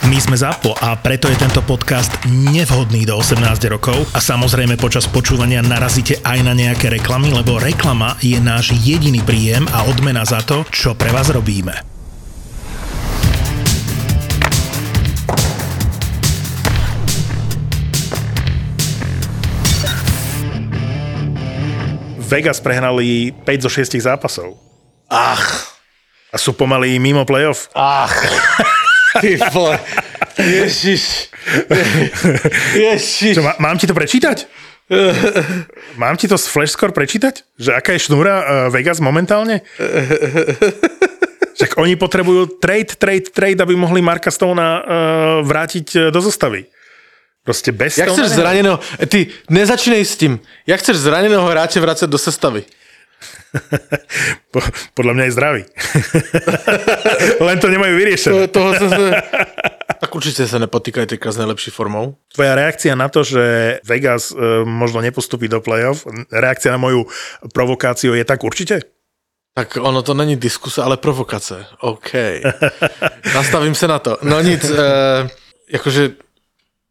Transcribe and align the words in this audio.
My 0.00 0.16
sme 0.16 0.32
ZAPO 0.32 0.80
a 0.80 0.96
preto 0.96 1.28
je 1.28 1.36
tento 1.36 1.60
podcast 1.60 2.08
nevhodný 2.24 3.04
do 3.04 3.20
18 3.20 3.44
rokov 3.68 4.08
a 4.16 4.20
samozrejme 4.22 4.80
počas 4.80 5.04
počúvania 5.04 5.60
narazíte 5.60 6.16
aj 6.24 6.38
na 6.40 6.56
nejaké 6.56 6.88
reklamy, 6.88 7.28
lebo 7.28 7.60
reklama 7.60 8.16
je 8.24 8.40
náš 8.40 8.72
jediný 8.80 9.20
príjem 9.20 9.68
a 9.76 9.84
odmena 9.84 10.24
za 10.24 10.40
to, 10.40 10.64
čo 10.72 10.96
pre 10.96 11.12
vás 11.12 11.28
robíme. 11.28 11.84
Vegas 22.30 22.62
prehnali 22.62 23.34
5 23.42 23.64
zo 23.66 23.70
6 23.70 23.98
zápasov. 24.00 24.54
Ach, 25.10 25.66
A 26.30 26.38
sú 26.38 26.54
pomaly 26.54 26.94
mimo 27.02 27.26
playoff. 27.26 27.66
ach. 27.74 28.14
Ty 29.18 29.30
vole. 29.50 29.74
Ježiš. 30.38 31.32
Ježiš. 32.78 33.34
Čo, 33.34 33.42
má, 33.42 33.58
mám 33.58 33.74
ti 33.74 33.90
to 33.90 33.94
prečítať? 33.96 34.46
Mám 35.98 36.18
ti 36.18 36.26
to 36.26 36.38
z 36.38 36.46
Flash 36.50 36.74
Score 36.74 36.94
prečítať? 36.94 37.46
Že 37.58 37.70
aká 37.78 37.94
je 37.94 38.10
šnúra 38.10 38.34
uh, 38.38 38.46
Vegas 38.74 38.98
momentálne? 38.98 39.62
Však 41.54 41.78
oni 41.78 41.94
potrebujú 41.94 42.58
trade, 42.58 42.98
trade, 42.98 43.30
trade, 43.30 43.60
aby 43.62 43.78
mohli 43.78 44.02
Marka 44.02 44.34
Stona 44.34 44.80
uh, 44.80 44.82
vrátiť 45.46 45.86
uh, 45.94 46.00
do 46.10 46.18
zostavy. 46.18 46.66
Proste 47.46 47.70
bez 47.70 47.96
Jak 47.96 48.10
chceš 48.10 48.34
ne- 48.34 48.36
zraneného... 48.36 48.76
Ty, 49.06 49.30
nezačínej 49.46 50.02
s 50.04 50.18
tým. 50.18 50.42
Jak 50.66 50.82
chceš 50.82 51.06
zraneného 51.06 51.46
hráče 51.46 51.78
vrácať 51.78 52.08
do 52.10 52.18
sestavy? 52.18 52.66
Po, 54.50 54.58
podľa 54.98 55.12
mňa 55.14 55.24
je 55.26 55.34
zdravý. 55.36 55.62
Len 57.46 57.58
to 57.62 57.68
nemajú 57.70 57.94
vyriešené. 57.98 58.50
To, 58.50 58.50
toho 58.50 58.70
som 58.78 58.88
sa... 58.90 59.04
Tak 60.00 60.10
určite 60.16 60.48
sa 60.48 60.56
nepotýkaj 60.58 61.06
týka 61.06 61.28
s 61.28 61.38
najlepší 61.38 61.70
formou. 61.70 62.16
Tvoja 62.32 62.56
reakcia 62.56 62.96
na 62.96 63.12
to, 63.12 63.20
že 63.20 63.78
Vegas 63.84 64.32
uh, 64.32 64.64
možno 64.64 65.04
nepostupí 65.04 65.46
do 65.46 65.60
playoff, 65.60 66.08
reakcia 66.32 66.72
na 66.72 66.80
moju 66.80 67.04
provokáciu 67.52 68.16
je 68.16 68.24
tak 68.24 68.40
určite? 68.40 68.80
Tak 69.54 69.76
ono 69.76 70.00
to 70.02 70.14
není 70.14 70.40
diskuse, 70.40 70.82
ale 70.82 70.96
provokace. 70.96 71.66
OK. 71.84 72.12
Nastavím 73.34 73.74
se 73.74 73.88
na 73.88 73.98
to. 73.98 74.16
No 74.22 74.40
nic, 74.40 74.64
uh, 74.64 74.78
jakože 75.68 76.16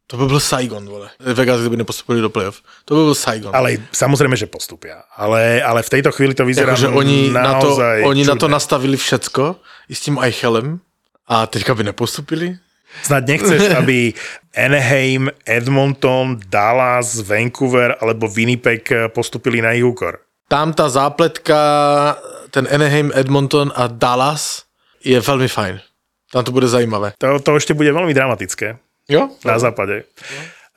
to 0.09 0.17
by 0.17 0.25
byl 0.25 0.39
Saigon, 0.39 0.85
vole. 0.85 1.09
Vegas, 1.19 1.59
kdyby 1.59 1.77
nepostupili 1.77 2.21
do 2.21 2.29
playoff. 2.29 2.61
To 2.85 2.95
by 2.95 3.01
byl 3.01 3.15
Saigon. 3.15 3.55
Ale 3.55 3.77
samozrejme, 3.93 4.33
že 4.33 4.49
postupia. 4.49 5.05
Ale, 5.13 5.61
ale 5.61 5.85
v 5.85 5.89
tejto 5.89 6.09
chvíli 6.09 6.33
to 6.33 6.49
vyzerá 6.49 6.73
Jakože 6.73 6.89
oni, 6.89 7.29
na 7.29 7.61
to, 7.61 7.77
oni 8.09 8.25
na 8.25 8.33
to 8.33 8.49
čudne. 8.49 8.57
nastavili 8.57 8.97
všecko, 8.97 9.61
i 9.85 9.93
s 9.93 10.01
tím 10.01 10.17
Eichelem, 10.17 10.81
a 11.29 11.45
teďka 11.45 11.77
by 11.77 11.93
nepostupili. 11.93 12.57
Snad 13.05 13.29
nechceš, 13.29 13.69
aby 13.85 14.17
Anaheim, 14.57 15.29
Edmonton, 15.45 16.41
Dallas, 16.49 17.21
Vancouver 17.21 17.93
alebo 18.01 18.25
Winnipeg 18.25 19.13
postupili 19.13 19.61
na 19.61 19.77
ich 19.77 19.85
úkor. 19.85 20.25
Tam 20.49 20.73
ta 20.73 20.89
zápletka, 20.89 21.61
ten 22.49 22.65
Anaheim, 22.65 23.13
Edmonton 23.13 23.69
a 23.77 23.85
Dallas 23.85 24.65
je 25.05 25.21
velmi 25.21 25.45
fajn. 25.45 25.77
Tam 26.33 26.41
to 26.41 26.49
bude 26.49 26.65
zajímavé. 26.65 27.13
To, 27.21 27.37
to 27.37 27.61
ešte 27.61 27.77
bude 27.77 27.93
veľmi 27.93 28.13
dramatické 28.17 28.88
Jo? 29.09 29.33
na 29.41 29.57
západe. 29.57 30.05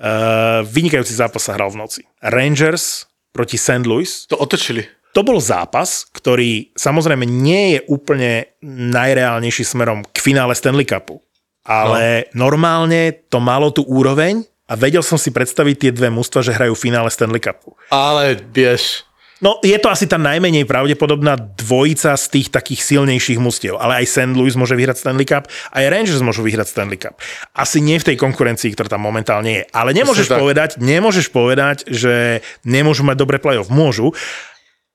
Uh, 0.00 0.64
vynikajúci 0.66 1.14
zápas 1.14 1.44
sa 1.44 1.54
hral 1.54 1.70
v 1.70 1.78
noci. 1.84 2.00
Rangers 2.24 3.06
proti 3.30 3.60
St. 3.60 3.84
Louis. 3.86 4.26
To 4.32 4.40
otočili. 4.40 4.82
To 5.12 5.20
bol 5.20 5.38
zápas, 5.38 6.08
ktorý 6.08 6.72
samozrejme 6.72 7.28
nie 7.28 7.76
je 7.76 7.80
úplne 7.92 8.56
najreálnejší 8.64 9.62
smerom 9.62 10.08
k 10.08 10.18
finále 10.24 10.56
Stanley 10.56 10.88
Cupu. 10.88 11.20
Ale 11.62 12.32
no. 12.32 12.48
normálne 12.48 13.12
to 13.28 13.38
malo 13.38 13.70
tú 13.70 13.84
úroveň 13.84 14.42
a 14.66 14.74
vedel 14.74 15.04
som 15.04 15.20
si 15.20 15.28
predstaviť 15.28 15.76
tie 15.76 15.92
dve 15.92 16.08
mužstva, 16.08 16.40
že 16.40 16.56
hrajú 16.56 16.72
finále 16.72 17.12
Stanley 17.12 17.44
Cupu. 17.44 17.76
Ale 17.92 18.40
běž. 18.40 19.04
No, 19.42 19.58
je 19.58 19.74
to 19.82 19.90
asi 19.90 20.06
tá 20.06 20.22
najmenej 20.22 20.62
pravdepodobná 20.70 21.34
dvojica 21.34 22.14
z 22.14 22.26
tých 22.30 22.48
takých 22.54 22.80
silnejších 22.86 23.42
mustiev, 23.42 23.74
ale 23.74 24.02
aj 24.02 24.06
St. 24.06 24.32
Louis 24.38 24.54
môže 24.54 24.78
vyhrať 24.78 25.02
Stanley 25.02 25.26
Cup, 25.26 25.50
aj 25.74 25.90
Rangers 25.90 26.22
môžu 26.22 26.46
vyhrať 26.46 26.70
Stanley 26.70 26.94
Cup. 27.02 27.18
Asi 27.50 27.82
nie 27.82 27.98
v 27.98 28.14
tej 28.14 28.16
konkurencii, 28.22 28.70
ktorá 28.70 28.86
tam 28.86 29.02
momentálne 29.02 29.50
je. 29.50 29.62
Ale 29.74 29.90
nemôžeš 29.98 30.30
tak. 30.30 30.38
povedať, 30.38 30.70
nemôžeš 30.78 31.34
povedať, 31.34 31.90
že 31.90 32.46
nemôžu 32.62 33.02
mať 33.02 33.18
dobré 33.18 33.42
playoff. 33.42 33.66
Môžu. 33.66 34.14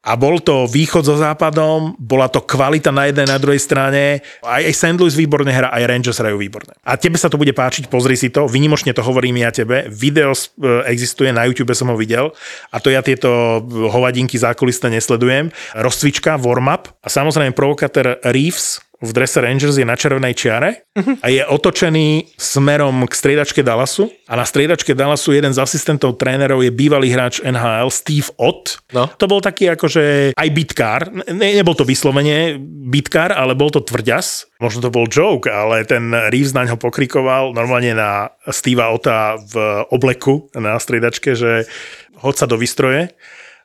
A 0.07 0.15
bol 0.15 0.39
to 0.39 0.63
východ 0.71 1.03
so 1.03 1.19
západom, 1.19 1.99
bola 1.99 2.31
to 2.31 2.39
kvalita 2.39 2.95
na 2.95 3.11
jednej, 3.11 3.27
na 3.27 3.35
druhej 3.35 3.59
strane. 3.59 4.23
Aj, 4.39 4.63
aj 4.63 4.71
St. 4.71 4.95
Louis 4.95 5.11
výborne 5.11 5.51
hra, 5.51 5.67
aj 5.67 5.83
Rangers 5.83 6.23
hrajú 6.23 6.39
výborne. 6.39 6.71
A 6.87 6.95
tebe 6.95 7.19
sa 7.19 7.27
to 7.27 7.35
bude 7.35 7.51
páčiť, 7.51 7.91
pozri 7.91 8.15
si 8.15 8.31
to, 8.31 8.47
vynimočne 8.47 8.95
to 8.95 9.03
hovorím 9.03 9.43
ja 9.43 9.51
tebe. 9.51 9.91
Video 9.91 10.31
e, 10.31 10.39
existuje, 10.87 11.35
na 11.35 11.43
YouTube 11.43 11.75
som 11.75 11.91
ho 11.91 11.99
videl 11.99 12.31
a 12.71 12.79
to 12.79 12.87
ja 12.87 13.03
tieto 13.03 13.59
hovadinky 13.67 14.39
zákulisné 14.39 14.95
nesledujem. 14.95 15.51
Rozcvička, 15.75 16.39
warm-up 16.39 16.87
a 17.03 17.07
samozrejme 17.11 17.51
provokatér 17.51 18.23
Reeves 18.23 18.86
v 18.97 19.11
drese 19.13 19.37
Rangers 19.37 19.77
je 19.77 19.85
na 19.85 19.93
červenej 19.93 20.33
čiare 20.33 20.89
a 20.97 21.27
je 21.29 21.45
otočený 21.45 22.33
smerom 22.33 23.05
k 23.05 23.13
striedačke 23.13 23.61
Dallasu 23.61 24.09
a 24.25 24.33
na 24.33 24.41
striedačke 24.41 24.97
Dallasu 24.97 25.37
jeden 25.37 25.53
z 25.53 25.61
asistentov 25.61 26.17
trénerov 26.17 26.65
je 26.65 26.73
bývalý 26.73 27.13
hráč 27.13 27.37
NHL 27.45 27.93
Steve 27.93 28.33
Ott. 28.41 28.81
No. 28.97 29.05
To 29.21 29.29
bol 29.29 29.37
taký 29.37 29.69
akože 29.77 30.33
aj 30.33 30.49
bitkár, 30.49 31.13
ne, 31.13 31.47
nebol 31.53 31.77
to 31.77 31.85
vyslovene 31.85 32.57
bitkár, 32.89 33.37
ale 33.37 33.53
bol 33.53 33.69
to 33.69 33.85
tvrďas. 33.85 34.49
Možno 34.57 34.81
to 34.81 34.89
bol 34.89 35.05
joke, 35.05 35.45
ale 35.45 35.85
ten 35.85 36.09
Reeves 36.33 36.57
na 36.57 36.65
ňo 36.65 36.81
pokrikoval 36.81 37.53
normálne 37.53 37.93
na 37.93 38.33
Steva 38.49 38.89
Ota 38.89 39.37
v 39.37 39.85
obleku 39.93 40.49
na 40.57 40.73
striedačke, 40.81 41.37
že 41.37 41.69
hoď 42.17 42.33
sa 42.33 42.45
do 42.49 42.57
výstroje 42.57 43.13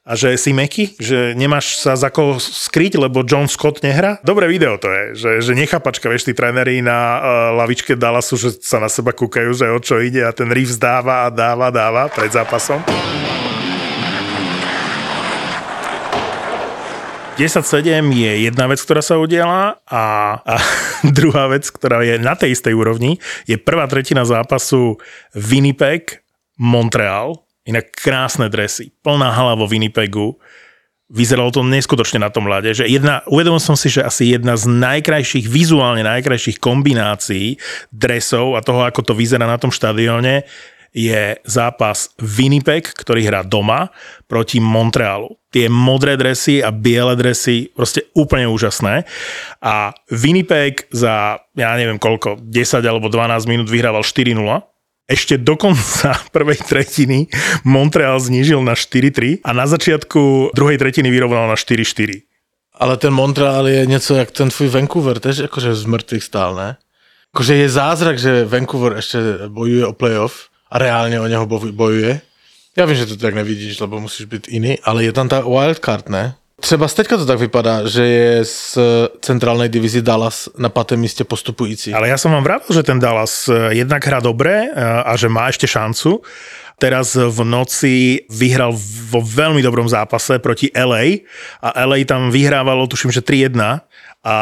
a 0.02 0.18
že 0.18 0.34
si 0.34 0.50
meky, 0.50 0.98
že 0.98 1.30
nemáš 1.38 1.78
sa 1.78 1.94
za 1.94 2.10
koho 2.10 2.42
skryť, 2.42 2.98
lebo 2.98 3.22
John 3.22 3.46
Scott 3.46 3.86
nehrá. 3.86 4.18
Dobré 4.26 4.50
video 4.50 4.74
to 4.74 4.90
je, 4.90 5.04
že, 5.14 5.30
že 5.46 5.52
nechápačka, 5.54 6.10
vieš, 6.10 6.26
tí 6.26 6.34
tréneri 6.34 6.82
na 6.82 6.98
uh, 6.98 7.18
lavičke 7.62 7.94
Dallasu, 7.94 8.34
že 8.34 8.50
sa 8.58 8.82
na 8.82 8.90
seba 8.90 9.14
kúkajú, 9.14 9.54
že 9.54 9.70
o 9.70 9.78
čo 9.78 10.02
ide 10.02 10.26
a 10.26 10.34
ten 10.34 10.50
Reeves 10.50 10.74
dáva 10.74 11.26
a 11.26 11.28
dáva, 11.30 11.70
dáva 11.70 12.10
pred 12.10 12.34
zápasom. 12.34 12.82
10-7 17.38 18.02
je 18.12 18.32
jedna 18.50 18.68
vec, 18.68 18.82
ktorá 18.82 19.00
sa 19.00 19.22
udiala 19.22 19.78
a, 19.86 20.02
a 20.42 20.54
druhá 21.16 21.46
vec, 21.46 21.70
ktorá 21.70 22.02
je 22.02 22.18
na 22.18 22.34
tej 22.34 22.58
istej 22.58 22.74
úrovni, 22.74 23.22
je 23.46 23.54
prvá 23.54 23.86
tretina 23.86 24.26
zápasu 24.26 24.98
Winnipeg, 25.30 26.26
Montreal, 26.58 27.38
inak 27.66 27.94
krásne 27.94 28.50
dresy, 28.50 28.90
plná 29.02 29.30
hala 29.30 29.54
vo 29.54 29.70
Winnipegu, 29.70 30.38
vyzeralo 31.12 31.52
to 31.52 31.60
neskutočne 31.60 32.24
na 32.24 32.32
tom 32.32 32.48
ľade, 32.48 32.72
že 32.72 32.88
jedna, 32.88 33.20
uvedomil 33.28 33.60
som 33.60 33.76
si, 33.76 33.92
že 33.92 34.00
asi 34.00 34.32
jedna 34.32 34.56
z 34.56 34.64
najkrajších, 34.72 35.44
vizuálne 35.44 36.00
najkrajších 36.00 36.56
kombinácií 36.56 37.60
dresov 37.92 38.56
a 38.56 38.64
toho, 38.64 38.88
ako 38.88 39.04
to 39.04 39.12
vyzerá 39.12 39.44
na 39.44 39.60
tom 39.60 39.68
štadióne, 39.68 40.48
je 40.92 41.40
zápas 41.48 42.12
Winnipeg, 42.20 42.84
ktorý 42.84 43.24
hrá 43.24 43.40
doma 43.40 43.88
proti 44.28 44.60
Montrealu. 44.60 45.40
Tie 45.48 45.68
modré 45.68 46.20
dresy 46.20 46.60
a 46.60 46.68
biele 46.68 47.16
dresy, 47.16 47.72
proste 47.72 48.12
úplne 48.12 48.44
úžasné. 48.48 49.08
A 49.64 49.96
Winnipeg 50.12 50.88
za, 50.92 51.40
ja 51.56 51.76
neviem 51.80 51.96
koľko, 51.96 52.44
10 52.44 52.84
alebo 52.84 53.08
12 53.08 53.48
minút 53.48 53.68
vyhrával 53.72 54.04
4-0. 54.04 54.36
Ešte 55.12 55.36
do 55.36 55.60
konca 55.60 56.16
prvej 56.34 56.56
tretiny 56.64 57.28
Montreal 57.68 58.16
znížil 58.16 58.64
na 58.64 58.72
4-3 58.72 59.44
a 59.44 59.52
na 59.52 59.68
začiatku 59.68 60.56
druhej 60.56 60.80
tretiny 60.80 61.12
vyrovnal 61.12 61.52
na 61.52 61.56
4-4. 61.60 62.24
Ale 62.80 62.96
ten 62.96 63.12
Montreal 63.12 63.68
je 63.68 63.86
něco 63.86 64.14
jak 64.14 64.30
ten 64.30 64.48
tvůj 64.48 64.68
Vancouver, 64.68 65.20
tež 65.20 65.36
jakože 65.44 65.74
z 65.74 65.84
mrtvých 65.84 66.24
stál, 66.24 66.54
ne? 66.56 66.76
Jakože 67.34 67.54
je 67.54 67.68
zázrak, 67.68 68.18
že 68.18 68.44
Vancouver 68.44 68.92
ještě 68.96 69.18
bojuje 69.48 69.86
o 69.86 69.92
playoff 69.92 70.48
a 70.70 70.78
reálně 70.78 71.20
o 71.20 71.26
něho 71.26 71.46
boj- 71.46 71.72
bojuje. 71.72 72.20
Já 72.76 72.84
vím, 72.84 72.96
že 72.96 73.06
to 73.06 73.16
tak 73.16 73.34
nevidíš, 73.34 73.80
lebo 73.80 74.00
musíš 74.00 74.26
být 74.26 74.48
jiný, 74.48 74.78
ale 74.80 75.04
je 75.04 75.12
tam 75.12 75.28
ta 75.28 75.40
wildcard, 75.40 76.08
ne? 76.08 76.34
Třeba 76.62 76.88
teďka 76.88 77.16
to 77.18 77.26
tak 77.26 77.38
vypadá, 77.42 77.90
že 77.90 78.04
je 78.06 78.44
z 78.44 78.78
centrálnej 79.18 79.66
divizi 79.66 79.98
Dallas 79.98 80.46
na 80.54 80.70
pátém 80.70 81.00
místě 81.00 81.26
postupující. 81.26 81.90
Ale 81.90 82.06
ja 82.06 82.14
som 82.14 82.30
vám 82.30 82.46
vravil, 82.46 82.70
že 82.70 82.86
ten 82.86 83.02
Dallas 83.02 83.50
eh, 83.50 83.82
jednak 83.82 84.06
hrá 84.06 84.22
dobre 84.22 84.70
eh, 84.70 84.78
a 84.78 85.10
že 85.18 85.26
má 85.26 85.50
ešte 85.50 85.66
šancu. 85.66 86.22
Teraz 86.78 87.18
v 87.18 87.40
noci 87.42 87.94
vyhral 88.30 88.74
vo 89.10 89.22
veľmi 89.22 89.62
dobrom 89.62 89.86
zápase 89.90 90.38
proti 90.38 90.70
LA 90.74 91.26
a 91.62 91.82
LA 91.86 92.06
tam 92.06 92.30
vyhrávalo, 92.30 92.86
tuším, 92.86 93.10
že 93.10 93.22
3-1 93.22 93.58
a 94.22 94.34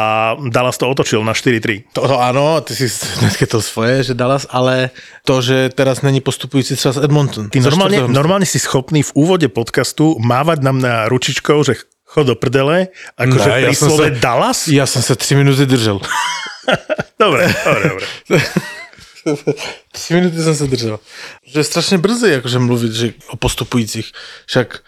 Dallas 0.49 0.77
to 0.77 0.85
otočil 0.85 1.25
na 1.25 1.33
4-3. 1.33 1.97
To, 1.97 2.05
to 2.05 2.17
áno, 2.21 2.61
ty 2.61 2.77
si 2.77 2.85
dneska 3.21 3.49
to 3.49 3.65
svoje, 3.65 4.05
že 4.09 4.13
Dallas, 4.13 4.45
ale 4.49 4.93
to, 5.25 5.41
že 5.41 5.73
teraz 5.73 6.05
není 6.05 6.21
postupující 6.21 6.77
třeba 6.77 7.01
z 7.01 7.03
Edmonton. 7.09 7.49
Ty 7.49 7.65
normálne, 7.65 8.05
normálne 8.05 8.45
si 8.45 8.61
schopný 8.61 9.01
v 9.01 9.11
úvode 9.17 9.49
podcastu 9.49 10.21
mávať 10.21 10.61
nám 10.61 10.77
na 10.77 11.09
ručičkou, 11.09 11.65
že 11.65 11.81
chod 12.11 12.27
do 12.27 12.35
prdele, 12.35 12.91
akože 13.15 13.47
Ne, 13.47 13.55
pri 13.55 13.63
ja 13.63 13.71
som 13.71 13.87
slove 13.87 14.07
sa- 14.11 14.19
Dallas? 14.19 14.59
Ja 14.67 14.83
som 14.83 14.99
sa 14.99 15.15
3 15.15 15.39
minúty 15.39 15.63
držal. 15.63 16.03
Dobre, 17.21 17.47
dobre, 17.65 17.85
dobre. 17.89 18.05
Tři 19.91 20.13
minuty 20.13 20.43
jsem 20.43 20.55
se 20.55 20.67
držel. 20.67 20.99
Že 21.45 21.59
je 21.59 21.63
strašně 21.63 21.97
brzy 21.97 22.31
jakože 22.31 22.59
mluvit 22.59 22.91
že 22.93 23.13
o 23.29 23.37
postupujících. 23.37 24.11
Však 24.45 24.79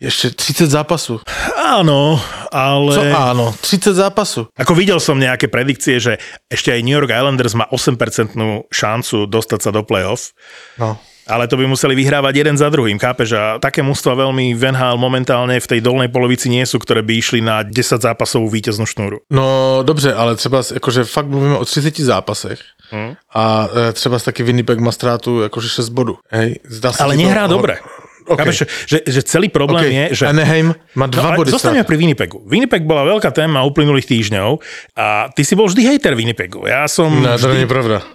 ještě 0.00 0.30
30 0.30 0.66
zápasů. 0.70 1.20
Áno, 1.64 2.20
ale... 2.52 2.94
Co 2.94 3.02
áno? 3.16 3.54
30 3.60 3.94
zápasů. 3.94 4.48
Ako 4.58 4.74
videl 4.74 4.98
som 5.00 5.14
nejaké 5.20 5.46
predikcie, 5.46 6.00
že 6.00 6.18
ešte 6.50 6.72
aj 6.74 6.82
New 6.82 6.96
York 6.96 7.12
Islanders 7.12 7.54
má 7.54 7.70
8% 7.70 8.34
šancu 8.72 9.26
dostať 9.30 9.60
sa 9.62 9.70
do 9.70 9.86
playoff. 9.86 10.34
No. 10.80 10.98
Ale 11.26 11.46
to 11.46 11.54
by 11.54 11.70
museli 11.70 11.94
vyhrávať 11.94 12.34
jeden 12.34 12.56
za 12.58 12.66
druhým, 12.66 12.98
chápeš? 12.98 13.38
A 13.38 13.62
také 13.62 13.78
mústva 13.78 14.18
veľmi 14.18 14.58
v 14.58 14.62
NHL 14.74 14.98
momentálne 14.98 15.54
v 15.62 15.66
tej 15.70 15.80
dolnej 15.80 16.10
polovici 16.10 16.50
nie 16.50 16.66
sú, 16.66 16.82
ktoré 16.82 17.06
by 17.06 17.14
išli 17.14 17.38
na 17.38 17.62
10 17.62 18.02
zápasovú 18.02 18.50
víťaznú 18.50 18.86
šnúru. 18.86 19.22
No 19.30 19.80
dobře, 19.86 20.14
ale 20.14 20.36
třeba 20.36 20.62
jakože 20.74 21.04
fakt 21.04 21.26
mluvíme 21.26 21.56
o 21.56 21.64
30 21.64 22.00
zápasech 22.00 22.58
hmm. 22.90 23.12
a 23.34 23.68
e, 23.88 23.92
třeba 23.92 24.18
taky 24.18 24.42
Winnipeg 24.42 24.78
má 24.78 24.92
ztrátu 24.92 25.40
jakože 25.40 25.68
6 25.68 25.88
bodů. 25.88 26.18
Hej, 26.30 26.58
zdá 26.66 26.92
sa 26.92 27.04
ale 27.04 27.16
ti 27.16 27.22
to- 27.22 27.28
nehrá 27.28 27.46
dobre. 27.46 27.78
Okay. 28.22 28.38
Chápeš, 28.38 28.56
že, 28.86 28.98
že 29.02 29.20
celý 29.26 29.50
problém 29.50 29.82
Okay. 29.82 29.98
je, 30.14 30.22
že... 30.22 30.24
Anaheim 30.30 30.70
má 30.94 31.10
dva 31.10 31.34
ale 31.34 31.42
body 31.42 31.50
stratu. 31.58 31.82
pri 31.82 31.96
Winnipegu. 31.98 32.38
Winnipeg 32.46 32.86
bola 32.86 33.02
veľká 33.02 33.34
téma 33.34 33.66
uplynulých 33.66 34.06
týždňov 34.06 34.62
a 34.94 35.26
ty 35.34 35.42
si 35.42 35.58
bol 35.58 35.66
vždy 35.66 35.82
hejter 35.82 36.14
Winnipegu. 36.14 36.62
Ja 36.70 36.86
som... 36.86 37.10
Ne, 37.10 37.34
to 37.34 37.50
vždy... 37.50 37.66
není 37.66 37.66
pravda. 37.66 38.06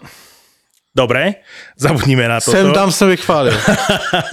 Dobre, 0.98 1.46
zabudnime 1.78 2.26
na 2.26 2.42
to. 2.42 2.50
Sem 2.50 2.74
tam 2.74 2.90
jsem 2.90 3.10
vychválil. 3.14 3.54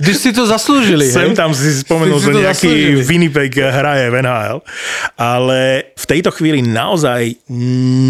Když 0.01 0.17
si 0.17 0.33
to 0.33 0.49
zasloužili, 0.49 1.13
Sem 1.13 1.29
hej? 1.29 1.37
tam 1.37 1.53
si 1.53 1.85
spomenul, 1.85 2.17
Si 2.17 2.25
že 2.25 2.33
nejaký 2.33 2.73
zaslúžili. 2.73 3.05
Winnipeg 3.05 3.53
hraje 3.53 4.09
v 4.09 4.15
NHL. 4.25 4.59
Ale 5.21 5.61
v 5.93 6.05
tejto 6.09 6.33
chvíli 6.33 6.65
naozaj 6.65 7.37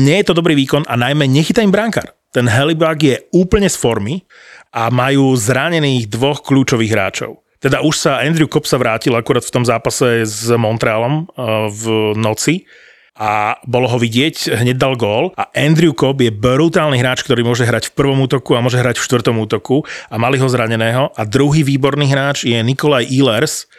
nie 0.07 0.23
je 0.23 0.27
to 0.31 0.39
dobrý 0.39 0.55
výkon 0.55 0.87
a 0.87 0.95
najmä 0.95 1.27
nechytá 1.27 1.67
im 1.67 1.75
brankár. 1.75 2.15
Ten 2.31 2.47
Helibug 2.47 3.03
je 3.03 3.27
úplne 3.35 3.67
z 3.67 3.75
formy 3.75 4.23
a 4.71 4.87
majú 4.91 5.35
zranených 5.35 6.07
dvoch 6.07 6.47
kľúčových 6.47 6.95
hráčov. 6.95 7.43
Teda 7.59 7.83
už 7.83 7.97
sa 7.97 8.23
Andrew 8.23 8.47
Cobb 8.47 8.71
sa 8.71 8.79
vrátil 8.79 9.15
akurát 9.19 9.43
v 9.43 9.51
tom 9.51 9.65
zápase 9.67 10.23
s 10.23 10.47
Montrealom 10.55 11.27
uh, 11.35 11.67
v 11.73 12.15
noci 12.15 12.71
a 13.15 13.63
bolo 13.63 13.87
ho 13.87 13.99
vidieť, 13.99 14.59
hneď 14.59 14.75
dal 14.75 14.99
gól. 14.99 15.31
A 15.39 15.47
Andrew 15.55 15.95
Cobb 15.95 16.19
je 16.19 16.35
brutálny 16.35 16.99
hráč, 16.99 17.23
ktorý 17.23 17.47
môže 17.47 17.63
hrať 17.63 17.91
v 17.91 17.95
prvom 17.95 18.27
útoku 18.27 18.59
a 18.59 18.63
môže 18.63 18.83
hrať 18.83 18.99
v 18.99 19.07
štvrtom 19.07 19.39
útoku. 19.39 19.87
A 20.11 20.19
mali 20.19 20.43
ho 20.43 20.51
zraneného. 20.51 21.15
A 21.15 21.23
druhý 21.23 21.63
výborný 21.63 22.11
hráč 22.11 22.43
je 22.43 22.59
Nikolaj 22.59 23.07
Ehlers 23.07 23.71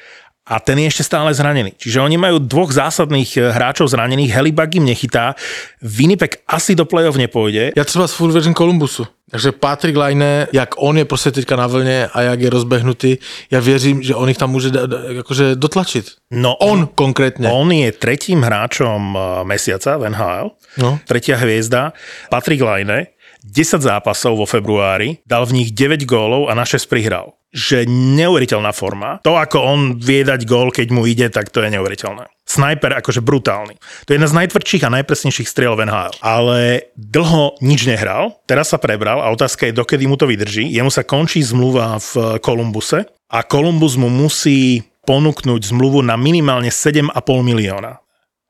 a 0.45 0.59
ten 0.61 0.77
je 0.77 0.87
ešte 0.93 1.03
stále 1.09 1.33
zranený. 1.33 1.73
Čiže 1.77 2.05
oni 2.05 2.21
majú 2.21 2.37
dvoch 2.37 2.69
zásadných 2.69 3.31
eh, 3.37 3.49
hráčov 3.49 3.89
zranených, 3.89 4.29
Helibug 4.29 4.69
im 4.77 4.85
nechytá, 4.85 5.33
Winnipeg 5.81 6.45
asi 6.47 6.75
do 6.77 6.85
play-off 6.85 7.17
nepôjde. 7.17 7.71
Já 7.75 7.83
třeba 7.83 8.07
furt 8.07 8.31
věřím 8.31 8.53
Kolumbusu. 8.53 9.07
Takže 9.31 9.51
Patrick 9.51 9.97
Laine, 9.97 10.47
jak 10.53 10.69
on 10.77 10.97
je 10.97 11.05
prostě 11.05 11.31
teďka 11.31 11.55
na 11.55 11.67
vlně 11.67 12.07
a 12.13 12.21
jak 12.21 12.41
je 12.41 12.49
rozbehnutý, 12.49 13.17
já 13.51 13.59
věřím, 13.59 14.03
že 14.03 14.15
on 14.15 14.29
ich 14.29 14.37
tam 14.37 14.53
da, 14.69 14.79
jakože 15.09 15.55
dotlačit. 15.55 16.05
No 16.31 16.55
On 16.55 16.87
konkrétně. 16.95 17.49
On 17.49 17.71
je 17.71 17.91
tretím 17.91 18.41
hráčom 18.41 19.17
eh, 19.17 19.43
mesiaca 19.43 19.97
v 19.97 20.09
NHL, 20.09 20.51
No. 20.77 20.99
tretia 21.07 21.37
hviezda, 21.37 21.93
Patrick 22.29 22.61
Laine, 22.61 23.07
10 23.45 23.81
zápasov 23.81 24.37
vo 24.37 24.45
februári, 24.45 25.17
dal 25.25 25.45
v 25.45 25.53
nich 25.53 25.69
9 25.71 26.03
gólov 26.05 26.49
a 26.49 26.53
na 26.53 26.65
6 26.65 26.85
prihral. 26.85 27.33
Že 27.55 27.87
neuveriteľná 27.87 28.75
forma. 28.75 29.23
To, 29.23 29.39
ako 29.39 29.63
on 29.63 29.79
vie 29.95 30.27
dať 30.27 30.43
gól, 30.43 30.75
keď 30.75 30.87
mu 30.91 31.07
ide, 31.07 31.31
tak 31.31 31.47
to 31.55 31.63
je 31.63 31.71
neuveriteľné. 31.71 32.27
Sniper 32.43 32.99
akože 32.99 33.23
brutálny. 33.23 33.79
To 34.05 34.11
je 34.11 34.19
jedna 34.19 34.27
z 34.27 34.37
najtvrdších 34.43 34.83
a 34.83 34.93
najpresnejších 34.99 35.47
striel 35.47 35.79
v 35.79 35.87
NHL. 35.87 36.13
Ale 36.19 36.91
dlho 36.93 37.57
nič 37.63 37.87
nehral, 37.87 38.37
teraz 38.43 38.75
sa 38.75 38.77
prebral 38.77 39.23
a 39.23 39.31
otázka 39.31 39.71
je, 39.71 39.73
dokedy 39.73 40.03
mu 40.05 40.19
to 40.19 40.27
vydrží. 40.27 40.67
Jemu 40.67 40.91
sa 40.91 41.07
končí 41.07 41.39
zmluva 41.41 41.97
v 41.97 42.37
Kolumbuse 42.43 43.07
a 43.31 43.39
Kolumbus 43.41 43.95
mu 43.95 44.11
musí 44.11 44.83
ponúknuť 45.07 45.71
zmluvu 45.71 46.03
na 46.03 46.19
minimálne 46.19 46.69
7,5 46.69 47.15
milióna. 47.41 48.03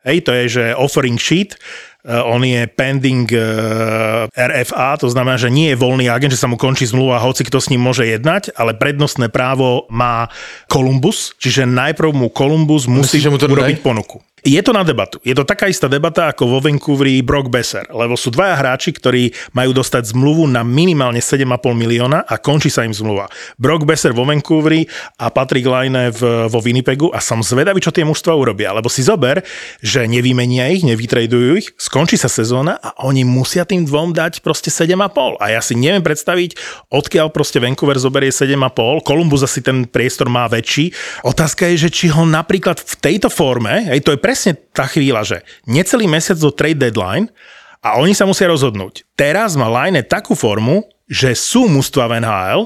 Hej, 0.06 0.22
to 0.26 0.32
je, 0.34 0.44
že 0.60 0.64
offering 0.78 1.18
sheet, 1.18 1.58
on 2.06 2.46
je 2.46 2.70
pending 2.70 3.26
uh, 3.34 4.30
RFA, 4.30 5.02
to 5.02 5.10
znamená, 5.10 5.42
že 5.42 5.50
nie 5.50 5.74
je 5.74 5.82
voľný 5.82 6.06
agent, 6.06 6.38
že 6.38 6.42
sa 6.42 6.46
mu 6.46 6.56
končí 6.56 6.86
zmluva, 6.86 7.18
hoci 7.18 7.42
kto 7.42 7.58
s 7.58 7.74
ním 7.74 7.82
môže 7.82 8.06
jednať, 8.06 8.54
ale 8.54 8.78
prednostné 8.78 9.34
právo 9.34 9.90
má 9.90 10.30
Columbus, 10.70 11.34
čiže 11.42 11.66
najprv 11.66 12.14
mu 12.14 12.28
Columbus 12.30 12.86
musí 12.86 13.18
Myslíš, 13.18 13.24
že 13.26 13.32
mu 13.34 13.38
to 13.42 13.50
urobiť 13.50 13.82
dajú? 13.82 13.86
ponuku. 13.86 14.18
Je 14.46 14.62
to 14.62 14.78
na 14.78 14.86
debatu. 14.86 15.18
Je 15.26 15.34
to 15.34 15.42
taká 15.42 15.66
istá 15.66 15.90
debata 15.90 16.30
ako 16.30 16.46
vo 16.46 16.62
Vancouveri 16.62 17.26
Brock 17.26 17.50
Besser, 17.50 17.82
lebo 17.90 18.14
sú 18.14 18.30
dvaja 18.30 18.54
hráči, 18.54 18.94
ktorí 18.94 19.34
majú 19.58 19.74
dostať 19.74 20.14
zmluvu 20.14 20.46
na 20.46 20.62
minimálne 20.62 21.18
7,5 21.18 21.50
milióna 21.74 22.22
a 22.22 22.38
končí 22.38 22.70
sa 22.70 22.86
im 22.86 22.94
zmluva. 22.94 23.26
Brock 23.58 23.90
Besser 23.90 24.14
vo 24.14 24.22
Vancouveri 24.22 24.86
a 25.18 25.34
Patrick 25.34 25.66
Laine 25.66 26.14
vo 26.46 26.62
Winnipegu 26.62 27.10
a 27.10 27.26
som 27.26 27.42
zvedavý, 27.42 27.82
čo 27.82 27.90
tie 27.90 28.06
mužstva 28.06 28.38
urobia. 28.38 28.70
Lebo 28.70 28.86
si 28.86 29.02
zober, 29.02 29.42
že 29.82 30.06
nevymenia 30.06 30.70
ich, 30.70 30.86
nevytradujú 30.86 31.50
ich, 31.58 31.74
skončí 31.82 32.14
sa 32.14 32.30
sezóna 32.30 32.78
a 32.78 33.02
oni 33.02 33.26
musia 33.26 33.66
tým 33.66 33.82
dvom 33.82 34.14
dať 34.14 34.46
proste 34.46 34.70
7,5. 34.70 35.42
A 35.42 35.58
ja 35.58 35.62
si 35.66 35.74
neviem 35.74 36.06
predstaviť, 36.06 36.54
odkiaľ 36.94 37.34
proste 37.34 37.58
Vancouver 37.58 37.98
zoberie 37.98 38.30
7,5. 38.30 39.02
Columbus 39.02 39.42
asi 39.42 39.66
ten 39.66 39.90
priestor 39.90 40.30
má 40.30 40.46
väčší. 40.46 40.94
Otázka 41.26 41.66
je, 41.74 41.90
že 41.90 41.90
či 41.90 42.14
ho 42.14 42.30
napríklad 42.30 42.78
v 42.78 42.94
tejto 43.02 43.34
forme, 43.34 43.90
hej, 43.90 44.06
to 44.06 44.14
je 44.14 44.22
presne 44.36 44.60
tá 44.76 44.84
chvíľa, 44.84 45.24
že 45.24 45.38
necelý 45.64 46.12
mesiac 46.12 46.36
do 46.36 46.52
trade 46.52 46.76
deadline 46.76 47.32
a 47.80 47.96
oni 48.04 48.12
sa 48.12 48.28
musia 48.28 48.52
rozhodnúť. 48.52 49.08
Teraz 49.16 49.56
má 49.56 49.72
Line 49.72 50.04
takú 50.04 50.36
formu, 50.36 50.84
že 51.08 51.32
sú 51.32 51.72
mužstva 51.72 52.12
v 52.12 52.20
NHL, 52.20 52.62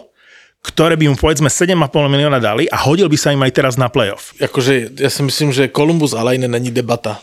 ktoré 0.66 0.98
by 0.98 1.14
mu 1.14 1.16
povedzme 1.16 1.46
7,5 1.46 1.78
milióna 2.10 2.42
dali 2.42 2.66
a 2.74 2.82
hodil 2.82 3.06
by 3.06 3.18
sa 3.22 3.30
im 3.30 3.46
aj 3.46 3.54
teraz 3.54 3.78
na 3.78 3.86
playoff. 3.86 4.34
Jakože 4.42 4.90
já 4.98 5.10
si 5.14 5.22
myslím, 5.22 5.54
že 5.54 5.70
Columbus 5.70 6.18
a 6.18 6.26
Laine 6.26 6.50
není 6.50 6.74
debata. 6.74 7.22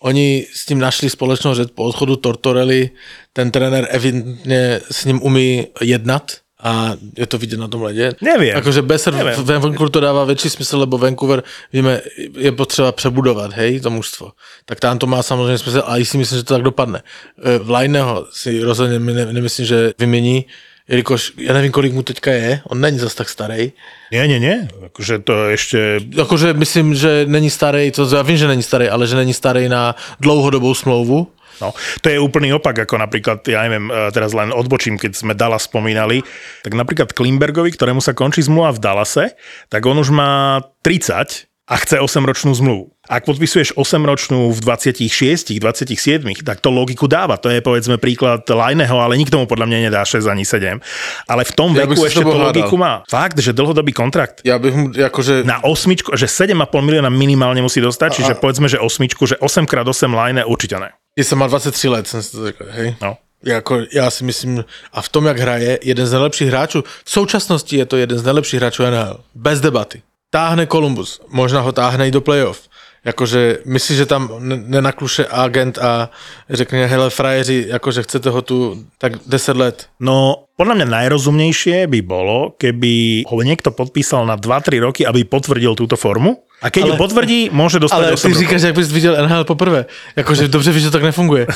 Oni 0.00 0.48
s 0.48 0.64
tím 0.64 0.80
našli 0.80 1.10
společnou 1.10 1.54
řeč 1.54 1.68
po 1.74 1.84
odchodu 1.84 2.16
Tortorelli, 2.16 2.90
ten 3.32 3.50
trenér 3.50 3.88
evidentně 3.90 4.80
s 4.90 5.04
ním 5.04 5.22
umí 5.22 5.66
jednat 5.80 6.43
a 6.64 6.96
je 7.18 7.26
to 7.26 7.38
vidět 7.38 7.60
na 7.60 7.68
tom 7.68 7.82
ledě. 7.82 8.12
Nevím. 8.20 8.48
Jakože 8.48 8.82
Besser 8.82 9.14
Nevím. 9.14 9.32
v 9.32 9.46
Vancouveru 9.46 9.88
to 9.88 10.00
dává 10.00 10.24
větší 10.24 10.50
smysl, 10.50 10.78
lebo 10.78 10.98
Vancouver, 10.98 11.42
víme, 11.72 12.00
je 12.38 12.52
potřeba 12.52 12.92
přebudovat, 12.92 13.52
hej, 13.52 13.80
to 13.80 13.90
mužstvo. 13.90 14.32
Tak 14.64 14.80
tam 14.80 14.98
to 14.98 15.06
má 15.06 15.22
samozřejmě 15.22 15.58
smysl 15.58 15.82
a 15.86 15.98
i 15.98 16.04
si 16.04 16.18
myslím, 16.18 16.38
že 16.38 16.44
to 16.44 16.54
tak 16.54 16.62
dopadne. 16.62 17.02
E, 17.44 17.58
V 17.58 17.70
Lajného 17.70 18.26
si 18.32 18.60
rozhodně 18.62 18.98
my 18.98 19.12
ne, 19.12 19.32
nemyslím, 19.32 19.66
že 19.66 19.92
vymění, 19.98 20.44
jelikož 20.88 21.32
já 21.38 21.52
nevím, 21.52 21.72
kolik 21.72 21.92
mu 21.92 22.02
teďka 22.02 22.30
je, 22.32 22.60
on 22.68 22.80
není 22.80 22.98
zas 22.98 23.14
tak 23.14 23.28
starý. 23.28 23.72
Nie, 24.12 24.28
nie, 24.28 24.38
nie. 24.40 24.68
Akože 24.86 25.18
to 25.26 25.50
ešte... 25.50 25.98
Jakože 26.16 26.52
myslím, 26.54 26.94
že 26.94 27.26
není 27.26 27.50
starý, 27.50 27.90
to 27.90 28.06
já 28.16 28.22
vím, 28.22 28.36
že 28.36 28.46
není 28.46 28.62
starý, 28.62 28.88
ale 28.88 29.06
že 29.06 29.16
není 29.16 29.34
starý 29.34 29.68
na 29.68 29.96
dlouhodobou 30.20 30.74
smlouvu. 30.74 31.33
No, 31.60 31.74
to 32.02 32.06
je 32.10 32.18
úplný 32.18 32.54
opak, 32.56 32.86
ako 32.86 32.98
napríklad, 32.98 33.44
ja 33.46 33.62
neviem, 33.66 33.90
e, 33.90 34.10
teraz 34.10 34.32
len 34.32 34.50
odbočím, 34.50 34.98
keď 34.98 35.12
sme 35.14 35.32
Dallas 35.36 35.66
spomínali, 35.66 36.22
tak 36.62 36.74
napríklad 36.74 37.12
Klimbergovi, 37.12 37.74
ktorému 37.74 38.02
sa 38.02 38.16
končí 38.16 38.42
zmluva 38.42 38.74
v 38.74 38.82
Dallase, 38.82 39.24
tak 39.70 39.84
on 39.86 39.98
už 39.98 40.10
má 40.10 40.62
30 40.82 41.50
a 41.64 41.80
chce 41.80 41.96
8-ročnú 41.96 42.52
zmluvu. 42.52 42.92
Ak 43.08 43.24
podpisuješ 43.24 43.72
8-ročnú 43.80 44.52
v 44.52 44.58
26, 44.60 45.56
27, 45.56 46.20
tak 46.44 46.60
to 46.60 46.68
logiku 46.68 47.08
dáva. 47.08 47.40
To 47.40 47.48
je 47.48 47.64
povedzme 47.64 47.96
príklad 47.96 48.44
Lajneho, 48.44 49.00
ale 49.00 49.16
nikto 49.16 49.40
mu 49.40 49.48
podľa 49.48 49.72
mňa 49.72 49.78
nedá 49.88 50.04
6 50.04 50.28
ani 50.28 50.44
7. 50.44 50.76
Ale 51.24 51.42
v 51.48 51.52
tom 51.56 51.72
Ja 51.72 51.88
veku 51.88 52.04
ešte 52.04 52.20
to 52.20 52.36
logiku 52.36 52.76
má. 52.76 53.00
Fakt, 53.08 53.40
že 53.40 53.56
dlhodobý 53.56 53.96
kontrakt. 53.96 54.44
Já 54.44 54.60
bych 54.60 54.74
mu, 54.76 54.86
jakože... 54.92 55.44
Na 55.48 55.64
osmičku, 55.64 56.12
že 56.16 56.28
7,5 56.28 56.68
milióna 56.84 57.08
minimálne 57.08 57.64
musí 57.64 57.80
dostať, 57.80 58.10
čiže 58.12 58.32
povedzme, 58.44 58.68
že 58.68 58.76
osmičku, 58.76 59.24
že 59.24 59.40
8x8 59.40 60.12
line 60.12 60.44
určite 60.44 60.76
ne. 60.76 60.92
Jestli 61.16 61.36
má 61.36 61.46
23 61.46 61.88
let, 61.88 62.06
jsem 62.06 62.22
si 62.22 62.32
to 62.32 62.44
řekl, 62.44 62.66
hej. 62.70 62.96
No. 63.02 63.16
Jako, 63.44 63.78
já 63.92 64.10
si 64.10 64.24
myslím, 64.24 64.64
a 64.92 65.02
v 65.02 65.08
tom, 65.08 65.26
jak 65.26 65.38
hraje, 65.38 65.78
jeden 65.82 66.06
z 66.06 66.12
nejlepších 66.12 66.48
hráčů, 66.48 66.84
v 67.04 67.10
současnosti 67.10 67.76
je 67.76 67.86
to 67.86 67.96
jeden 67.96 68.18
z 68.18 68.22
nejlepších 68.22 68.60
hráčů 68.60 68.82
NHL. 68.82 69.20
Bez 69.34 69.60
debaty. 69.60 70.02
Táhne 70.30 70.66
Columbus, 70.66 71.20
možná 71.28 71.60
ho 71.60 71.72
táhne 71.72 72.08
i 72.08 72.10
do 72.10 72.20
playoff. 72.20 72.68
Jakože 73.04 73.58
myslíš, 73.64 73.96
že 73.98 74.06
tam 74.06 74.32
ne- 74.38 74.56
nenakluše 74.56 75.26
agent 75.30 75.78
a 75.78 76.10
řekne, 76.50 76.86
hele 76.86 77.10
frajeři, 77.10 77.64
jakože 77.68 78.02
chcete 78.02 78.30
ho 78.30 78.42
tu 78.42 78.84
tak 78.98 79.12
10 79.26 79.56
let. 79.56 79.86
No, 80.00 80.48
podľa 80.56 80.74
mňa 80.74 80.86
najrozumnejšie 80.86 81.90
by 81.90 82.00
bolo, 82.00 82.54
keby 82.56 83.26
ho 83.28 83.42
niekto 83.42 83.74
podpísal 83.74 84.24
na 84.24 84.40
2-3 84.40 84.80
roky, 84.80 85.02
aby 85.04 85.26
potvrdil 85.26 85.74
túto 85.74 86.00
formu. 86.00 86.46
A 86.64 86.70
keď 86.72 86.82
ale, 86.82 86.90
ju 86.90 86.94
potvrdí, 86.96 87.40
môže 87.52 87.76
dostať 87.76 87.98
Ale 87.98 88.16
8 88.16 88.32
ty 88.32 88.38
říkáš, 88.38 88.62
jak 88.62 88.74
bys 88.74 88.92
viděl 88.92 89.28
NHL 89.28 89.44
poprvé. 89.44 89.84
Jakože 90.16 90.48
dobře 90.48 90.72
víš, 90.72 90.82
že 90.82 90.88
to 90.88 90.96
tak 90.96 91.02
nefunguje. 91.02 91.46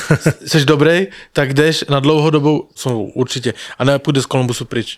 Jsi 0.45 0.65
dobrý, 0.65 1.07
tak 1.33 1.53
jdeš 1.53 1.85
na 1.89 1.99
dlouhodobou 1.99 2.69
smlouvu, 2.75 3.11
určitě. 3.15 3.53
A 3.79 3.83
ne 3.83 3.99
půjde 3.99 4.21
z 4.21 4.25
Columbusu 4.25 4.65
pryč. 4.65 4.97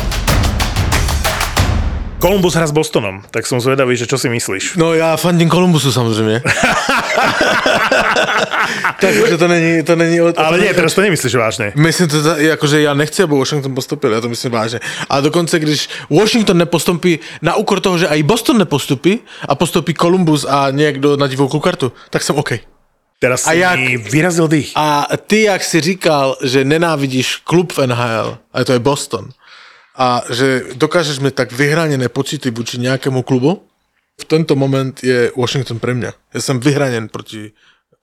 Columbus 2.21 2.53
hra 2.53 2.67
s 2.69 2.71
Bostonom, 2.71 3.25
tak 3.33 3.49
som 3.49 3.57
zvedavý, 3.57 3.97
že 3.97 4.05
čo 4.05 4.17
si 4.21 4.29
myslíš. 4.29 4.77
No 4.77 4.93
já 4.93 5.17
fandím 5.17 5.49
Kolumbusu 5.49 5.91
samozřejmě. 5.91 6.41
Takže 9.01 9.37
to 9.37 9.47
není, 9.47 9.83
to 9.83 9.95
není... 9.95 10.17
To 10.19 10.39
Ale 10.39 10.57
není, 10.57 10.63
nie, 10.69 10.73
teraz 10.73 10.93
to 10.93 11.01
nemyslíš 11.01 11.35
vážne. 11.35 11.71
Myslím 11.75 12.07
to, 12.07 12.17
jakože 12.37 12.81
já 12.81 12.93
nechci, 12.93 13.23
aby 13.23 13.35
Washington 13.35 13.75
postupil, 13.75 14.13
já 14.13 14.21
to 14.21 14.29
myslím 14.29 14.51
vážně. 14.51 14.79
A 15.09 15.21
dokonce, 15.21 15.59
když 15.59 15.89
Washington 16.09 16.57
nepostupí 16.57 17.19
na 17.41 17.55
úkor 17.55 17.79
toho, 17.79 17.97
že 17.97 18.07
i 18.07 18.23
Boston 18.23 18.57
nepostupí 18.57 19.19
a 19.47 19.55
postupí 19.55 19.93
Columbus 19.93 20.45
a 20.49 20.67
někdo 20.71 21.17
na 21.17 21.27
divokou 21.27 21.59
kartu, 21.59 21.91
tak 22.09 22.23
jsem 22.23 22.35
OK. 22.35 22.51
Teraz 23.19 23.47
A 23.47 23.51
si 23.51 23.57
jak- 23.57 23.79
vyrazil 24.11 24.47
dých. 24.47 24.71
A 24.75 25.07
ty, 25.27 25.41
jak 25.41 25.63
si 25.63 25.81
říkal, 25.81 26.37
že 26.43 26.65
nenávidíš 26.65 27.35
klub 27.35 27.73
v 27.73 27.87
NHL, 27.87 28.37
a 28.53 28.63
to 28.63 28.73
je 28.73 28.79
Boston, 28.79 29.29
a 29.97 30.21
že 30.31 30.63
dokážeš 30.75 31.19
mít 31.19 31.35
tak 31.35 31.51
vyhraněné 31.51 32.09
pocity 32.09 32.51
vůči 32.51 32.77
nějakému 32.77 33.23
klubu, 33.23 33.63
v 34.21 34.25
tento 34.25 34.55
moment 34.55 35.03
je 35.03 35.31
Washington 35.37 35.79
pre 35.79 35.93
mňa. 35.97 36.11
Ja 36.33 36.39
som 36.45 36.59
vyhranen 36.61 37.09
proti, 37.09 37.51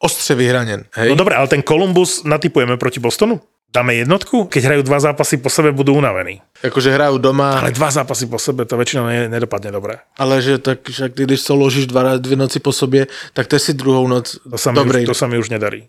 ostře 0.03 0.35
vyhranen. 0.35 0.85
Hej? 0.99 1.09
No 1.09 1.15
dobre, 1.15 1.35
ale 1.39 1.47
ten 1.49 1.63
Columbus 1.63 2.25
natypujeme 2.25 2.77
proti 2.77 2.99
Bostonu? 3.01 3.39
Dáme 3.69 3.95
jednotku? 3.95 4.49
Keď 4.49 4.63
hrajú 4.65 4.83
dva 4.83 4.99
zápasy 5.01 5.37
po 5.37 5.53
sebe, 5.53 5.71
budú 5.77 5.93
unavení. 5.95 6.41
Jakože 6.65 6.89
hrajou 6.91 7.19
doma, 7.21 7.61
Ale 7.61 7.71
dva 7.77 7.91
zápasy 7.93 8.27
po 8.27 8.41
sebe, 8.41 8.65
to 8.65 8.81
väčšinou 8.81 9.07
ne, 9.07 9.29
nedopadne 9.29 9.69
dobre. 9.71 10.01
ale 10.19 10.43
že 10.43 10.59
tak, 10.59 10.89
však 10.89 11.13
když 11.15 11.41
se 11.41 11.53
ložíš 11.53 11.87
dva, 11.87 12.17
dvě 12.17 12.37
noci 12.37 12.59
po 12.65 12.73
sobě, 12.73 13.07
tak 13.33 13.47
to 13.47 13.59
si 13.59 13.75
druhou 13.77 14.09
noc 14.09 14.41
To 14.51 14.59
sa, 14.59 14.73
mi 14.73 14.77
dobrý. 14.81 15.03
už, 15.05 15.07
to 15.07 15.15
sa 15.15 15.27
mi 15.29 15.39
už 15.39 15.49
nedarí. 15.53 15.87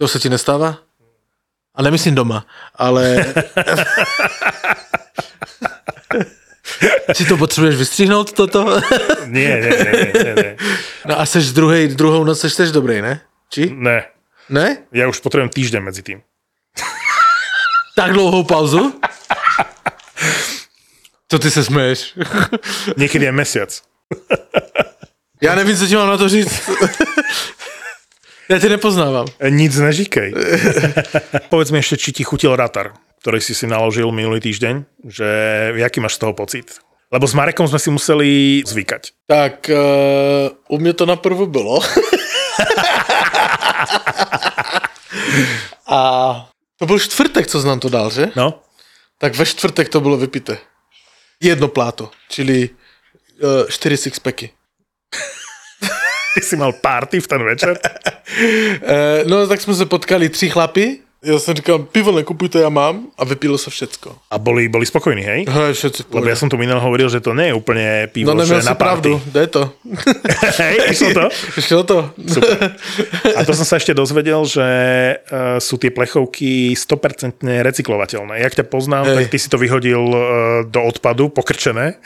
To 0.00 0.08
se 0.08 0.18
ti 0.18 0.28
nestává? 0.32 0.78
A 1.74 1.82
nemyslím 1.82 2.14
doma, 2.14 2.46
ale... 2.74 3.24
si 7.16 7.24
to 7.24 7.36
potřebuješ 7.36 7.76
vystřihnout 7.76 8.32
toto? 8.32 8.80
Nie, 9.26 9.60
nie, 9.60 9.70
nie, 9.70 10.12
nie, 10.14 10.34
nie, 10.36 10.56
no 11.06 11.20
a 11.20 11.26
seš 11.26 11.52
druhej, 11.52 11.88
druhou 11.88 12.24
noc 12.24 12.40
seš 12.40 12.54
tež 12.56 12.70
dobrý, 12.72 13.02
ne? 13.02 13.20
Či? 13.52 13.70
ne. 13.72 14.04
Ne? 14.48 14.88
Ja 14.92 15.04
už 15.12 15.20
potrebujem 15.20 15.52
týždeň 15.52 15.82
medzi 15.84 16.00
tým. 16.00 16.24
Tak 17.96 18.12
dlouhou 18.12 18.44
pauzu? 18.44 19.00
Co 21.28 21.38
ty 21.38 21.50
se 21.50 21.64
smeješ? 21.64 22.14
Niekedy 22.96 23.28
aj 23.28 23.32
mesiac. 23.32 23.70
Já 25.42 25.54
nevím, 25.54 25.76
co 25.76 25.86
ti 25.86 25.96
mám 25.96 26.08
na 26.08 26.16
to 26.16 26.28
říct. 26.28 26.70
Já 28.48 28.58
tě 28.58 28.68
nepoznávám. 28.68 29.26
Nic 29.48 29.76
nežíkej. 29.76 30.34
Povedz 31.52 31.70
mi 31.70 31.84
ešte, 31.84 32.00
či 32.00 32.12
ti 32.16 32.24
chutil 32.24 32.56
ratar, 32.56 32.96
ktorý 33.20 33.40
si 33.40 33.54
si 33.54 33.66
naložil 33.66 34.10
minulý 34.12 34.40
týždeň, 34.40 34.84
že 35.06 35.28
jaký 35.76 36.00
máš 36.00 36.14
z 36.14 36.22
toho 36.26 36.32
pocit? 36.34 36.80
Lebo 37.08 37.24
s 37.26 37.34
Marekom 37.34 37.64
sme 37.68 37.80
si 37.80 37.88
museli 37.90 38.60
zvykať. 38.68 39.12
Tak 39.26 39.70
uh, 39.72 40.50
u 40.68 40.78
mě 40.78 40.92
to 40.92 41.06
naprvu 41.06 41.46
bylo. 41.46 41.80
a 45.88 45.98
to 46.78 46.86
byl 46.86 46.98
čtvrtek, 46.98 47.46
co 47.46 47.62
nám 47.62 47.80
to 47.80 47.88
dal, 47.88 48.10
že? 48.10 48.28
No, 48.36 48.62
Tak 49.18 49.34
ve 49.34 49.46
čtvrtek 49.46 49.88
to 49.88 50.00
bylo 50.00 50.16
vypité. 50.16 50.58
Jedno 51.40 51.68
pláto, 51.68 52.10
čili 52.28 52.70
uh, 52.70 53.68
čtyři 53.68 53.96
sixpacky. 53.96 54.50
ty 56.34 56.40
si 56.40 56.56
mal 56.56 56.72
party 56.72 57.20
v 57.20 57.26
ten 57.26 57.44
večer? 57.44 57.78
Uh, 57.78 57.78
no 59.30 59.46
tak 59.46 59.60
jsme 59.60 59.74
se 59.74 59.86
potkali 59.86 60.28
tři 60.28 60.50
chlapy. 60.50 60.98
Já 61.24 61.38
jsem 61.38 61.54
říkal, 61.54 61.78
pivo 61.78 62.12
nekupujte, 62.12 62.60
já 62.60 62.68
mám. 62.68 63.06
A 63.18 63.24
vypilo 63.24 63.58
se 63.58 63.70
všecko. 63.70 64.14
A 64.30 64.38
boli, 64.38 64.68
boli 64.68 64.86
spokojní, 64.86 65.22
hej? 65.22 65.44
Hele, 65.50 65.74
všetci 65.74 66.06
Lebo 66.14 66.30
ja 66.30 66.38
som 66.38 66.46
tu 66.46 66.54
minul 66.54 66.78
hovoril, 66.78 67.10
že 67.10 67.18
to 67.18 67.34
nie 67.34 67.50
je 67.50 67.58
úplne 67.58 68.06
pivo, 68.14 68.30
No 68.30 68.46
že 68.46 68.62
na 68.62 68.78
party. 68.78 68.78
pravdu, 68.78 69.10
jde 69.26 69.46
to. 69.50 69.62
hej, 70.62 70.94
išlo 70.94 71.10
to? 71.10 71.24
Šlo 71.66 71.82
to. 71.82 71.98
A 73.38 73.42
to 73.42 73.50
som 73.50 73.66
sa 73.66 73.82
ešte 73.82 73.98
dozvedel, 73.98 74.38
že 74.46 74.62
uh, 74.62 75.58
sú 75.58 75.74
tie 75.74 75.90
plechovky 75.90 76.78
100% 76.78 77.42
recyklovateľné. 77.42 78.38
Jak 78.38 78.54
ťa 78.54 78.64
poznám, 78.70 79.10
Hej. 79.10 79.14
tak 79.18 79.26
ty 79.34 79.38
si 79.42 79.50
to 79.50 79.58
vyhodil 79.58 80.02
uh, 80.14 80.22
do 80.70 80.86
odpadu, 80.86 81.34
pokrčené. 81.34 81.98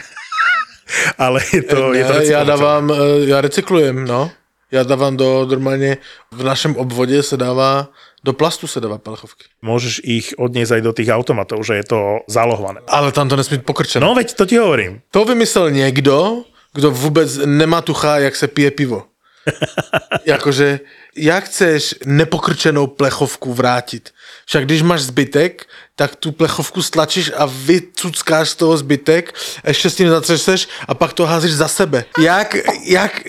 Ale 1.16 1.44
je 1.52 1.62
to, 1.62 1.92
je 1.92 2.04
to 2.04 2.12
Ne, 2.16 2.24
já 2.26 2.40
recyklovateľné. 2.40 2.48
dávám, 2.48 2.84
eh, 2.90 2.96
já 3.28 3.40
recyklujem, 3.40 3.96
no. 4.08 4.30
Já 4.72 4.82
dávám 4.82 5.16
do, 5.16 5.46
normálně, 5.50 5.96
v 6.30 6.42
našem 6.42 6.76
obvodě 6.76 7.22
se 7.22 7.36
dává, 7.36 7.88
do 8.24 8.32
plastu 8.32 8.66
se 8.66 8.80
dává 8.80 8.98
pelchovky. 8.98 9.44
Môžeš 9.60 10.00
ich 10.00 10.32
odniesť 10.38 10.78
aj 10.78 10.82
do 10.82 10.92
tých 10.96 11.12
automatov, 11.12 11.60
že 11.60 11.76
je 11.76 11.84
to 11.84 12.00
zálohované. 12.24 12.80
Ale 12.88 13.12
tam 13.12 13.28
to 13.28 13.36
nesmí 13.36 13.60
pokrčené. 13.60 14.00
No 14.00 14.16
veď 14.16 14.32
to 14.32 14.46
ti 14.48 14.56
hovorím. 14.56 15.04
To 15.10 15.24
vymyslel 15.28 15.70
někdo, 15.70 16.48
kdo 16.72 16.90
vůbec 16.90 17.36
nemá 17.44 17.82
tucha, 17.84 18.18
jak 18.18 18.36
se 18.36 18.48
pije 18.48 18.70
pivo. 18.70 19.04
Jakože, 20.24 20.80
jak 21.16 21.44
chceš 21.44 21.94
nepokrčenou 22.06 22.86
plechovku 22.86 23.54
vrátit? 23.54 24.10
Však 24.46 24.64
když 24.64 24.82
máš 24.82 25.02
zbytek, 25.02 25.66
tak 25.96 26.16
tu 26.16 26.32
plechovku 26.32 26.82
stlačíš 26.82 27.32
a 27.36 27.46
vycuckáš 27.46 28.50
z 28.50 28.56
toho 28.56 28.76
zbytek, 28.76 29.34
ještě 29.66 29.90
s 29.90 29.94
tím 29.94 30.08
zatřeseš 30.08 30.68
a 30.88 30.94
pak 30.94 31.12
to 31.12 31.26
házíš 31.26 31.52
za 31.52 31.68
sebe. 31.68 32.04
Jak, 32.18 32.56
jak, 32.84 33.22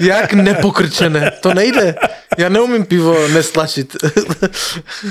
jak 0.00 0.32
nepokrčené? 0.32 1.30
To 1.40 1.54
nejde. 1.54 1.94
Já 2.38 2.48
neumím 2.48 2.84
pivo 2.84 3.28
nestlačit. 3.28 3.96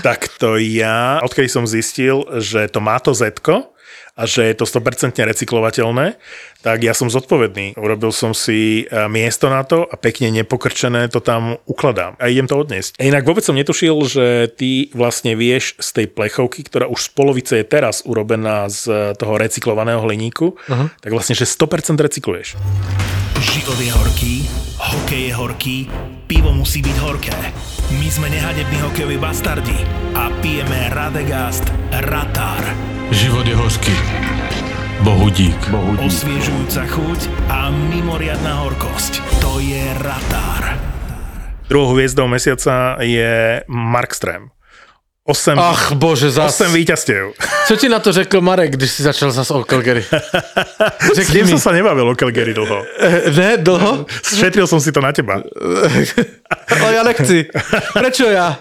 Tak 0.04 0.28
to 0.38 0.58
ja, 0.58 1.20
odkedy 1.24 1.50
som 1.50 1.68
zistil, 1.68 2.26
že 2.40 2.68
to 2.68 2.80
má 2.80 3.00
to 3.00 3.14
zetko 3.14 3.78
a 4.18 4.26
že 4.26 4.50
je 4.50 4.56
to 4.58 4.66
100% 4.66 5.14
recyklovateľné, 5.14 6.18
tak 6.66 6.82
ja 6.82 6.98
som 6.98 7.06
zodpovedný. 7.06 7.78
Urobil 7.78 8.10
som 8.10 8.34
si 8.34 8.84
e, 8.84 9.06
miesto 9.06 9.46
na 9.46 9.62
to 9.62 9.86
a 9.86 9.94
pekne 9.94 10.34
nepokrčené 10.34 11.06
to 11.14 11.22
tam 11.22 11.62
ukladám 11.70 12.18
a 12.18 12.26
idem 12.26 12.50
to 12.50 12.58
odniesť. 12.58 12.98
A 12.98 13.06
inak 13.06 13.22
vôbec 13.30 13.46
som 13.46 13.54
netušil, 13.54 13.94
že 14.10 14.26
ty 14.58 14.90
vlastne 14.98 15.38
vieš 15.38 15.78
z 15.78 15.90
tej 16.02 16.06
plechovky, 16.10 16.66
ktorá 16.66 16.90
už 16.90 16.98
z 16.98 17.10
polovice 17.14 17.54
je 17.62 17.66
teraz 17.70 18.02
urobená 18.10 18.66
z 18.74 19.14
toho 19.22 19.38
recyklovaného 19.38 20.02
hliníku, 20.02 20.58
uh-huh. 20.58 20.90
tak 20.98 21.14
vlastne, 21.14 21.38
že 21.38 21.46
100% 21.46 22.02
recykluješ. 22.02 22.58
Život 23.68 23.84
je 23.84 23.92
horký, 24.00 24.36
hokej 24.80 25.22
je 25.28 25.34
horký, 25.36 25.78
pivo 26.24 26.56
musí 26.56 26.80
byť 26.80 26.98
horké. 27.04 27.36
My 28.00 28.08
sme 28.08 28.32
nehadební 28.32 28.80
hokejoví 28.80 29.20
bastardi 29.20 29.84
a 30.16 30.32
pijeme 30.40 30.88
Radegast 30.88 31.68
Ratar. 31.92 32.64
Život 33.12 33.44
je 33.44 33.60
hořký. 33.60 33.92
Bohu 35.04 35.28
dík. 35.28 35.60
Osviežujúca 36.00 36.88
chuť 36.88 37.28
a 37.52 37.68
mimoriadná 37.92 38.64
horkosť. 38.64 39.20
To 39.44 39.60
je 39.60 39.84
Ratar. 40.00 40.80
Druhou 41.68 41.92
hviezdou 41.92 42.32
mesiaca 42.32 43.04
je 43.04 43.68
Markström. 43.68 44.48
8, 45.28 45.60
Ach 45.60 45.92
bože, 46.00 46.32
zas. 46.32 46.56
8 46.62 46.72
víťazstiev. 46.74 47.36
Co 47.68 47.76
ti 47.76 47.90
na 47.90 48.00
to 48.00 48.14
řekl 48.14 48.42
Marek, 48.42 48.72
když 48.72 48.92
si 48.92 49.04
začal 49.04 49.32
zas 49.32 49.52
o 49.52 49.64
Calgary? 49.64 50.06
S 51.16 51.30
mi. 51.34 51.48
som 51.52 51.60
sa 51.60 51.72
nebavil 51.76 52.08
o 52.08 52.16
Calgary 52.16 52.56
dlho. 52.56 52.88
Eh, 53.00 53.28
Ne, 53.36 53.58
dlho? 53.60 54.08
Šetril 54.24 54.68
som 54.72 54.80
si 54.80 54.96
to 54.96 55.04
na 55.04 55.12
teba. 55.12 55.44
Ale 56.82 56.94
ja 56.96 57.04
nechci. 57.04 57.44
Prečo 57.92 58.32
ja? 58.32 58.56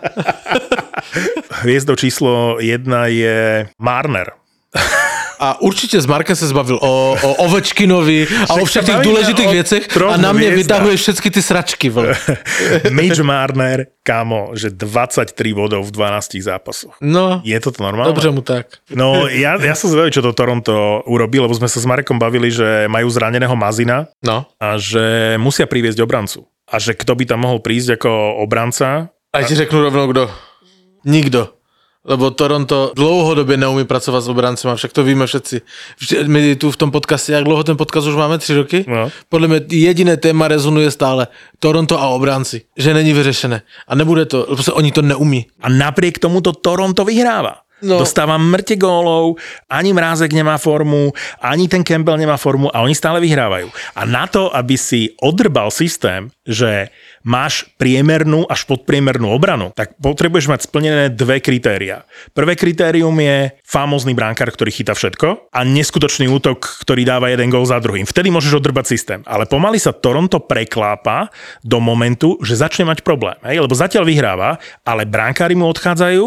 Hviezdou 1.63 1.95
číslo 1.95 2.59
1 2.59 2.83
je 3.15 3.71
Marner. 3.79 4.35
A 5.39 5.61
určitě 5.61 6.01
s 6.01 6.07
Markem 6.07 6.37
se 6.37 6.47
zbavil 6.47 6.79
o, 6.81 7.17
o 7.23 7.31
Ovečkinovi 7.45 8.27
a 8.49 8.55
Však 8.65 8.83
o 8.83 8.87
sa 8.87 8.99
o 9.01 9.53
věcech 9.53 9.85
troch 9.89 10.13
a 10.13 10.17
na 10.17 10.33
hviezdách. 10.33 10.57
vytahuje 10.57 10.97
všechny 10.97 11.29
ty 11.31 11.41
sračky. 11.43 11.87
Vole. 11.91 12.17
Mitch 12.91 13.21
Marner, 13.21 13.87
kamo, 14.03 14.57
že 14.57 14.71
23 14.71 15.33
bodov 15.53 15.85
v 15.87 15.91
12 15.93 16.41
zápasoch. 16.41 16.95
No, 17.01 17.41
Je 17.45 17.59
toto 17.61 17.83
normálne? 17.83 18.13
dobře 18.15 18.31
mu 18.31 18.41
tak. 18.41 18.81
No, 18.95 19.29
ja, 19.29 19.61
ja 19.61 19.75
sa 19.75 19.89
zvedavý, 19.89 20.11
čo 20.13 20.23
to 20.25 20.33
Toronto 20.33 21.03
urobí, 21.05 21.37
lebo 21.41 21.53
sme 21.53 21.69
sa 21.69 21.81
s 21.81 21.87
Marekom 21.89 22.17
bavili, 22.17 22.49
že 22.49 22.89
majú 22.89 23.09
zraneného 23.11 23.53
Mazina 23.57 24.09
No. 24.25 24.47
a 24.61 24.79
že 24.81 25.37
musia 25.37 25.67
priviesť 25.69 26.01
obrancu. 26.01 26.47
A 26.67 26.79
že 26.83 26.97
kto 26.97 27.15
by 27.15 27.25
tam 27.29 27.45
mohol 27.47 27.61
prísť 27.63 28.01
ako 28.01 28.11
obranca? 28.43 29.13
A 29.35 29.43
ti 29.45 29.55
řeknu 29.55 29.79
rovnou 29.83 30.07
kdo. 30.11 30.25
Nikdo. 31.05 31.56
Lebo 32.09 32.31
Toronto 32.31 32.93
dlouhodobě 32.97 33.57
neumí 33.57 33.85
pracovat 33.85 34.21
s 34.21 34.29
obrancema, 34.29 34.75
však 34.77 34.93
to 34.93 35.05
víme 35.05 35.27
všetci. 35.27 35.61
Vždy- 35.99 36.25
My 36.29 36.57
tu 36.57 36.71
v 36.71 36.77
tom 36.77 36.91
podcaste, 36.91 37.33
jak 37.33 37.45
dlouho 37.45 37.65
ten 37.65 37.77
podcast 37.77 38.07
už 38.07 38.15
máme? 38.15 38.39
Tři 38.39 38.55
roky? 38.55 38.85
No. 38.89 39.11
Podle 39.29 39.49
mě 39.49 39.61
jediné 39.71 40.17
téma 40.17 40.49
rezonuje 40.49 40.91
stále. 40.91 41.27
Toronto 41.59 42.01
a 42.03 42.09
obránci. 42.09 42.63
Že 42.77 42.95
není 42.95 43.13
vyřešené. 43.13 43.63
A 43.89 43.95
nebude 43.95 44.25
to, 44.25 44.47
lebo 44.49 44.63
oni 44.73 44.93
to 44.93 45.03
neumí. 45.03 45.47
A 45.61 45.69
napriek 45.69 46.19
tomu 46.19 46.41
to 46.41 46.53
Toronto 46.53 47.05
vyhráva. 47.05 47.55
No. 47.85 48.01
Dostáva 48.01 48.41
mŕte 48.41 48.81
gólov, 48.81 49.37
ani 49.69 49.93
Mrázek 49.93 50.33
nemá 50.33 50.57
formu, 50.57 51.13
ani 51.45 51.69
ten 51.69 51.85
Campbell 51.85 52.17
nemá 52.17 52.41
formu 52.41 52.73
a 52.73 52.81
oni 52.81 52.97
stále 52.97 53.21
vyhrávajú. 53.21 53.69
A 53.93 54.09
na 54.09 54.25
to, 54.25 54.49
aby 54.49 54.81
si 54.81 55.13
odrbal 55.21 55.69
systém, 55.69 56.33
že 56.49 56.89
máš 57.21 57.69
priemernú 57.77 58.49
až 58.49 58.65
podpriemernú 58.65 59.29
obranu, 59.29 59.77
tak 59.77 59.93
potrebuješ 60.01 60.49
mať 60.49 60.61
splnené 60.65 61.05
dve 61.13 61.45
kritéria. 61.45 62.09
Prvé 62.33 62.57
kritérium 62.57 63.13
je 63.21 63.53
famózny 63.69 64.17
bránkar, 64.17 64.49
ktorý 64.49 64.73
chytá 64.73 64.97
všetko 64.97 65.53
a 65.53 65.61
neskutočný 65.61 66.33
útok, 66.33 66.81
ktorý 66.81 67.05
dáva 67.05 67.29
jeden 67.29 67.53
gól 67.53 67.69
za 67.69 67.77
druhým. 67.77 68.09
Vtedy 68.09 68.33
môžeš 68.33 68.57
odrbať 68.57 68.89
systém. 68.89 69.21
Ale 69.29 69.45
pomaly 69.45 69.77
sa 69.77 69.93
Toronto 69.93 70.41
preklápa 70.41 71.29
do 71.61 71.77
momentu, 71.77 72.41
že 72.41 72.57
začne 72.57 72.89
mať 72.89 73.05
problém. 73.05 73.37
Hej? 73.45 73.61
Lebo 73.61 73.77
zatiaľ 73.77 74.09
vyhráva, 74.09 74.57
ale 74.81 75.05
bránkári 75.05 75.53
mu 75.53 75.69
odchádzajú 75.69 76.25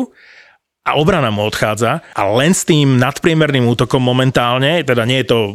a 0.90 0.98
obrana 0.98 1.30
mu 1.30 1.46
odchádza 1.46 2.02
a 2.02 2.22
len 2.34 2.58
s 2.58 2.66
tým 2.66 2.98
nadpriemerným 2.98 3.70
útokom 3.70 4.02
momentálne, 4.02 4.82
teda 4.82 5.06
nie 5.06 5.22
je 5.22 5.30
to 5.30 5.54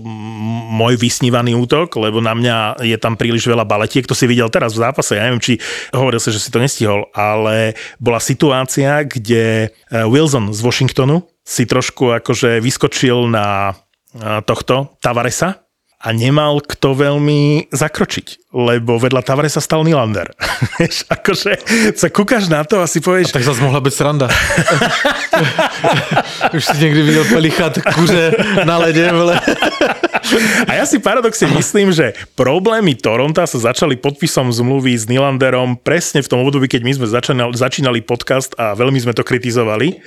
môj 0.70 0.94
vysnívaný 0.94 1.58
útok, 1.58 1.98
lebo 1.98 2.22
na 2.22 2.38
mňa 2.38 2.86
je 2.86 2.94
tam 2.94 3.18
príliš 3.18 3.50
veľa 3.50 3.66
baletiek, 3.66 4.06
to 4.06 4.14
si 4.14 4.30
videl 4.30 4.46
teraz 4.46 4.78
v 4.78 4.86
zápase, 4.86 5.18
ja 5.18 5.26
neviem, 5.26 5.42
či 5.42 5.58
hovoril 5.90 6.22
sa, 6.22 6.30
že 6.30 6.38
si 6.38 6.54
to 6.54 6.62
nestihol, 6.62 7.10
ale 7.10 7.74
bola 7.98 8.22
situácia, 8.22 9.02
kde 9.02 9.70
eh, 9.70 10.06
Wilson 10.06 10.54
z 10.54 10.60
Washingtonu 10.62 11.26
si 11.42 11.66
trošku 11.66 12.14
akože 12.22 12.62
vyskočil 12.62 13.26
na 13.26 13.74
eh, 13.74 14.38
tohto 14.46 14.94
Tavaresa 15.02 15.63
a 16.04 16.12
nemal 16.12 16.60
kto 16.60 16.92
veľmi 16.92 17.72
zakročiť, 17.72 18.52
lebo 18.52 19.00
vedľa 19.00 19.24
Tavaresa 19.24 19.64
stal 19.64 19.88
Nylander. 19.88 20.36
Vieš, 20.76 21.08
akože 21.08 21.52
sa 21.96 22.12
kúkaš 22.12 22.52
na 22.52 22.60
to 22.68 22.84
a 22.84 22.86
si 22.86 23.00
povieš, 23.00 23.32
Tak 23.32 23.40
zase 23.40 23.64
mohla 23.64 23.80
být 23.80 23.96
sranda. 23.96 24.28
Už 26.54 26.64
si 26.64 26.76
někdy 26.76 27.02
viděl 27.02 27.24
pelichat 27.24 27.78
kuře 27.94 28.32
na 28.64 28.78
ledě, 28.78 29.12
vole. 29.12 29.40
A 30.64 30.72
ja 30.76 30.84
si 30.88 30.98
paradoxne 30.98 31.52
myslím, 31.52 31.92
že 31.92 32.16
problémy 32.34 32.96
Toronta 32.96 33.44
sa 33.44 33.58
začali 33.72 34.00
podpisom 34.00 34.50
zmluvy 34.50 34.96
s 34.96 35.04
Nylanderom 35.06 35.76
presne 35.78 36.24
v 36.24 36.30
tom 36.30 36.40
období, 36.42 36.66
keď 36.66 36.82
my 36.82 36.92
sme 36.96 37.06
začínali, 37.06 37.52
začínali 37.54 38.00
podcast 38.00 38.56
a 38.56 38.72
veľmi 38.72 38.96
sme 38.96 39.12
to 39.12 39.22
kritizovali. 39.22 40.00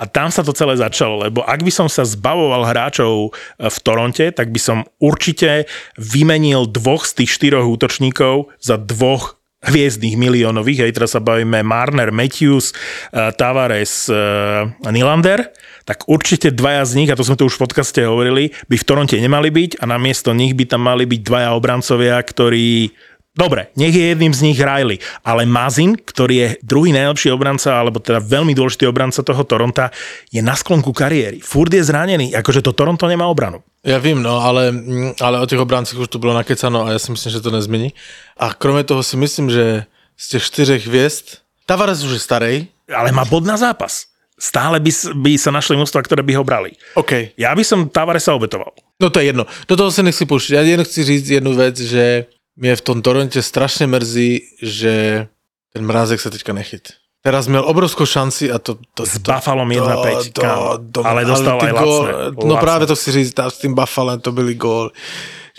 A 0.00 0.08
tam 0.08 0.32
sa 0.32 0.42
to 0.42 0.56
celé 0.56 0.76
začalo, 0.76 1.22
lebo 1.24 1.44
ak 1.44 1.62
by 1.62 1.72
som 1.72 1.86
sa 1.86 2.02
zbavoval 2.02 2.66
hráčov 2.66 3.36
v 3.60 3.76
Toronte, 3.84 4.32
tak 4.34 4.50
by 4.50 4.60
som 4.60 4.78
určite 4.98 5.68
vymenil 6.00 6.66
dvoch 6.68 7.06
z 7.06 7.22
tých 7.22 7.30
štyroch 7.38 7.68
útočníkov 7.68 8.50
za 8.58 8.80
dvoch 8.80 9.41
hviezdnych 9.62 10.18
miliónových, 10.18 10.88
hej, 10.88 10.92
teraz 10.92 11.14
sa 11.14 11.22
bavíme 11.22 11.62
Marner, 11.62 12.10
Matthews, 12.10 12.74
eh, 13.14 13.30
Tavares, 13.38 14.10
eh, 14.10 14.66
Nylander, 14.90 15.54
tak 15.86 16.06
určite 16.10 16.50
dvaja 16.50 16.82
z 16.82 16.92
nich, 16.98 17.10
a 17.10 17.18
to 17.18 17.22
sme 17.22 17.38
tu 17.38 17.46
už 17.46 17.58
v 17.58 17.64
podcaste 17.66 18.02
hovorili, 18.02 18.50
by 18.66 18.76
v 18.78 18.86
Toronte 18.86 19.14
nemali 19.18 19.54
byť 19.54 19.78
a 19.78 19.84
namiesto 19.86 20.34
nich 20.34 20.58
by 20.58 20.66
tam 20.66 20.82
mali 20.86 21.06
byť 21.06 21.20
dvaja 21.22 21.50
obrancovia, 21.54 22.18
ktorí 22.18 22.90
Dobre, 23.32 23.72
nech 23.80 23.96
je 23.96 24.12
jedným 24.12 24.36
z 24.36 24.44
nich 24.44 24.60
Riley, 24.60 25.00
ale 25.24 25.48
Mazin, 25.48 25.96
ktorý 25.96 26.34
je 26.36 26.48
druhý 26.60 26.92
najlepší 26.92 27.32
obranca, 27.32 27.72
alebo 27.72 27.96
teda 27.96 28.20
veľmi 28.20 28.52
dôležitý 28.52 28.84
obranca 28.84 29.24
toho 29.24 29.40
Toronta, 29.48 29.88
je 30.28 30.44
na 30.44 30.52
sklonku 30.52 30.92
kariéry. 30.92 31.40
Furt 31.40 31.72
je 31.72 31.80
zranený, 31.80 32.36
akože 32.36 32.60
to 32.60 32.76
Toronto 32.76 33.08
nemá 33.08 33.24
obranu. 33.24 33.64
Já 33.84 33.98
vím, 33.98 34.22
no, 34.22 34.36
ale, 34.36 34.72
mm, 34.72 35.12
ale 35.20 35.40
o 35.40 35.46
těch 35.46 35.58
obráncích 35.58 35.98
už 35.98 36.08
to 36.08 36.18
bylo 36.18 36.34
nakecano 36.34 36.84
a 36.84 36.92
já 36.92 36.98
si 36.98 37.10
myslím, 37.10 37.32
že 37.32 37.40
to 37.40 37.50
nezmění. 37.50 37.92
A 38.36 38.54
kromě 38.54 38.84
toho 38.84 39.02
si 39.02 39.16
myslím, 39.16 39.50
že 39.50 39.84
z 40.16 40.28
těch 40.28 40.42
čtyřech 40.42 40.86
hvězd, 40.86 41.24
Tavares 41.66 42.04
už 42.04 42.12
je 42.12 42.18
starý. 42.18 42.66
Ale 42.94 43.12
má 43.12 43.24
bod 43.24 43.44
na 43.44 43.56
zápas. 43.56 44.12
Stále 44.36 44.80
by, 44.80 44.90
by 45.14 45.38
sa 45.38 45.54
našli 45.54 45.78
mústva, 45.78 46.02
ktoré 46.02 46.26
by 46.26 46.34
ho 46.34 46.42
brali. 46.42 46.74
OK. 46.98 47.38
Ja 47.38 47.54
by 47.54 47.62
som 47.62 47.86
Tavaresa 47.86 48.34
obetoval. 48.34 48.74
No 48.98 49.06
to 49.06 49.22
je 49.22 49.30
jedno. 49.30 49.46
Do 49.70 49.76
toho 49.78 49.90
se 49.90 50.02
nechci 50.02 50.26
pouštět. 50.26 50.54
Já 50.54 50.62
jen 50.62 50.84
chci 50.84 51.04
říct 51.04 51.30
jednu 51.30 51.54
věc, 51.54 51.76
že 51.78 52.26
mě 52.56 52.76
v 52.76 52.80
tom 52.80 53.02
Torontě 53.02 53.42
strašně 53.42 53.86
mrzí, 53.86 54.40
že 54.62 55.26
ten 55.72 55.86
mrázek 55.86 56.20
se 56.20 56.30
teďka 56.30 56.52
nechyt. 56.52 56.88
Teraz 57.24 57.48
měl 57.48 57.64
obrovskou 57.66 58.06
šanci 58.06 58.52
a 58.52 58.58
to... 58.58 58.76
to 58.94 59.06
S 59.06 59.18
Buffalom 59.18 59.68
1-5, 59.68 60.32
kámo. 60.40 60.78
to, 60.92 61.06
Ale 61.06 61.24
dostal 61.24 61.60
ty 61.60 61.66
aj 61.66 61.72
gól- 61.72 62.02
lacné. 62.04 62.12
No 62.44 62.54
Lacné. 62.54 62.60
právě 62.60 62.86
to 62.86 62.96
chci 62.96 63.12
říct, 63.12 63.38
s 63.48 63.58
tím 63.58 63.74
Buffalem 63.74 64.20
to 64.20 64.32
byly 64.32 64.54
gól. 64.54 64.90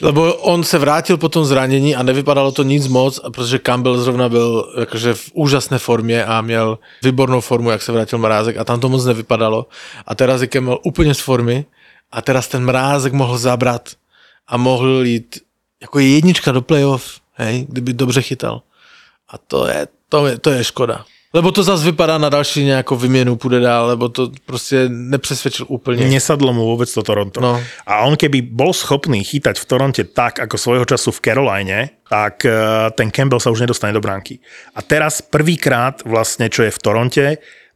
Lebo 0.02 0.34
on 0.34 0.64
se 0.64 0.78
vrátil 0.78 1.18
po 1.18 1.30
tom 1.30 1.46
zranění 1.46 1.96
a 1.96 2.04
nevypadalo 2.04 2.52
to 2.52 2.64
nic 2.64 2.88
moc, 2.88 3.20
protože 3.34 3.60
Campbell 3.60 3.98
zrovna 3.98 4.30
byl 4.30 4.74
jakože 4.80 5.14
v 5.14 5.30
úžasné 5.34 5.80
formě 5.80 6.26
a 6.26 6.42
měl 6.42 6.80
výbornou 7.04 7.42
formu, 7.42 7.70
jak 7.70 7.82
se 7.82 7.92
vrátil 7.92 8.20
Mrázek 8.20 8.58
a 8.58 8.64
tam 8.64 8.80
to 8.80 8.90
moc 8.90 9.06
nevypadalo. 9.06 9.68
A 10.08 10.16
teraz 10.16 10.42
je 10.42 10.48
Campbell 10.48 10.80
úplně 10.84 11.14
z 11.14 11.20
formy 11.20 11.66
a 12.12 12.22
teraz 12.22 12.48
ten 12.48 12.66
Mrázek 12.66 13.14
mohl 13.14 13.38
zabrat 13.38 13.90
a 14.48 14.58
mohl 14.58 15.06
jít 15.06 15.40
jako 15.84 16.00
jednička 16.00 16.52
do 16.52 16.62
playoff, 16.62 17.20
hej, 17.36 17.66
kdyby 17.70 17.94
dobře 17.94 18.22
chytal. 18.22 18.62
A 19.30 19.38
to 19.38 19.68
je, 19.68 19.88
to 20.10 20.28
je, 20.28 20.38
to 20.38 20.50
je 20.50 20.64
škoda. 20.64 21.06
Lebo 21.34 21.52
to 21.52 21.64
zase 21.64 21.86
vypadá 21.86 22.18
na 22.18 22.30
další 22.30 22.64
nějakou 22.64 22.96
vyměnu, 22.96 23.36
půjde 23.36 23.60
dál, 23.60 23.88
lebo 23.88 24.10
to 24.10 24.30
prostě 24.46 24.86
nepřesvědčil 24.90 25.66
úplně. 25.70 26.06
Nesadlo 26.06 26.54
mu 26.54 26.62
vôbec 26.62 26.86
to 26.94 27.02
Toronto. 27.02 27.42
No. 27.42 27.58
A 27.90 28.06
on 28.06 28.14
keby 28.14 28.46
bol 28.46 28.70
schopný 28.70 29.26
chytať 29.26 29.58
v 29.58 29.66
Toronte 29.66 30.04
tak, 30.06 30.38
ako 30.38 30.62
svojho 30.62 30.86
času 30.86 31.10
v 31.10 31.22
Caroline, 31.26 32.06
tak 32.06 32.46
eh, 32.46 32.54
ten 32.94 33.10
Campbell 33.10 33.42
sa 33.42 33.50
už 33.50 33.66
nedostane 33.66 33.98
do 33.98 34.02
bránky. 34.02 34.38
A 34.78 34.86
teraz 34.86 35.26
prvýkrát 35.26 36.06
vlastne, 36.06 36.54
čo 36.54 36.70
je 36.70 36.72
v 36.72 36.80
Toronte, 36.80 37.26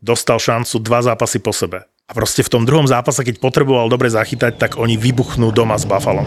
dostal 0.05 0.37
šancu 0.37 0.77
dva 0.77 1.01
zápasy 1.01 1.41
po 1.41 1.49
sebe. 1.49 1.81
A 2.07 2.13
proste 2.13 2.45
v 2.45 2.53
tom 2.53 2.61
druhom 2.61 2.85
zápase, 2.85 3.25
keď 3.25 3.41
potreboval 3.41 3.89
dobre 3.89 4.13
zachytať, 4.13 4.61
tak 4.61 4.71
oni 4.77 5.01
vybuchnú 5.01 5.49
doma 5.49 5.81
s 5.81 5.89
Buffalo. 5.89 6.21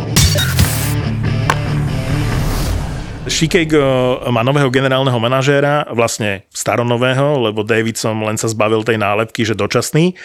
Chicago 3.28 4.16
má 4.32 4.40
nového 4.40 4.72
generálneho 4.72 5.20
manažéra, 5.20 5.84
vlastne 5.92 6.48
staronového, 6.56 7.52
lebo 7.52 7.60
Davidson 7.60 8.16
len 8.24 8.40
sa 8.40 8.48
zbavil 8.48 8.80
tej 8.80 8.96
nálepky, 8.96 9.44
že 9.44 9.52
dočasný. 9.52 10.16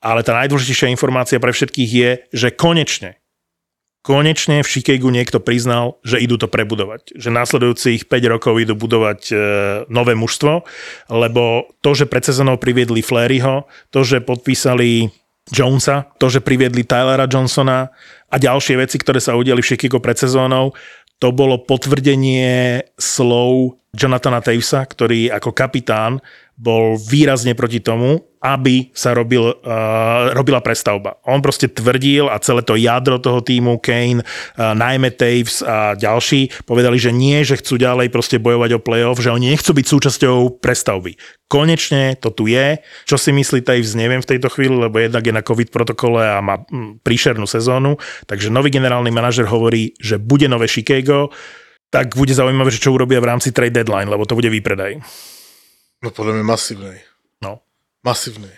Ale 0.00 0.24
tá 0.24 0.32
najdôležitejšia 0.32 0.88
informácia 0.88 1.36
pre 1.36 1.52
všetkých 1.52 1.90
je, 1.90 2.10
že 2.32 2.48
konečne, 2.54 3.20
konečne 4.00 4.64
v 4.64 4.70
Chicagu 4.70 5.12
niekto 5.12 5.44
priznal, 5.44 6.00
že 6.00 6.22
idú 6.22 6.40
to 6.40 6.48
prebudovať. 6.48 7.12
Že 7.18 7.28
následujúcich 7.36 8.00
5 8.08 8.32
rokov 8.32 8.56
idú 8.56 8.72
budovať 8.78 9.20
e, 9.28 9.34
nové 9.92 10.16
mužstvo, 10.16 10.64
lebo 11.12 11.68
to, 11.84 11.90
že 11.92 12.08
pred 12.08 12.24
sezónou 12.24 12.56
priviedli 12.56 13.04
Flaryho, 13.04 13.68
to, 13.92 14.06
že 14.08 14.24
podpísali 14.24 15.12
Jonesa, 15.52 16.08
to, 16.16 16.32
že 16.32 16.40
priviedli 16.40 16.88
Tylera 16.88 17.28
Johnsona 17.28 17.92
a 18.32 18.36
ďalšie 18.40 18.80
veci, 18.80 18.96
ktoré 18.96 19.20
sa 19.20 19.36
udiali 19.36 19.60
v 19.60 19.68
Chicago 19.76 20.00
pred 20.00 20.16
sezónou, 20.16 20.72
to 21.18 21.34
bolo 21.34 21.62
potvrdenie 21.66 22.82
slov 22.94 23.78
Jonathana 23.90 24.38
Tavesa, 24.38 24.86
ktorý 24.86 25.34
ako 25.34 25.50
kapitán 25.50 26.22
bol 26.58 26.98
výrazne 26.98 27.54
proti 27.54 27.78
tomu, 27.78 28.18
aby 28.42 28.90
sa 28.90 29.14
robil, 29.14 29.42
uh, 29.42 30.30
robila 30.34 30.58
prestavba. 30.58 31.18
On 31.26 31.38
proste 31.38 31.70
tvrdil 31.70 32.26
a 32.26 32.38
celé 32.42 32.66
to 32.66 32.74
jadro 32.74 33.18
toho 33.22 33.42
týmu, 33.42 33.78
Kane, 33.78 34.22
uh, 34.22 34.74
najmä 34.74 35.14
Taves 35.14 35.62
a 35.62 35.94
ďalší, 35.94 36.66
povedali, 36.66 36.98
že 36.98 37.14
nie, 37.14 37.42
že 37.46 37.58
chcú 37.58 37.78
ďalej 37.78 38.10
proste 38.10 38.42
bojovať 38.42 38.78
o 38.78 38.82
playoff, 38.82 39.22
že 39.22 39.30
oni 39.30 39.54
nechcú 39.54 39.70
byť 39.74 39.86
súčasťou 39.86 40.58
prestavby. 40.58 41.14
Konečne 41.46 42.18
to 42.18 42.34
tu 42.34 42.50
je. 42.50 42.82
Čo 43.06 43.18
si 43.18 43.30
myslí 43.30 43.62
Taves, 43.62 43.94
neviem 43.94 44.22
v 44.22 44.30
tejto 44.34 44.50
chvíli, 44.50 44.74
lebo 44.74 44.98
jednak 44.98 45.22
je 45.22 45.34
na 45.34 45.46
COVID 45.46 45.70
protokole 45.70 46.26
a 46.26 46.42
má 46.42 46.62
mm, 46.62 47.06
príšernú 47.06 47.46
sezónu. 47.46 47.98
Takže 48.26 48.50
nový 48.50 48.74
generálny 48.74 49.14
manažer 49.14 49.46
hovorí, 49.46 49.94
že 49.98 50.18
bude 50.18 50.50
nové 50.50 50.66
Chicago, 50.66 51.30
tak 51.90 52.18
bude 52.18 52.34
zaujímavé, 52.34 52.70
že 52.74 52.82
čo 52.82 52.94
urobia 52.94 53.22
v 53.22 53.30
rámci 53.34 53.54
trade 53.54 53.74
deadline, 53.74 54.10
lebo 54.10 54.26
to 54.26 54.36
bude 54.36 54.50
výpredaj. 54.50 54.98
No 56.04 56.10
podle 56.10 56.32
mě 56.32 56.42
masivný. 56.42 56.94
No. 57.42 57.58
Masivný. 58.04 58.48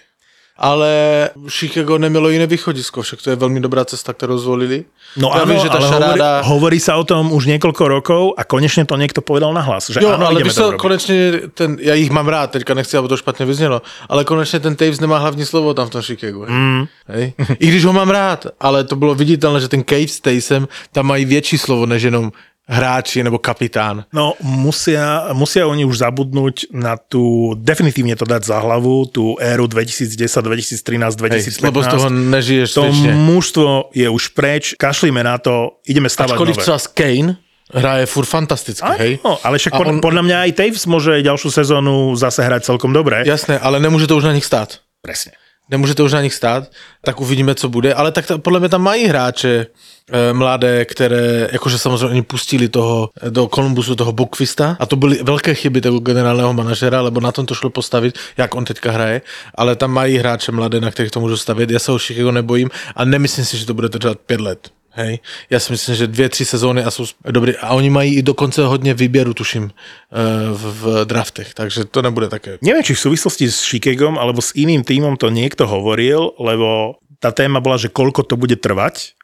Ale 0.62 1.30
Chicago 1.48 1.98
nemělo 1.98 2.28
jiné 2.28 2.46
východisko, 2.46 3.02
však 3.02 3.22
to 3.22 3.30
je 3.30 3.36
velmi 3.36 3.60
dobrá 3.60 3.84
cesta, 3.84 4.12
kterou 4.12 4.38
zvolili. 4.38 4.84
No 5.16 5.32
Já 5.34 5.42
áno, 5.42 5.46
vím, 5.46 5.58
že 5.58 5.68
tá 5.72 5.80
ale 5.80 5.88
šaráda... 5.88 6.28
hovorí, 6.44 6.52
hovorí 6.52 6.78
sa 6.84 7.00
o 7.00 7.04
tom 7.08 7.32
už 7.32 7.48
niekoľko 7.48 7.84
rokov 7.88 8.22
a 8.36 8.44
konečne 8.44 8.84
to 8.84 9.00
niekto 9.00 9.24
povedal 9.24 9.56
nahlas, 9.56 9.88
že 9.88 10.04
Jo, 10.04 10.20
áno, 10.20 10.28
ale 10.28 10.44
co, 10.44 10.70
robiť. 10.70 10.80
konečně 10.80 11.16
ten, 11.54 11.80
já 11.80 11.94
jich 11.94 12.10
mám 12.12 12.28
rád, 12.28 12.50
teďka 12.50 12.74
nechci, 12.74 12.96
aby 12.96 13.08
to 13.08 13.16
špatně 13.16 13.46
vyznělo, 13.46 13.82
ale 14.08 14.24
konečně 14.24 14.60
ten 14.60 14.76
Taves 14.76 15.00
nemá 15.00 15.18
hlavní 15.18 15.44
slovo 15.48 15.74
tam 15.74 15.86
v 15.86 15.90
tom 15.90 16.02
Chicagu. 16.02 16.44
Hej. 16.44 16.52
Mm. 16.52 16.84
Hej. 17.08 17.32
I 17.58 17.66
když 17.66 17.84
ho 17.84 17.92
mám 17.92 18.10
rád, 18.10 18.46
ale 18.60 18.84
to 18.84 18.96
bylo 18.96 19.14
viditelné, 19.14 19.60
že 19.60 19.68
ten 19.68 19.84
Cave 19.84 20.08
s 20.08 20.20
Tavesem 20.20 20.68
tam 20.92 21.06
mají 21.06 21.24
větší 21.24 21.58
slovo, 21.58 21.86
než 21.86 22.02
jenom 22.02 22.32
hráči 22.66 23.22
nebo 23.22 23.38
kapitán. 23.38 24.04
No 24.12 24.34
musia, 24.40 25.30
musia 25.32 25.66
oni 25.66 25.82
už 25.82 26.00
zabudnúť 26.00 26.70
na 26.70 26.94
tú, 26.94 27.54
definitívne 27.54 28.14
to 28.14 28.22
dať 28.22 28.42
za 28.46 28.58
hlavu, 28.58 29.10
tú 29.10 29.34
éru 29.38 29.66
2010, 29.66 30.06
2013, 30.22 30.78
2015. 31.18 31.58
Hej, 31.58 31.66
lebo 31.66 31.78
z 31.80 31.88
toho 31.88 32.06
nežiješ 32.08 32.68
to 32.70 32.82
strične. 32.86 33.12
mužstvo 33.16 33.70
je 33.90 34.06
už 34.06 34.24
preč, 34.32 34.64
kašlíme 34.74 35.22
na 35.22 35.38
to, 35.38 35.82
ideme 35.82 36.06
stavať 36.06 36.36
Ačkoliv 36.36 36.54
nové. 36.54 36.62
třeba 36.62 36.78
Kane 36.94 37.30
hraje 37.70 38.06
furt 38.06 38.26
fantasticky, 38.26 38.92
hej? 38.98 39.12
Áno, 39.22 39.38
ale 39.42 39.58
však 39.58 39.72
pod, 39.74 39.86
on- 39.86 40.02
podľa 40.02 40.22
mňa 40.26 40.36
aj 40.42 40.50
Taves 40.58 40.84
môže 40.90 41.22
ďalšiu 41.22 41.54
sezónu 41.54 42.18
zase 42.18 42.42
hrať 42.42 42.66
celkom 42.66 42.90
dobre. 42.90 43.22
Jasné, 43.22 43.62
ale 43.62 43.78
nemůže 43.78 44.10
to 44.10 44.18
už 44.18 44.26
na 44.26 44.34
nich 44.34 44.42
stát. 44.42 44.82
Presne. 45.00 45.38
Nemůže 45.70 45.94
to 45.94 46.04
už 46.04 46.12
na 46.12 46.22
nich 46.22 46.34
stát, 46.34 46.70
tak 47.04 47.20
uvidíme, 47.20 47.54
co 47.54 47.68
bude. 47.68 47.94
Ale 47.94 48.12
tak 48.12 48.26
ta, 48.26 48.38
podle 48.38 48.60
mě 48.60 48.68
tam 48.68 48.82
mají 48.82 49.06
hráče 49.06 49.66
e, 50.12 50.32
mladé, 50.32 50.84
které, 50.84 51.48
jakože 51.52 51.78
samozřejmě 51.78 52.06
oni 52.06 52.22
pustili 52.22 52.68
toho 52.68 53.10
eh, 53.22 53.30
do 53.30 53.48
Kolumbusu 53.48 53.96
toho 53.96 54.12
Bukvista 54.12 54.76
a 54.80 54.86
to 54.86 54.96
byly 54.96 55.22
velké 55.22 55.54
chyby 55.54 55.80
toho 55.80 56.00
generálního 56.00 56.52
manažera, 56.52 57.00
lebo 57.00 57.20
na 57.20 57.32
tom 57.32 57.46
to 57.46 57.54
šlo 57.54 57.70
postavit, 57.70 58.18
jak 58.36 58.54
on 58.54 58.64
teďka 58.64 58.92
hraje, 58.92 59.22
ale 59.54 59.76
tam 59.76 59.90
mají 59.90 60.18
hráče 60.18 60.52
mladé, 60.52 60.80
na 60.80 60.90
kterých 60.90 61.12
to 61.12 61.20
můžu 61.20 61.36
stavět. 61.36 61.70
Já 61.70 61.78
se 61.78 61.92
o 61.92 61.98
Chicago 61.98 62.32
nebojím 62.32 62.70
a 62.96 63.04
nemyslím 63.04 63.44
si, 63.44 63.56
že 63.56 63.66
to 63.66 63.74
bude 63.74 63.88
trvat 63.88 64.18
pět 64.18 64.40
let. 64.40 64.79
Hej. 64.90 65.18
Já 65.50 65.60
si 65.60 65.72
myslím, 65.72 65.94
že 65.94 66.06
dvě, 66.06 66.28
tři 66.28 66.44
sezóny 66.44 66.84
a 66.84 66.90
jsou 66.90 67.04
dobrý. 67.30 67.56
A 67.56 67.70
oni 67.70 67.90
mají 67.90 68.16
i 68.16 68.22
dokonce 68.22 68.66
hodně 68.66 68.94
výběru, 68.94 69.34
tuším, 69.34 69.70
eh, 69.70 70.16
v, 70.52 71.04
draftech, 71.04 71.54
takže 71.54 71.84
to 71.84 72.02
nebude 72.02 72.28
také. 72.28 72.58
Neviem, 72.62 72.82
či 72.82 72.94
v 72.94 73.04
súvislosti 73.06 73.46
s 73.46 73.62
Chicagom 73.62 74.18
alebo 74.18 74.42
s 74.42 74.50
iným 74.58 74.82
týmom 74.82 75.14
to 75.14 75.30
niekto 75.30 75.66
hovoril, 75.66 76.34
lebo 76.42 76.98
tá 77.22 77.30
téma 77.30 77.62
bola, 77.62 77.78
že 77.78 77.92
koľko 77.92 78.26
to 78.26 78.34
bude 78.34 78.58
trvať, 78.58 79.14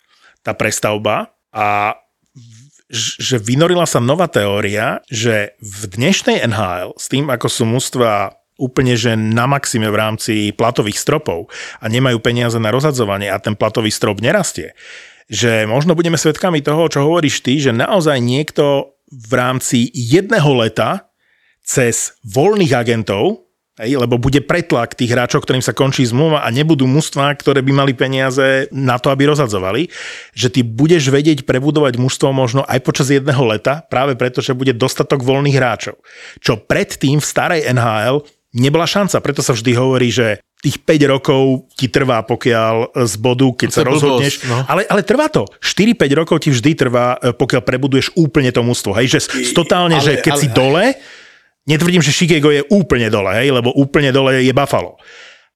tá 0.46 0.55
prestavba 0.55 1.35
a 1.50 1.98
že 2.87 3.42
vynorila 3.42 3.83
sa 3.83 3.98
nová 3.98 4.31
teória, 4.31 5.02
že 5.11 5.59
v 5.59 5.83
dnešnej 5.90 6.46
NHL 6.46 6.94
s 6.94 7.11
tým, 7.11 7.26
ako 7.35 7.46
sú 7.50 7.66
mužstva 7.66 8.38
úplne 8.57 8.96
že 8.96 9.18
na 9.18 9.44
maxime 9.44 9.90
v 9.92 10.00
rámci 10.00 10.35
platových 10.57 10.96
stropov 10.96 11.52
a 11.76 11.85
nemajú 11.92 12.22
peniaze 12.24 12.57
na 12.57 12.72
rozhadzovanie 12.72 13.29
a 13.29 13.37
ten 13.37 13.52
platový 13.52 13.92
strop 13.92 14.24
nerastie, 14.24 14.72
že 15.27 15.67
možno 15.67 15.99
budeme 15.99 16.19
svedkami 16.19 16.62
toho, 16.62 16.87
čo 16.87 17.03
hovoríš 17.03 17.43
ty, 17.43 17.59
že 17.59 17.75
naozaj 17.75 18.19
niekto 18.23 18.95
v 19.11 19.33
rámci 19.35 19.91
jedného 19.95 20.51
leta 20.55 21.11
cez 21.67 22.15
voľných 22.23 22.75
agentov, 22.75 23.47
hej, 23.83 23.99
lebo 23.99 24.23
bude 24.23 24.39
pretlak 24.43 24.95
tých 24.95 25.11
hráčov, 25.11 25.43
ktorým 25.43 25.62
sa 25.62 25.75
končí 25.75 26.07
zmluva 26.07 26.47
a 26.47 26.49
nebudú 26.55 26.87
mužstva, 26.87 27.35
ktoré 27.39 27.61
by 27.62 27.73
mali 27.75 27.93
peniaze 27.93 28.71
na 28.71 29.03
to, 29.03 29.11
aby 29.11 29.27
rozhadzovali, 29.27 29.91
že 30.31 30.49
ty 30.51 30.62
budeš 30.62 31.11
vedieť 31.11 31.43
prebudovať 31.43 31.99
mužstvo 31.99 32.31
možno 32.31 32.62
aj 32.67 32.79
počas 32.87 33.11
jedného 33.11 33.43
leta, 33.47 33.83
práve 33.87 34.15
preto, 34.15 34.39
že 34.39 34.55
bude 34.55 34.75
dostatok 34.75 35.27
voľných 35.27 35.59
hráčov. 35.59 35.99
Čo 36.39 36.62
predtým 36.62 37.19
v 37.19 37.27
starej 37.27 37.67
NHL 37.67 38.23
nebola 38.57 38.87
šanca, 38.89 39.19
preto 39.21 39.43
sa 39.43 39.53
vždy 39.53 39.73
hovorí, 39.75 40.09
že 40.09 40.41
tých 40.57 40.81
5 40.83 41.12
rokov 41.12 41.42
ti 41.77 41.87
trvá, 41.87 42.25
pokiaľ 42.25 42.97
z 43.05 43.14
bodu, 43.16 43.47
keď 43.55 43.69
To 43.69 43.75
sa 43.75 43.81
je 43.81 43.85
blbosť, 43.85 44.03
rozhodneš. 44.03 44.35
no. 44.45 44.59
Ale, 44.66 44.83
ale 44.88 45.03
trvá 45.05 45.29
to. 45.29 45.45
4-5 45.61 45.95
rokov 46.16 46.37
ti 46.42 46.51
vždy 46.51 46.71
trvá, 46.75 47.14
e, 47.16 47.31
pokiaľ 47.31 47.61
prebuduješ 47.62 48.16
úplne 48.16 48.49
to 48.51 48.64
mústvo. 48.64 48.97
Hej, 48.97 49.07
že 49.09 49.19
totálne, 49.53 50.01
ale- 50.01 50.03
že 50.03 50.12
keď 50.25 50.33
ale- 50.33 50.40
si 50.42 50.49
dole, 50.51 50.85
netvrdím, 51.69 52.03
že 52.03 52.11
Chicago 52.11 52.51
je 52.51 52.64
úplne 52.73 53.07
dole, 53.11 53.31
hej, 53.37 53.53
lebo 53.53 53.71
úplne 53.75 54.11
dole 54.11 54.42
je 54.42 54.53
Buffalo. 54.53 54.97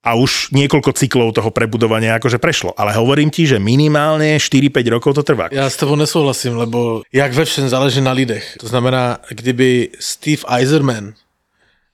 A 0.01 0.17
už 0.17 0.49
niekoľko 0.57 0.97
cyklov 0.97 1.37
toho 1.37 1.53
prebudovania 1.53 2.17
akože 2.17 2.41
prešlo. 2.41 2.73
Ale 2.73 2.97
hovorím 2.97 3.29
ti, 3.29 3.45
že 3.45 3.61
minimálne 3.61 4.41
4-5 4.41 4.89
rokov 4.89 5.13
to 5.13 5.23
trvá. 5.23 5.53
Já 5.53 5.69
s 5.69 5.77
tebou 5.77 5.93
nesouhlasím, 5.97 6.57
lebo 6.57 7.03
jak 7.13 7.33
ve 7.33 7.45
všem 7.45 7.69
záleží 7.69 8.01
na 8.01 8.13
lidech. 8.13 8.57
To 8.61 8.69
znamená, 8.69 9.19
kdyby 9.29 9.89
Steve 10.01 10.41
Eiserman 10.49 11.13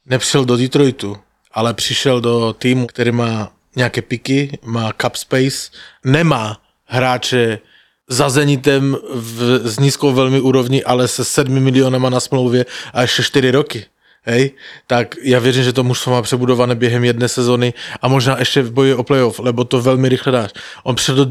nepřišel 0.06 0.44
do 0.44 0.56
Detroitu, 0.56 1.16
ale 1.56 1.74
přišel 1.74 2.20
do 2.20 2.52
týmu, 2.58 2.86
který 2.86 3.12
má 3.12 3.52
nějaké 3.76 4.02
piky, 4.02 4.58
má 4.64 4.92
cap 5.00 5.16
space, 5.16 5.70
nemá 6.04 6.60
hráče 6.84 7.58
za 8.08 8.28
Zenitem 8.30 8.96
v, 9.14 9.60
s 9.64 9.78
nízkou 9.78 10.12
velmi 10.12 10.40
úrovní, 10.40 10.84
ale 10.84 11.08
se 11.08 11.24
7 11.24 11.60
milionama 11.60 12.10
na 12.10 12.20
smlouvě 12.20 12.66
a 12.92 13.02
ještě 13.02 13.22
4 13.22 13.50
roky. 13.50 13.84
Hej, 14.26 14.50
tak 14.86 15.14
já 15.22 15.38
věřím, 15.38 15.64
že 15.64 15.72
to 15.72 15.84
mužstvo 15.84 16.12
má 16.12 16.22
přebudované 16.22 16.74
během 16.74 17.04
jedné 17.04 17.28
sezony 17.28 17.74
a 18.02 18.08
možná 18.08 18.38
ještě 18.38 18.62
v 18.62 18.72
boji 18.72 18.94
o 18.94 19.02
playoff, 19.02 19.38
lebo 19.38 19.64
to 19.64 19.80
velmi 19.80 20.08
rychle 20.08 20.32
dáš. 20.32 20.50
On 20.82 20.94
přišel 20.94 21.14
do, 21.14 21.26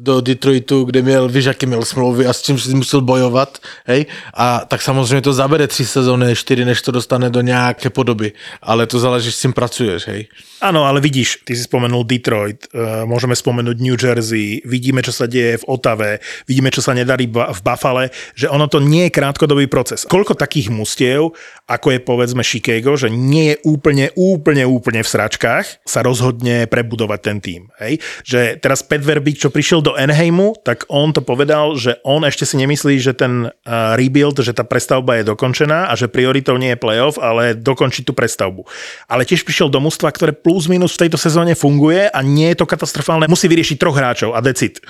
do 0.00 0.20
Detroitu, 0.20 0.84
kde 0.84 1.02
měl, 1.02 1.28
víš, 1.28 1.44
jaký 1.44 1.66
měl 1.66 1.82
smlouvy 1.82 2.26
a 2.26 2.32
s 2.32 2.42
čím 2.42 2.58
si 2.58 2.74
musel 2.74 3.00
bojovat, 3.00 3.58
hej, 3.86 4.06
a 4.34 4.62
tak 4.68 4.82
samozřejmě 4.82 5.20
to 5.20 5.32
zabere 5.32 5.66
tři 5.66 5.86
sezóny, 5.86 6.36
čtyři, 6.36 6.64
než 6.64 6.82
to 6.82 6.90
dostane 6.90 7.30
do 7.30 7.40
nějaké 7.40 7.90
podoby, 7.90 8.32
ale 8.62 8.86
to 8.86 8.98
záleží, 8.98 9.32
s 9.32 9.40
čím 9.40 9.52
pracuješ, 9.52 10.06
hej. 10.06 10.28
Áno, 10.56 10.88
ale 10.88 11.04
vidíš, 11.04 11.44
ty 11.44 11.52
si 11.52 11.68
spomenul 11.68 12.08
Detroit, 12.08 12.64
uh, 12.72 13.04
môžeme 13.04 13.36
spomenúť 13.36 13.76
New 13.76 13.92
Jersey, 13.92 14.64
vidíme, 14.64 15.04
čo 15.04 15.12
sa 15.12 15.28
deje 15.28 15.60
v 15.60 15.68
Otave, 15.68 16.24
vidíme, 16.48 16.72
čo 16.72 16.80
sa 16.80 16.96
nedarí 16.96 17.28
v 17.28 17.60
Buffale, 17.60 18.08
že 18.32 18.48
ono 18.48 18.64
to 18.64 18.80
nie 18.80 19.04
je 19.04 19.14
krátkodobý 19.20 19.68
proces. 19.68 20.08
Koľko 20.08 20.32
takých 20.32 20.72
mustiev, 20.72 21.36
ako 21.68 21.86
je 21.92 22.00
povedzme 22.00 22.35
Chicago, 22.42 22.96
že 22.96 23.12
nie 23.12 23.54
je 23.54 23.56
úplne, 23.64 24.10
úplne, 24.16 24.64
úplne 24.66 25.00
v 25.00 25.08
sračkách, 25.08 25.86
sa 25.86 26.00
rozhodne 26.02 26.66
prebudovať 26.66 27.20
ten 27.22 27.38
tým. 27.40 27.62
Hej? 27.78 28.02
Že 28.24 28.40
teraz 28.60 28.82
Pat 28.82 29.04
Verbeek, 29.04 29.38
čo 29.38 29.52
prišiel 29.52 29.84
do 29.84 29.94
Anaheimu, 29.94 30.58
tak 30.64 30.88
on 30.88 31.12
to 31.12 31.20
povedal, 31.22 31.76
že 31.76 32.00
on 32.02 32.24
ešte 32.26 32.44
si 32.44 32.56
nemyslí, 32.58 32.98
že 32.98 33.16
ten 33.16 33.52
rebuild, 33.96 34.40
že 34.40 34.56
tá 34.56 34.64
prestavba 34.64 35.20
je 35.20 35.28
dokončená 35.28 35.88
a 35.88 35.94
že 35.94 36.10
prioritou 36.10 36.56
nie 36.56 36.74
je 36.74 36.80
playoff, 36.80 37.16
ale 37.20 37.54
dokončiť 37.54 38.02
tú 38.08 38.12
prestavbu. 38.12 38.66
Ale 39.06 39.28
tiež 39.28 39.44
prišiel 39.44 39.70
do 39.70 39.78
mužstva, 39.78 40.10
ktoré 40.10 40.32
plus 40.32 40.66
minus 40.66 40.96
v 40.96 41.06
tejto 41.06 41.20
sezóne 41.20 41.54
funguje 41.54 42.08
a 42.08 42.18
nie 42.24 42.52
je 42.52 42.60
to 42.60 42.66
katastrofálne. 42.66 43.28
Musí 43.30 43.46
vyriešiť 43.46 43.76
troch 43.78 43.96
hráčov 43.96 44.34
a 44.34 44.40
decit. 44.40 44.80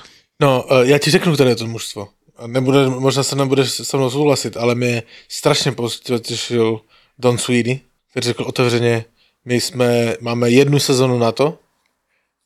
No, 0.40 0.64
eh, 0.70 0.86
já 0.86 0.98
ti 0.98 1.10
řeknu, 1.10 1.34
které 1.34 1.50
je 1.50 1.56
to 1.56 1.66
mužstvo. 1.66 2.08
Nebude, 2.46 2.88
možná 2.88 3.22
se 3.22 3.36
nebudeš 3.36 3.70
se 3.70 3.96
mnou 3.96 4.10
souhlasit, 4.10 4.56
ale 4.56 4.74
mě 4.74 5.02
strašně 5.28 5.72
potěšil 5.72 6.80
Don 7.18 7.38
Sweeney, 7.38 7.80
který 8.10 8.24
řekl 8.24 8.42
otevřeně, 8.42 9.04
my 9.44 9.60
jsme, 9.60 10.16
máme 10.20 10.50
jednu 10.50 10.78
sezonu 10.78 11.18
na 11.18 11.32
to, 11.32 11.58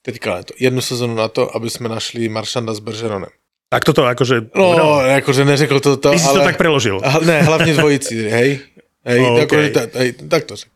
teďka 0.03 0.37
je 0.37 0.45
to, 0.45 0.55
jednu 0.61 0.81
sezonu 0.81 1.15
na 1.15 1.29
to, 1.29 1.57
aby 1.57 1.71
jsme 1.71 1.89
našli 1.89 2.29
Maršanda 2.29 2.75
s 2.75 2.79
Bergeronem. 2.79 3.31
Tak 3.69 3.85
toto 3.85 4.03
akože... 4.05 4.51
No, 4.55 5.01
jakože 5.01 5.45
neřekl 5.45 5.81
to 5.81 5.97
to, 5.97 6.11
Ty 6.11 6.19
si 6.19 6.27
ale... 6.27 6.39
to 6.39 6.45
tak 6.45 6.57
preložil. 6.57 7.01
A, 7.05 7.19
ne, 7.19 7.43
hlavně 7.43 7.75
dvojici, 7.75 8.29
hej. 8.31 8.59
Hej, 9.05 9.21
oh, 9.21 9.43
okay. 9.43 9.71
tak, 9.71 9.95
hej 9.95 10.13
tak 10.13 10.45
to 10.45 10.57
řekl. 10.57 10.73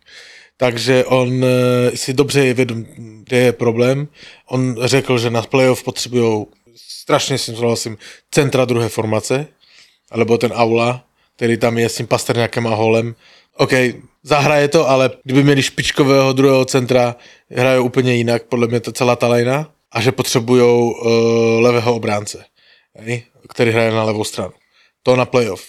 Takže 0.57 1.05
on 1.05 1.45
eh, 1.45 1.97
si 1.97 2.13
dobře 2.13 2.47
je 2.47 2.55
vědom, 2.55 2.85
kde 3.25 3.37
je 3.37 3.53
problém. 3.53 4.09
On 4.47 4.77
řekl, 4.81 5.19
že 5.19 5.31
na 5.31 5.43
playoff 5.43 5.83
potřebují, 5.83 6.47
strašně 6.77 7.39
s 7.39 7.47
tím 7.47 7.57
souhlasím, 7.57 7.99
centra 8.31 8.65
druhé 8.65 8.89
formace, 8.89 9.47
alebo 10.11 10.39
ten 10.39 10.53
aula, 10.53 11.05
který 11.37 11.57
tam 11.57 11.79
je 11.79 11.89
s 11.89 11.97
tím 11.97 12.07
Pasterňákem 12.07 12.67
a 12.67 12.75
Holem. 12.75 13.15
OK, 13.57 13.73
zahraje 14.23 14.69
to, 14.69 14.89
ale 14.89 15.11
kdyby 15.25 15.43
měli 15.43 15.63
špičkového 15.63 16.33
druhého 16.33 16.65
centra, 16.65 17.17
hrajou 17.51 17.85
úplně 17.85 18.15
jinak, 18.15 18.43
podle 18.45 18.67
mě 18.67 18.81
to 18.81 18.93
celá 18.93 19.17
ta 19.17 19.29
lejna, 19.29 19.71
a 19.93 20.01
že 20.01 20.13
potřebují 20.13 20.63
uh, 20.63 21.61
levého 21.61 21.95
obránce, 21.95 22.45
který 23.49 23.71
hraje 23.71 23.91
na 23.91 24.05
levou 24.05 24.25
stranu. 24.25 24.53
To 25.03 25.17
na 25.17 25.25
playoff. 25.25 25.65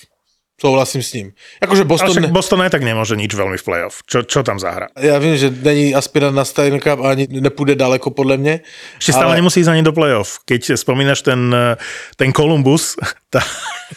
Souhlasím 0.55 1.03
s 1.03 1.13
ním. 1.13 1.27
Jakože 1.61 1.83
Ale 1.83 1.87
Boston... 1.91 2.11
však 2.15 2.31
Boston 2.31 2.61
aj 2.63 2.71
tak 2.71 2.83
nemôže 2.87 3.19
nič 3.19 3.35
veľmi 3.35 3.59
v 3.59 3.63
playoff. 3.67 4.07
Čo, 4.07 4.23
čo 4.23 4.39
tam 4.39 4.55
zahra? 4.55 4.87
Já 4.95 5.19
vím, 5.19 5.35
že 5.35 5.51
není 5.51 5.91
aspirant 5.91 6.35
na 6.35 6.45
Stanley 6.45 6.79
Cup 6.79 6.99
a 7.03 7.11
ani 7.11 7.27
nepůjde 7.27 7.75
daleko 7.75 8.09
podle 8.15 8.37
mě. 8.37 8.63
Ešte 8.99 9.11
stále 9.11 9.35
ale- 9.35 9.43
nemusí 9.43 9.59
ísť 9.59 9.71
ani 9.75 9.83
do 9.83 9.91
playoff. 9.91 10.39
Keď 10.47 10.79
spomínaš 10.79 11.21
ten, 11.27 11.51
eh, 11.51 11.75
ten 12.15 12.31
Columbus, 12.31 12.95
tá, 13.29 13.43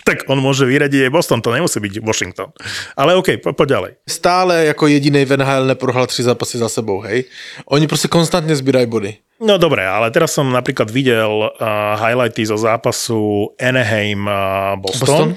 tak 0.03 0.27
on 0.27 0.42
môže 0.42 0.66
vyradiť 0.66 1.07
aj 1.07 1.14
Boston, 1.14 1.38
to 1.38 1.55
nemusí 1.55 1.79
byť 1.79 2.03
Washington. 2.03 2.51
Ale 2.99 3.14
OK, 3.14 3.38
po, 3.38 3.55
poď 3.55 3.68
ďalej. 3.68 3.92
Stále 4.09 4.64
jako 4.75 4.87
jediný 4.87 5.25
v 5.25 5.37
NHL 5.38 5.66
neprohrál 5.66 6.07
tři 6.07 6.23
zápasy 6.23 6.59
za 6.59 6.68
sebou, 6.68 7.01
hej. 7.01 7.25
Oni 7.71 7.87
prostě 7.87 8.09
konstantně 8.09 8.57
sbírají 8.57 8.87
body. 8.87 9.16
No 9.38 9.55
dobre, 9.55 9.87
ale 9.87 10.11
teraz 10.11 10.35
som 10.35 10.51
napríklad 10.51 10.90
videl 10.90 11.31
uh, 11.31 11.94
highlighty 11.94 12.42
zo 12.42 12.59
zápasu 12.59 13.55
Anaheim 13.55 14.27
uh, 14.27 14.75
Boston. 14.83 15.07
Boston? 15.07 15.29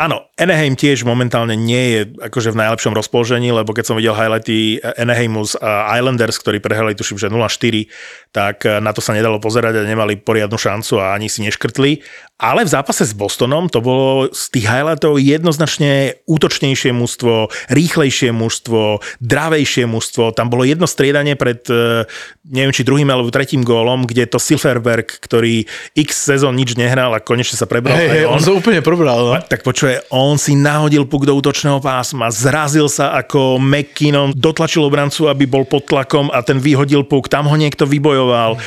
Áno, 0.00 0.29
Anaheim 0.40 0.72
tiež 0.72 1.04
momentálne 1.04 1.52
nie 1.52 1.84
je 1.92 2.00
akože 2.16 2.56
v 2.56 2.60
najlepšom 2.64 2.96
rozpoložení, 2.96 3.52
lebo 3.52 3.76
keď 3.76 3.92
som 3.92 3.98
videl 4.00 4.16
highlighty 4.16 4.80
Anaheimu 4.80 5.44
z 5.44 5.60
Islanders, 6.00 6.40
ktorí 6.40 6.64
prehrali 6.64 6.96
tuším, 6.96 7.20
že 7.20 7.28
0-4, 7.28 7.84
tak 8.32 8.64
uh, 8.64 8.80
na 8.80 8.96
to 8.96 9.04
sa 9.04 9.12
nedalo 9.12 9.36
pozerať 9.36 9.84
a 9.84 9.84
nemali 9.84 10.16
poriadnu 10.16 10.56
šancu 10.56 10.96
a 10.96 11.12
ani 11.12 11.28
si 11.28 11.44
neškrtli. 11.44 12.00
Ale 12.40 12.64
v 12.64 12.72
zápase 12.72 13.04
s 13.04 13.12
Bostonom 13.12 13.68
to 13.68 13.84
bolo 13.84 14.32
z 14.32 14.48
tých 14.48 14.64
highlightov 14.64 15.20
jednoznačne 15.20 16.24
útočnejšie 16.24 16.88
mužstvo, 16.96 17.52
rýchlejšie 17.68 18.32
mužstvo, 18.32 19.04
dravejšie 19.20 19.84
mužstvo. 19.84 20.32
Tam 20.32 20.48
bolo 20.48 20.64
jedno 20.64 20.88
striedanie 20.88 21.36
pred, 21.36 21.60
eh, 21.68 22.08
neviem 22.48 22.72
či 22.72 22.80
druhým 22.80 23.12
alebo 23.12 23.28
tretím 23.28 23.60
gólom, 23.60 24.08
kde 24.08 24.24
to 24.24 24.40
Silverberg, 24.40 25.20
ktorý 25.20 25.68
x 25.92 26.32
sezón 26.32 26.56
nič 26.56 26.80
nehral 26.80 27.12
a 27.12 27.20
konečne 27.20 27.60
sa 27.60 27.68
prebral 27.68 27.92
Hej, 27.92 28.08
hej, 28.08 28.24
on 28.24 28.40
to 28.40 28.56
úplně 28.56 28.80
probral, 28.80 29.26
no. 29.26 29.36
tak 29.48 29.60
počuje, 29.62 30.00
on 30.08 30.29
on 30.30 30.38
si 30.38 30.54
nahodil 30.54 31.10
puk 31.10 31.26
do 31.26 31.34
útočného 31.34 31.82
pásma, 31.82 32.30
zrazil 32.30 32.86
sa 32.86 33.18
ako 33.18 33.58
McKinnon, 33.58 34.30
dotlačil 34.30 34.86
obrancu, 34.86 35.26
aby 35.26 35.50
bol 35.50 35.66
pod 35.66 35.90
tlakom 35.90 36.30
a 36.30 36.38
ten 36.46 36.62
vyhodil 36.62 37.02
puk, 37.02 37.26
tam 37.26 37.50
ho 37.50 37.56
niekto 37.58 37.82
vybojoval. 37.82 38.54
E, 38.54 38.58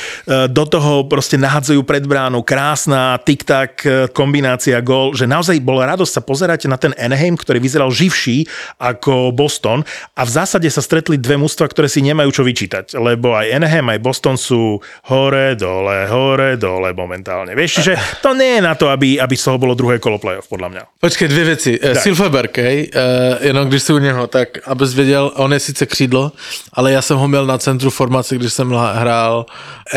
Do 0.52 0.64
toho 0.68 1.08
proste 1.08 1.40
nahadzujú 1.40 1.88
pred 1.88 2.04
bránu, 2.04 2.44
krásna 2.44 3.16
tik-tak 3.24 3.72
e, 3.88 3.90
kombinácia 4.12 4.84
gól, 4.84 5.16
že 5.16 5.24
naozaj 5.24 5.64
bola 5.64 5.96
radosť 5.96 6.12
sa 6.12 6.22
pozerať 6.22 6.68
na 6.68 6.76
ten 6.76 6.92
Anaheim, 7.00 7.40
ktorý 7.40 7.64
vyzeral 7.64 7.88
živší 7.88 8.44
ako 8.76 9.32
Boston 9.32 9.88
a 10.20 10.22
v 10.28 10.32
zásade 10.32 10.68
sa 10.68 10.84
stretli 10.84 11.16
dve 11.16 11.40
mužstva, 11.40 11.72
ktoré 11.72 11.88
si 11.88 12.04
nemajú 12.04 12.30
čo 12.36 12.44
vyčítať, 12.44 13.00
lebo 13.00 13.32
aj 13.38 13.56
Anaheim, 13.56 13.88
aj 13.88 14.00
Boston 14.04 14.36
sú 14.36 14.84
hore, 15.08 15.56
dole, 15.56 16.10
hore, 16.12 16.60
dole 16.60 16.92
momentálne. 16.92 17.56
Vieš, 17.56 17.80
čiže 17.80 17.94
to 18.20 18.36
nie 18.36 18.60
je 18.60 18.62
na 18.66 18.74
to, 18.76 18.92
aby, 18.92 19.22
aby 19.22 19.36
z 19.38 19.46
toho 19.48 19.58
bolo 19.62 19.78
druhé 19.78 20.02
kolo 20.02 20.20
playoff, 20.20 20.52
podľa 20.52 20.70
mňa. 20.70 20.84
Počkej, 21.00 21.28
dvě 21.28 21.44
věci. 21.54 21.80
Tak. 21.80 22.04
Silverberg, 22.04 22.58
hej, 22.58 22.90
uh, 22.96 23.46
jenom 23.46 23.68
když 23.68 23.84
jsi 23.84 23.94
u 23.94 23.98
něho, 23.98 24.28
tak 24.28 24.48
abys 24.66 24.94
věděl, 24.94 25.32
on 25.36 25.54
je 25.54 25.60
sice 25.60 25.86
křídlo, 25.86 26.32
ale 26.74 26.92
já 26.92 27.02
jsem 27.02 27.18
ho 27.18 27.28
měl 27.28 27.46
na 27.46 27.58
centru 27.58 27.90
formace, 27.90 28.36
když 28.36 28.54
jsem 28.54 28.70
hrál 28.94 29.46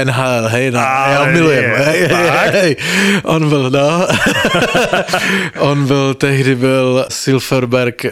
NHL, 0.05 0.49
hej, 0.49 0.71
no, 0.71 0.81
Ale 0.81 1.15
já 1.15 1.25
milujem. 1.25 1.65
je, 1.65 1.77
Hej, 1.77 2.09
hej, 2.53 2.77
on 3.25 3.49
byl, 3.49 3.71
no, 3.71 4.09
on 5.59 5.87
byl, 5.87 6.15
tehdy 6.15 6.55
byl 6.55 7.07
Silverberg, 7.09 8.05
um, 8.05 8.11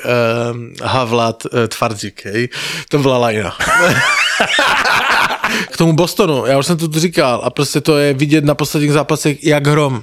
Havlat, 0.83 1.45
uh, 1.45 1.67
Tvardík, 1.67 2.25
hej, 2.25 2.49
to 2.89 2.99
byla 2.99 3.19
lajna. 3.19 3.57
K 5.71 5.77
tomu 5.77 5.93
Bostonu, 5.93 6.47
já 6.47 6.59
už 6.59 6.67
jsem 6.67 6.77
to 6.77 6.89
tu 6.89 7.01
říkal 7.01 7.41
a 7.45 7.51
prostě 7.51 7.81
to 7.81 7.99
je 7.99 8.15
vidět 8.15 8.45
na 8.45 8.55
posledních 8.55 8.93
zápasech 8.93 9.45
jak 9.45 9.67
hrom. 9.67 10.03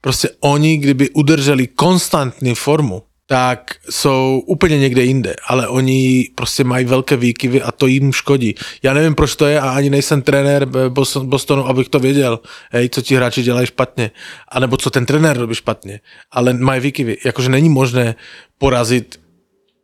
Prostě 0.00 0.28
oni, 0.40 0.76
kdyby 0.76 1.10
udrželi 1.10 1.66
konstantní 1.66 2.54
formu, 2.54 3.02
tak 3.28 3.74
jsou 3.90 4.42
úplně 4.46 4.78
někde 4.78 5.04
jinde, 5.04 5.34
ale 5.48 5.68
oni 5.68 6.30
prostě 6.34 6.64
mají 6.64 6.84
velké 6.84 7.16
výkyvy 7.16 7.62
a 7.62 7.72
to 7.72 7.86
jim 7.86 8.12
škodí. 8.12 8.54
Já 8.82 8.94
nevím, 8.94 9.14
proč 9.14 9.36
to 9.36 9.46
je 9.46 9.60
a 9.60 9.70
ani 9.70 9.90
nejsem 9.90 10.22
trenér 10.22 10.64
Bos- 10.88 11.24
Bostonu, 11.24 11.66
abych 11.66 11.88
to 11.88 11.98
věděl, 11.98 12.40
hej, 12.70 12.88
co 12.88 13.02
ti 13.02 13.16
hráči 13.16 13.42
dělají 13.42 13.66
špatně, 13.66 14.10
anebo 14.48 14.76
co 14.76 14.90
ten 14.90 15.06
trenér 15.06 15.38
robí 15.38 15.54
špatně, 15.54 16.00
ale 16.30 16.52
mají 16.52 16.80
výkyvy. 16.80 17.16
Jakože 17.24 17.48
není 17.48 17.68
možné 17.68 18.14
porazit 18.58 19.20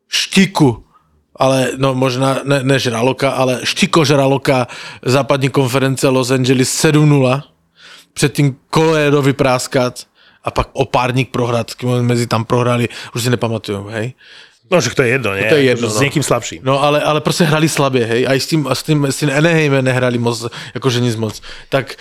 štiku, 0.08 0.84
ale 1.36 1.70
no 1.76 1.94
možná 1.94 2.40
ne, 2.44 2.62
ne 2.62 2.78
žraloka, 2.78 3.30
ale 3.30 3.60
štiko 3.64 4.04
žraloka 4.04 4.66
západní 5.02 5.48
konference 5.48 6.08
Los 6.08 6.30
Angeles 6.30 6.84
7-0, 6.84 7.42
předtím 8.14 8.56
Colorado 8.74 9.22
vypráskat 9.22 10.06
a 10.44 10.50
pak 10.50 10.68
opárník 10.72 11.30
prohrát, 11.30 11.70
mezi 12.00 12.26
tam 12.26 12.44
prohrali, 12.44 12.88
už 13.14 13.22
si 13.22 13.30
nepamatuju, 13.30 13.86
hej. 13.94 14.14
No, 14.72 14.80
že 14.80 14.94
to 14.96 15.02
je 15.04 15.08
jedno, 15.20 15.36
nie? 15.36 15.44
To 15.52 15.56
je 15.60 15.64
jedno, 15.68 15.84
Akože 15.84 15.94
S 15.94 16.00
no. 16.00 16.04
niekým 16.08 16.24
slabším. 16.24 16.60
No 16.64 16.80
ale, 16.82 17.02
ale 17.04 17.20
prostě 17.20 17.44
hrali 17.44 17.68
slabě, 17.68 18.06
hej, 18.06 18.26
a 18.28 18.32
i 18.34 18.40
s 18.40 18.46
tím, 18.46 18.66
a 18.66 18.74
s 18.74 18.82
tím, 18.82 19.04
s 19.04 19.16
tím 19.16 19.30
Anaheimem 19.30 19.84
nehrali 19.84 20.18
moc, 20.18 20.48
jakože 20.74 21.00
nic 21.00 21.16
moc. 21.16 21.42
Tak 21.68 21.94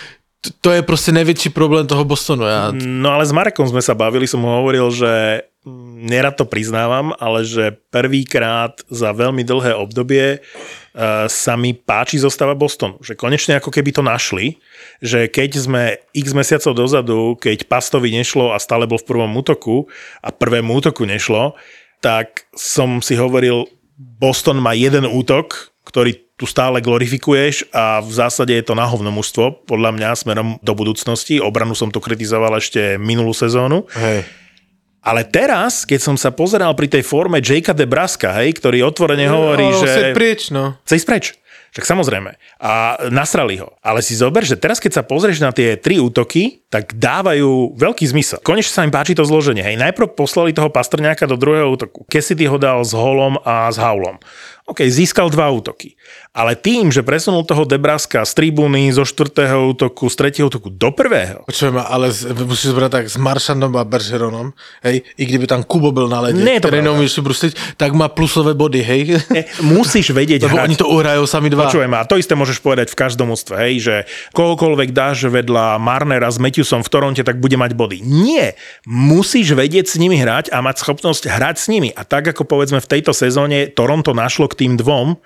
to 0.60 0.70
je 0.70 0.82
prostě 0.82 1.12
největší 1.12 1.48
problém 1.48 1.86
toho 1.86 2.04
Bostonu. 2.04 2.44
Já, 2.46 2.72
No 2.72 3.10
ale 3.10 3.26
s 3.26 3.32
Marekom 3.32 3.68
sme 3.68 3.82
sa 3.82 3.94
bavili, 3.94 4.26
som 4.26 4.40
mu 4.42 4.50
hovoril, 4.50 4.90
že 4.90 5.42
nerad 5.64 6.34
to 6.34 6.42
priznávam, 6.42 7.14
ale 7.22 7.46
že 7.46 7.78
prvýkrát 7.94 8.82
za 8.90 9.14
veľmi 9.14 9.46
dlhé 9.46 9.78
obdobie 9.78 10.42
uh, 10.42 11.30
sa 11.30 11.54
mi 11.54 11.70
páči 11.70 12.18
zostava 12.18 12.58
Bostonu. 12.58 12.98
Že 12.98 13.14
konečne 13.14 13.62
ako 13.62 13.70
keby 13.70 13.94
to 13.94 14.02
našli, 14.02 14.58
že 14.98 15.30
keď 15.30 15.50
sme 15.54 15.82
x 16.10 16.34
mesiacov 16.34 16.72
dozadu, 16.74 17.18
keď 17.38 17.70
Pastovi 17.70 18.10
nešlo 18.10 18.50
a 18.50 18.58
stále 18.58 18.90
bol 18.90 18.98
v 18.98 19.06
prvom 19.06 19.30
útoku 19.38 19.86
a 20.18 20.34
prvému 20.34 20.82
útoku 20.82 21.06
nešlo, 21.06 21.54
tak 22.02 22.50
som 22.58 22.98
si 22.98 23.14
hovoril, 23.14 23.70
Boston 23.94 24.58
má 24.58 24.74
jeden 24.74 25.06
útok, 25.06 25.70
ktorý 25.86 26.18
tu 26.34 26.50
stále 26.50 26.82
glorifikuješ 26.82 27.70
a 27.70 28.02
v 28.02 28.10
zásade 28.10 28.50
je 28.50 28.66
to 28.66 28.74
na 28.74 28.82
hovno 28.82 29.14
mužstvo, 29.14 29.62
podľa 29.62 29.94
mňa, 29.94 30.18
smerom 30.18 30.48
do 30.58 30.74
budúcnosti. 30.74 31.38
Obranu 31.38 31.78
som 31.78 31.94
tu 31.94 32.02
kritizoval 32.02 32.58
ešte 32.58 32.98
minulú 32.98 33.30
sezónu. 33.30 33.86
hej. 33.94 34.41
Ale 35.02 35.26
teraz, 35.26 35.82
keď 35.82 36.00
som 36.00 36.16
sa 36.16 36.30
pozeral 36.30 36.78
pri 36.78 36.86
tej 36.86 37.02
forme 37.02 37.42
Jakea 37.42 37.74
Debraska, 37.74 38.30
hej, 38.38 38.54
ktorý 38.54 38.86
otvorene 38.86 39.26
hovorí, 39.26 39.66
Ale 39.66 39.80
že... 39.82 39.88
se 39.90 40.02
pryč, 40.14 40.40
no. 40.54 40.78
Chce 40.86 41.02
preč. 41.02 41.24
Však 41.72 41.88
samozrejme. 41.88 42.36
A 42.60 43.00
nasrali 43.08 43.56
ho. 43.56 43.72
Ale 43.80 44.04
si 44.04 44.12
zober, 44.12 44.44
že 44.44 44.60
teraz 44.60 44.76
keď 44.76 45.00
sa 45.00 45.02
pozrieš 45.02 45.40
na 45.40 45.56
tie 45.56 45.80
tri 45.80 45.96
útoky, 45.96 46.60
tak 46.68 46.92
dávajú 46.92 47.80
veľký 47.80 48.04
zmysel. 48.12 48.44
Konečne 48.44 48.68
sa 48.76 48.84
im 48.84 48.92
páči 48.92 49.16
to 49.16 49.24
zloženie. 49.24 49.64
Hej, 49.64 49.80
najprv 49.80 50.12
poslali 50.12 50.52
toho 50.52 50.68
Pastrňáka 50.68 51.24
do 51.24 51.40
druhého 51.40 51.72
útoku. 51.72 52.04
Cassidy 52.12 52.44
ho 52.44 52.60
dal 52.60 52.84
s 52.84 52.92
Holom 52.92 53.40
a 53.40 53.72
s 53.72 53.80
Haulom. 53.80 54.20
OK, 54.62 54.78
získal 54.86 55.26
dva 55.26 55.50
útoky. 55.50 55.98
Ale 56.32 56.54
tým, 56.54 56.88
že 56.88 57.02
presunul 57.02 57.44
toho 57.44 57.66
Debraska 57.66 58.24
z 58.24 58.32
tribúny 58.32 58.88
zo 58.88 59.04
štvrtého 59.04 59.68
útoku, 59.68 60.08
z 60.08 60.16
tretieho 60.16 60.46
útoku 60.48 60.70
do 60.70 60.88
prvého, 60.94 61.44
Počujeme, 61.44 61.82
ale 61.82 62.08
z, 62.08 62.30
musíš 62.32 62.72
brát 62.72 62.88
tak 62.88 63.10
s 63.10 63.20
Maršandom 63.20 63.74
a 63.76 63.84
Bergeronom, 63.84 64.54
hej, 64.80 65.02
i 65.18 65.24
kdyby 65.26 65.44
tam 65.44 65.60
Kubo 65.66 65.92
byl 65.92 66.08
na 66.08 66.20
ledě, 66.24 66.40
Ne, 66.40 66.56
to 66.62 66.70
pravda. 66.72 66.88
neumíš 66.88 67.18
bruslit, 67.18 67.52
tak 67.76 67.92
má 67.92 68.08
plusové 68.08 68.54
body, 68.54 68.80
hej. 68.80 69.00
ne, 69.28 69.44
musíš 69.60 70.14
vedieť 70.14 70.42
Lebo 70.48 70.56
hrať. 70.56 70.66
oni 70.70 70.76
to 70.78 70.86
uhrajou 70.88 71.26
sami 71.26 71.50
dva. 71.50 71.66
Počujem, 71.68 71.92
a 71.92 72.06
to 72.08 72.16
isté 72.16 72.32
môžeš 72.38 72.62
povedať 72.62 72.88
v 72.88 72.96
každom 72.96 73.28
úctve, 73.34 73.58
hej, 73.68 73.74
že 73.82 73.94
kohokoľvek 74.32 74.88
dáš 74.94 75.26
vedľa 75.28 75.76
Marnera 75.82 76.30
s 76.32 76.38
Matthewsom 76.40 76.80
v 76.80 76.88
Toronte, 76.88 77.22
tak 77.26 77.42
bude 77.42 77.58
mať 77.58 77.74
body. 77.76 77.98
Nie, 78.00 78.54
musíš 78.86 79.52
vedieť 79.52 79.90
s 79.90 79.96
nimi 80.00 80.16
hrať 80.16 80.48
a 80.54 80.62
mať 80.64 80.80
schopnosť 80.80 81.28
hrať 81.28 81.56
s 81.60 81.66
nimi. 81.68 81.90
A 81.92 82.06
tak 82.06 82.30
ako 82.30 82.46
povedzme 82.46 82.80
v 82.80 82.88
tejto 82.88 83.12
sezóne 83.12 83.68
Toronto 83.68 84.14
našlo 84.16 84.48
k 84.52 84.68
tým 84.68 84.76
dvom 84.76 85.16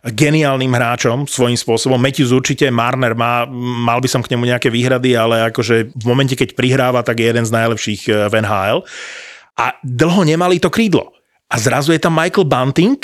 geniálnym 0.00 0.72
hráčom 0.72 1.28
svojím 1.28 1.60
spôsobom. 1.60 2.00
Matthews 2.00 2.32
určite, 2.32 2.72
Marner 2.72 3.12
má, 3.12 3.44
mal 3.84 4.00
by 4.00 4.08
som 4.08 4.24
k 4.24 4.32
nemu 4.32 4.48
nejaké 4.48 4.72
výhrady, 4.72 5.12
ale 5.12 5.52
akože 5.52 5.92
v 5.92 6.04
momente, 6.08 6.32
keď 6.32 6.56
prihráva, 6.56 7.04
tak 7.04 7.20
je 7.20 7.28
jeden 7.28 7.44
z 7.44 7.52
najlepších 7.52 8.02
eh, 8.08 8.14
v 8.32 8.34
NHL. 8.40 8.80
A 9.60 9.76
dlho 9.84 10.24
nemali 10.24 10.56
to 10.56 10.72
krídlo. 10.72 11.12
A 11.52 11.60
zrazu 11.60 11.92
je 11.92 12.00
tam 12.00 12.16
Michael 12.16 12.48
Bunting, 12.48 12.96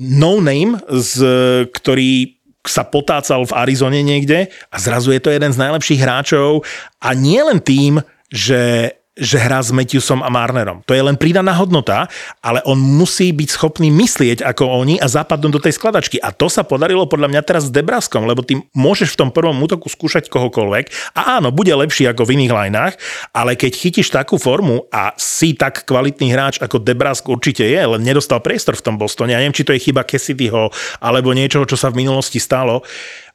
no 0.00 0.42
name, 0.42 0.74
z, 0.90 1.22
ktorý 1.70 2.34
sa 2.64 2.82
potácal 2.82 3.44
v 3.44 3.54
Arizone 3.60 4.00
niekde 4.00 4.48
a 4.72 4.76
zrazu 4.80 5.12
je 5.12 5.20
to 5.20 5.28
jeden 5.28 5.52
z 5.52 5.60
najlepších 5.60 6.00
hráčov 6.00 6.64
a 6.96 7.12
nie 7.12 7.36
len 7.44 7.60
tým, 7.60 8.00
že 8.32 8.88
že 9.14 9.38
hrá 9.38 9.62
s 9.62 9.70
Matthewsom 9.70 10.26
a 10.26 10.30
Marnerom. 10.30 10.82
To 10.90 10.92
je 10.94 10.98
len 10.98 11.14
pridaná 11.14 11.54
hodnota, 11.54 12.10
ale 12.42 12.58
on 12.66 12.74
musí 12.74 13.30
byť 13.30 13.46
schopný 13.46 13.86
myslieť 13.94 14.42
ako 14.42 14.66
oni 14.82 14.98
a 14.98 15.06
zapadnúť 15.06 15.52
do 15.54 15.62
tej 15.62 15.78
skladačky. 15.78 16.18
A 16.18 16.34
to 16.34 16.50
sa 16.50 16.66
podarilo 16.66 17.06
podľa 17.06 17.30
mňa 17.30 17.42
teraz 17.46 17.70
s 17.70 17.74
Debraskom, 17.74 18.26
lebo 18.26 18.42
ty 18.42 18.58
môžeš 18.74 19.14
v 19.14 19.20
tom 19.22 19.30
prvom 19.30 19.54
útoku 19.62 19.86
skúšať 19.86 20.26
kohokoľvek 20.26 21.14
a 21.14 21.38
áno, 21.38 21.54
bude 21.54 21.70
lepší 21.70 22.10
ako 22.10 22.26
v 22.26 22.42
iných 22.42 22.52
lineách, 22.58 22.94
ale 23.30 23.54
keď 23.54 23.72
chytíš 23.78 24.10
takú 24.10 24.34
formu 24.34 24.90
a 24.90 25.14
si 25.14 25.54
tak 25.54 25.86
kvalitný 25.86 26.34
hráč 26.34 26.58
ako 26.58 26.82
Debrask 26.82 27.22
určite 27.30 27.62
je, 27.62 27.78
len 27.78 28.02
nedostal 28.02 28.42
priestor 28.42 28.74
v 28.74 28.82
tom 28.82 28.98
Bostone. 28.98 29.30
Ja 29.30 29.38
neviem, 29.38 29.54
či 29.54 29.62
to 29.62 29.70
je 29.70 29.78
chyba 29.78 30.02
Cassidyho 30.02 30.74
alebo 30.98 31.30
niečoho, 31.30 31.62
čo 31.70 31.78
sa 31.78 31.94
v 31.94 32.02
minulosti 32.02 32.42
stalo, 32.42 32.82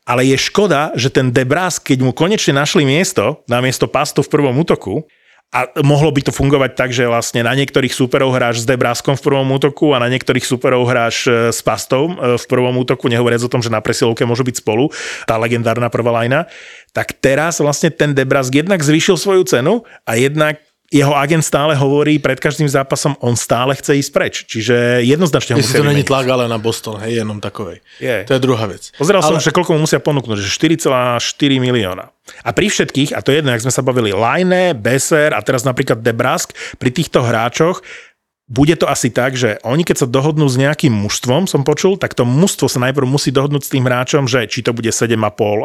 ale 0.04 0.28
je 0.28 0.36
škoda, 0.42 0.92
že 0.98 1.08
ten 1.08 1.32
Debrask, 1.32 1.86
keď 1.86 2.04
mu 2.04 2.12
konečne 2.12 2.58
našli 2.58 2.84
miesto, 2.84 3.46
na 3.46 3.64
miesto 3.64 3.86
pastu 3.86 4.26
v 4.26 4.32
prvom 4.34 4.58
útoku, 4.58 5.08
a 5.50 5.66
mohlo 5.82 6.14
by 6.14 6.30
to 6.30 6.30
fungovať 6.30 6.72
tak, 6.78 6.94
že 6.94 7.10
vlastne 7.10 7.42
na 7.42 7.58
niektorých 7.58 7.90
superov 7.90 8.38
hráš 8.38 8.62
s 8.62 8.70
Debráskom 8.70 9.18
v 9.18 9.26
prvom 9.26 9.50
útoku 9.50 9.98
a 9.98 10.02
na 10.02 10.06
niektorých 10.06 10.46
superov 10.46 10.86
hráš 10.86 11.26
e, 11.26 11.50
s 11.50 11.66
Pastou 11.66 12.14
e, 12.14 12.38
v 12.38 12.46
prvom 12.46 12.78
útoku, 12.78 13.10
nehovoriac 13.10 13.42
o 13.42 13.50
tom, 13.50 13.58
že 13.58 13.74
na 13.74 13.82
presilovke 13.82 14.22
môžu 14.30 14.46
byť 14.46 14.62
spolu, 14.62 14.94
tá 15.26 15.42
legendárna 15.42 15.90
prvá 15.90 16.22
lajna. 16.22 16.46
Tak 16.94 17.18
teraz 17.18 17.58
vlastne 17.66 17.90
ten 17.90 18.14
Debrask 18.14 18.54
jednak 18.54 18.78
zvýšil 18.78 19.18
svoju 19.18 19.42
cenu 19.50 19.82
a 20.06 20.22
jednak 20.22 20.62
jeho 20.90 21.14
agent 21.14 21.46
stále 21.46 21.78
hovorí 21.78 22.18
pred 22.18 22.42
každým 22.42 22.66
zápasom, 22.66 23.14
on 23.22 23.38
stále 23.38 23.78
chce 23.78 24.02
ísť 24.02 24.12
preč. 24.12 24.36
Čiže 24.50 25.06
jednoznačne 25.06 25.54
ho 25.54 25.62
Jestli 25.62 25.86
to 25.86 25.86
není 25.86 26.02
tlak 26.02 26.26
ale 26.26 26.50
na 26.50 26.58
Boston, 26.58 26.98
hej, 27.06 27.22
jenom 27.22 27.38
takovej. 27.38 27.86
Je. 28.02 28.26
To 28.26 28.34
je 28.34 28.42
druhá 28.42 28.66
vec. 28.66 28.90
Pozeral 28.98 29.22
som, 29.22 29.38
ale... 29.38 29.46
že 29.46 29.54
koľko 29.54 29.78
mu 29.78 29.86
musia 29.86 30.02
ponúknuť, 30.02 30.42
že 30.42 30.50
4,4 30.50 31.22
milióna. 31.62 32.10
A 32.46 32.50
pri 32.54 32.70
všetkých, 32.70 33.14
a 33.14 33.22
to 33.22 33.34
je 33.34 33.42
jedno, 33.42 33.54
jak 33.54 33.66
sme 33.66 33.74
sa 33.74 33.86
bavili, 33.86 34.14
Line, 34.14 34.74
Besser 34.78 35.34
a 35.34 35.42
teraz 35.42 35.66
napríklad 35.66 36.02
Debrask, 36.02 36.54
pri 36.78 36.90
týchto 36.90 37.22
hráčoch 37.22 37.82
bude 38.50 38.74
to 38.82 38.90
asi 38.90 39.14
tak, 39.14 39.38
že 39.38 39.62
oni 39.62 39.86
keď 39.86 40.04
sa 40.04 40.08
dohodnú 40.10 40.50
s 40.50 40.58
nejakým 40.58 40.90
mužstvom, 40.90 41.46
som 41.46 41.62
počul, 41.62 42.02
tak 42.02 42.18
to 42.18 42.26
mužstvo 42.26 42.66
sa 42.66 42.82
najprv 42.82 43.06
musí 43.06 43.30
dohodnúť 43.30 43.70
s 43.70 43.72
tým 43.72 43.86
hráčom, 43.86 44.26
že 44.26 44.50
či 44.50 44.66
to 44.66 44.74
bude 44.74 44.90
7,5 44.90 45.16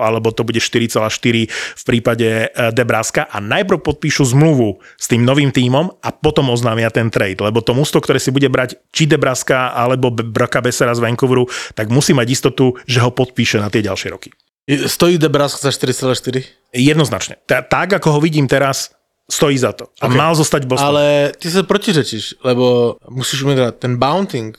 alebo 0.05 0.29
to 0.31 0.45
bude 0.45 0.61
4,4 0.61 1.49
v 1.49 1.83
prípade 1.89 2.29
eh, 2.29 2.49
Debraska 2.77 3.25
a 3.25 3.41
najprv 3.41 3.81
podpíšu 3.81 4.37
zmluvu 4.37 4.85
s 5.01 5.09
tým 5.09 5.25
novým 5.25 5.49
tímom 5.49 5.97
a 6.05 6.13
potom 6.13 6.53
oznámia 6.53 6.93
ten 6.93 7.09
trade, 7.09 7.41
lebo 7.41 7.65
to 7.65 7.73
mužstvo, 7.73 8.05
ktoré 8.05 8.21
si 8.21 8.29
bude 8.29 8.53
brať 8.53 8.77
či 8.93 9.09
Debraska 9.09 9.73
alebo 9.73 10.13
Broka 10.13 10.61
Bessera 10.61 10.93
z 10.93 11.01
Vancouveru, 11.01 11.49
tak 11.73 11.89
musí 11.89 12.13
mať 12.13 12.29
istotu, 12.29 12.77
že 12.85 13.01
ho 13.01 13.09
podpíše 13.09 13.57
na 13.57 13.73
tie 13.73 13.81
ďalšie 13.81 14.13
roky. 14.13 14.29
Stojí 14.65 15.21
Debrask 15.21 15.61
za 15.61 15.69
4,4? 15.69 16.73
Jednoznačne. 16.73 17.37
Ta- 17.45 17.61
tak, 17.61 18.01
ako 18.01 18.17
ho 18.17 18.21
vidím 18.21 18.49
teraz, 18.49 18.97
stojí 19.31 19.59
za 19.59 19.73
to. 19.73 19.87
A 20.01 20.07
Ok. 20.07 20.15
mal 20.15 20.35
zostať 20.35 20.65
Boston. 20.69 20.89
Ale 20.89 21.33
ty 21.39 21.51
sa 21.51 21.63
protiřečíš, 21.63 22.45
lebo 22.45 22.97
musíš 23.09 23.43
hrát 23.45 23.77
ten 23.77 23.97
bounting 23.97 24.59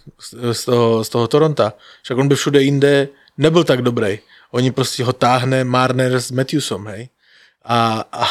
z 0.51 0.65
toho, 0.65 1.03
z 1.03 1.09
toho 1.09 1.27
Toronta, 1.27 1.73
však 2.03 2.17
on 2.17 2.27
by 2.27 2.35
všude 2.35 2.61
jinde 2.61 3.07
nebyl 3.37 3.63
tak 3.63 3.81
dobrý. 3.81 4.19
Oni 4.51 4.71
prostě 4.71 5.03
ho 5.03 5.13
táhne 5.13 5.63
Marner 5.63 6.15
s 6.15 6.31
Matthewsom, 6.31 6.87
hej. 6.87 7.09
A, 7.65 8.05
a 8.11 8.25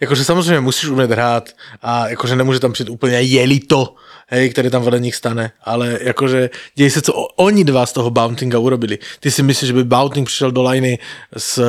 jakože 0.00 0.24
samozřejmě 0.24 0.60
musíš 0.60 0.90
umět 0.90 1.10
hrát 1.10 1.48
a 1.82 2.08
jakože 2.08 2.36
nemůže 2.36 2.60
tam 2.60 2.72
přijít 2.72 2.88
úplně 2.90 3.20
jelito, 3.22 3.94
hej, 4.26 4.50
který 4.50 4.70
tam 4.70 4.82
vedle 4.82 5.00
nich 5.00 5.14
stane, 5.14 5.52
ale 5.64 5.98
jakože 6.02 6.50
děje 6.74 6.90
se, 6.90 7.02
co 7.02 7.12
oni 7.36 7.64
dva 7.64 7.86
z 7.86 7.92
toho 7.92 8.10
Bountinga 8.10 8.58
urobili. 8.58 8.98
Ty 9.20 9.30
si 9.30 9.42
myslíš, 9.42 9.66
že 9.66 9.72
by 9.72 9.84
Bounting 9.84 10.26
přišel 10.26 10.50
do 10.50 10.62
liney 10.62 10.98
s, 11.36 11.62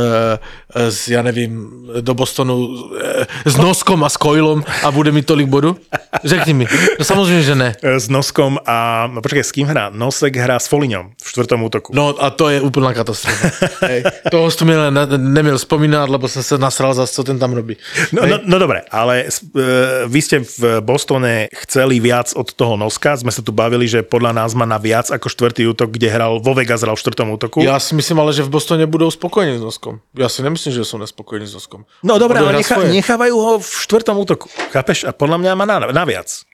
eh, 0.75 0.91
s, 0.91 1.07
já 1.07 1.21
nevím, 1.21 1.71
do 2.01 2.13
Bostonu 2.13 2.89
eh, 3.01 3.25
s 3.45 3.57
Noskom 3.57 4.03
a 4.03 4.09
s 4.09 4.17
Coilom 4.17 4.63
a 4.83 4.91
bude 4.91 5.11
mít 5.11 5.25
tolik 5.25 5.47
bodů? 5.47 5.77
Řekni 6.23 6.53
mi. 6.53 6.65
No 6.99 7.05
samozřejmě, 7.05 7.43
že 7.43 7.55
ne. 7.55 7.75
s 7.83 8.09
Noskom 8.09 8.59
a, 8.65 9.07
no 9.13 9.21
počkaj, 9.21 9.43
s 9.43 9.51
kým 9.51 9.67
hrá? 9.67 9.89
Nosek 9.89 10.35
hrá 10.35 10.59
s 10.59 10.67
Foliňom 10.67 11.11
v 11.23 11.27
čtvrtom 11.31 11.63
útoku. 11.63 11.93
No 11.95 12.15
a 12.19 12.29
to 12.29 12.49
je 12.49 12.61
úplná 12.61 12.93
katastrofa. 12.93 13.67
Hej. 13.81 14.03
Toho 14.31 14.51
jsi 14.51 14.65
měl, 14.65 14.91
ne, 14.91 15.07
neměl 15.17 15.57
vzpomínat, 15.57 16.09
lebo 16.09 16.27
jsem 16.27 16.43
se 16.43 16.57
nasral 16.57 16.93
zase, 16.93 17.13
co 17.13 17.23
ten 17.23 17.39
tam 17.39 17.53
robí. 17.53 17.77
No, 18.11 18.27
no, 18.27 18.39
no 18.45 18.59
dobre, 18.59 18.81
ale 18.91 19.25
uh, 19.25 19.61
vy 20.07 20.21
ste 20.21 20.37
v 20.43 20.79
Bostone 20.79 21.47
chceli 21.65 21.99
viac 21.99 22.33
od 22.35 22.53
toho 22.53 22.77
Noska. 22.77 23.17
Sme 23.17 23.31
sa 23.31 23.41
tu 23.41 23.51
bavili, 23.51 23.87
že 23.87 24.05
podľa 24.05 24.31
nás 24.37 24.53
má 24.53 24.69
na 24.69 24.77
viac 24.77 25.09
ako 25.09 25.27
štvrtý 25.27 25.67
útok, 25.71 25.91
kde 25.95 26.07
hral 26.11 26.39
vo 26.39 26.53
Vegas 26.53 26.85
hral 26.85 26.95
v 26.95 27.01
štvrtom 27.01 27.27
útoku. 27.33 27.57
Já 27.63 27.79
si 27.79 27.95
myslím 27.95 28.19
ale, 28.19 28.33
že 28.33 28.43
v 28.43 28.49
Bostoně 28.49 28.85
budou 28.85 29.11
spokojeni 29.11 29.57
s 29.57 29.61
Noskom. 29.61 29.99
Já 30.17 30.29
si 30.29 30.43
nemyslím, 30.43 30.60
že 30.69 30.85
jsou 30.85 31.01
nespokojeni 31.01 31.49
s 31.49 31.57
Noskom. 31.57 31.85
No 32.05 32.21
dobre, 32.21 32.37
ale 32.39 32.61
necha, 32.61 32.77
svoje. 32.77 32.93
nechávajú 32.93 33.33
ho 33.33 33.53
v 33.57 33.65
štvrtom 33.89 34.17
útoku. 34.21 34.45
Chápeš? 34.69 35.09
A 35.09 35.17
podľa 35.17 35.41
mňa 35.41 35.51
má 35.57 35.65
na, 35.65 35.89
na 35.89 36.05
viac. 36.05 36.45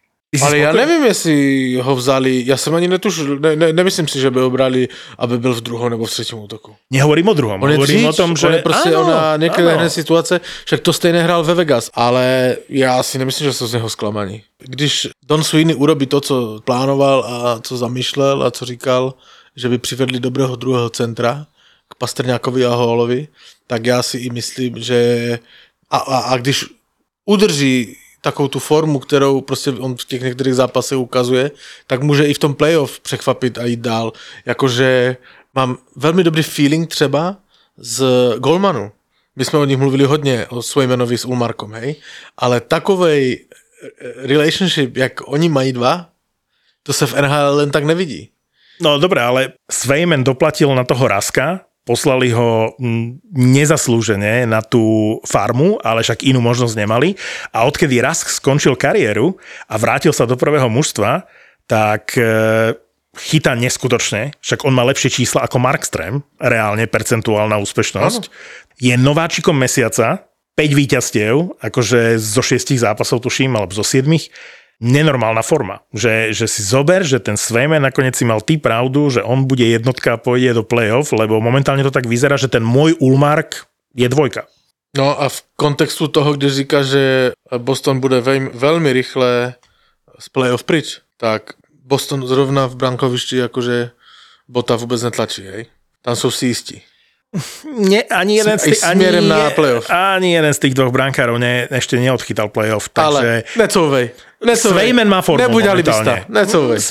Ale 0.41 0.57
já 0.57 0.69
spokojný? 0.71 0.91
nevím, 0.91 1.05
jestli 1.05 1.35
ho 1.81 1.95
vzali, 1.95 2.43
já 2.45 2.57
jsem 2.57 2.75
ani 2.75 2.87
netušil, 2.87 3.39
ne, 3.39 3.55
ne, 3.55 3.73
nemyslím 3.73 4.07
si, 4.07 4.19
že 4.19 4.31
by 4.31 4.39
ho 4.39 4.49
brali, 4.49 4.87
aby 5.17 5.37
byl 5.37 5.53
v 5.53 5.61
druhom 5.61 5.89
nebo 5.89 6.05
v 6.05 6.09
třetím 6.09 6.39
útoku. 6.39 6.75
Nehovorím 6.91 7.27
o 7.27 7.33
druhom. 7.33 7.63
On 7.63 7.71
Hovorím 7.71 7.95
dříč, 7.95 8.09
o 8.09 8.13
tom, 8.13 8.35
že... 8.35 8.47
on 8.47 8.53
je 8.53 8.61
prostě 8.61 8.89
áno, 8.89 9.01
ona 9.01 9.37
hrané 9.37 9.89
situace, 9.89 10.41
však 10.65 10.79
to 10.79 10.93
stejně 10.93 11.23
hrál 11.23 11.43
ve 11.43 11.53
Vegas, 11.53 11.89
ale 11.93 12.57
já 12.69 13.03
si 13.03 13.17
nemyslím, 13.17 13.47
že 13.47 13.53
jsou 13.53 13.67
z 13.67 13.73
něho 13.73 13.89
zklamaní. 13.89 14.43
Když 14.59 15.07
Don 15.25 15.43
Sweeney 15.43 15.75
urobí 15.75 16.05
to, 16.05 16.21
co 16.21 16.59
plánoval 16.63 17.25
a 17.25 17.59
co 17.63 17.77
zamýšlel 17.77 18.43
a 18.43 18.51
co 18.51 18.65
říkal, 18.65 19.13
že 19.55 19.69
by 19.69 19.77
přivedli 19.77 20.19
dobrého 20.19 20.55
druhého 20.55 20.89
centra 20.89 21.45
Pastrňákovi 21.97 22.65
a 22.65 22.69
Hallovi, 22.69 23.27
tak 23.67 23.85
já 23.85 24.03
si 24.03 24.17
i 24.17 24.29
myslím, 24.29 24.83
že 24.83 25.39
a, 25.89 25.97
a, 25.97 26.17
a 26.17 26.37
když 26.37 26.65
udrží 27.25 27.97
takovou 28.21 28.47
tu 28.47 28.59
formu, 28.59 28.99
kterou 28.99 29.41
prostě 29.41 29.71
on 29.71 29.97
v 29.97 30.05
těch 30.05 30.21
některých 30.21 30.53
zápasech 30.53 30.97
ukazuje, 30.97 31.51
tak 31.87 32.03
může 32.03 32.25
i 32.25 32.33
v 32.33 32.39
tom 32.39 32.55
playoff 32.55 32.99
překvapit 32.99 33.57
a 33.57 33.65
jít 33.65 33.79
dál. 33.79 34.13
Jakože 34.45 35.17
mám 35.55 35.77
velmi 35.95 36.23
dobrý 36.23 36.43
feeling 36.43 36.89
třeba 36.89 37.37
z 37.77 38.05
Golmanu. 38.39 38.91
My 39.35 39.45
jsme 39.45 39.59
o 39.59 39.65
nich 39.65 39.77
mluvili 39.77 40.03
hodně, 40.03 40.45
o 40.49 40.61
Swaymanovi 40.61 41.17
s 41.17 41.25
Ulmarkom, 41.25 41.73
hej? 41.73 41.95
Ale 42.37 42.61
takovej 42.61 43.45
eh, 43.45 44.27
relationship, 44.27 44.97
jak 44.97 45.27
oni 45.27 45.49
mají 45.49 45.73
dva, 45.73 46.09
to 46.83 46.93
se 46.93 47.05
v 47.05 47.13
NHL 47.21 47.55
len 47.55 47.71
tak 47.71 47.83
nevidí. 47.83 48.29
No 48.81 48.99
dobre, 48.99 49.21
ale 49.21 49.53
Svejmen 49.71 50.23
doplatil 50.23 50.75
na 50.75 50.83
toho 50.83 51.07
Raska, 51.07 51.66
poslali 51.87 52.35
ho 52.35 52.75
mm, 52.75 53.31
nezaslúžene 53.31 54.43
na 54.43 54.59
tú 54.59 55.17
farmu, 55.23 55.79
ale 55.79 56.03
však 56.03 56.27
inú 56.27 56.43
možnosť 56.43 56.75
nemali. 56.75 57.15
A 57.55 57.63
odkedy 57.63 58.03
Rask 58.03 58.27
skončil 58.27 58.75
kariéru 58.75 59.39
a 59.71 59.79
vrátil 59.79 60.11
sa 60.11 60.27
do 60.27 60.35
prvého 60.35 60.67
mužstva, 60.67 61.23
tak 61.63 62.19
e, 62.19 62.75
chytá 63.15 63.55
neskutočne, 63.55 64.35
však 64.43 64.67
on 64.67 64.75
má 64.75 64.83
lepšie 64.83 65.23
čísla 65.23 65.47
ako 65.47 65.63
Markström, 65.63 66.27
reálne 66.37 66.85
percentuálna 66.91 67.55
úspešnosť. 67.63 68.27
Je 68.83 68.93
nováčikom 68.99 69.55
mesiaca, 69.55 70.27
5 70.57 70.73
víťazstiev, 70.73 71.61
akože 71.61 72.17
zo 72.17 72.41
6 72.41 72.81
zápasov 72.81 73.21
tuším, 73.23 73.53
alebo 73.55 73.71
zo 73.71 73.85
7 73.85 74.09
nenormálna 74.77 75.41
forma. 75.41 75.81
Že, 75.93 76.33
že 76.33 76.45
si 76.45 76.61
zober, 76.61 77.01
že 77.01 77.17
ten 77.17 77.37
Svejmen 77.37 77.81
nakoniec 77.81 78.13
si 78.13 78.25
mal 78.25 78.41
ty 78.41 78.61
pravdu, 78.61 79.09
že 79.09 79.25
on 79.25 79.49
bude 79.49 79.65
jednotka 79.65 80.17
a 80.17 80.21
pôjde 80.21 80.57
do 80.57 80.63
play-off, 80.63 81.13
lebo 81.13 81.41
momentálne 81.41 81.81
to 81.81 81.93
tak 81.93 82.05
vyzerá, 82.05 82.37
že 82.37 82.49
ten 82.49 82.61
môj 82.61 82.97
Ulmark 83.01 83.65
je 83.97 84.05
dvojka. 84.05 84.45
No 84.95 85.13
a 85.13 85.29
v 85.29 85.39
kontextu 85.59 86.07
toho, 86.07 86.33
kde 86.33 86.49
říká, 86.49 86.81
že 86.81 87.33
Boston 87.61 87.99
bude 87.99 88.21
veľmi, 88.23 88.49
veľmi 88.55 88.89
rýchle 88.93 89.53
z 90.17 90.27
playoff 90.33 90.65
pryč, 90.65 91.05
tak 91.21 91.57
Boston 91.69 92.25
zrovna 92.25 92.65
v 92.65 92.77
brankovišti 92.77 93.45
akože 93.45 93.93
bota 94.49 94.73
vôbec 94.79 94.97
netlačí, 95.03 95.43
hej? 95.43 95.63
Tam 96.01 96.15
sú 96.15 96.31
si 96.31 96.49
istí. 96.55 96.77
Nie, 97.77 98.03
ani 98.09 98.41
jeden, 98.41 98.57
z 98.59 98.73
tých, 98.73 98.81
ani, 98.83 99.07
na 99.23 99.49
playoff. 99.53 99.85
ani 99.87 100.33
jeden 100.33 100.53
z 100.53 100.59
tých 100.59 100.73
dvoch 100.73 100.91
brankárov 100.91 101.37
ne, 101.37 101.69
ešte 101.71 101.97
neodchytal 101.97 102.49
playoff, 102.51 102.89
takže... 102.91 103.45
Ale. 103.45 103.57
Necouvej. 103.57 104.05
Svejmen 104.37 105.09
má 105.09 105.25
formu 105.25 105.41
Nebuď 105.41 105.73
momentálne. 105.73 106.29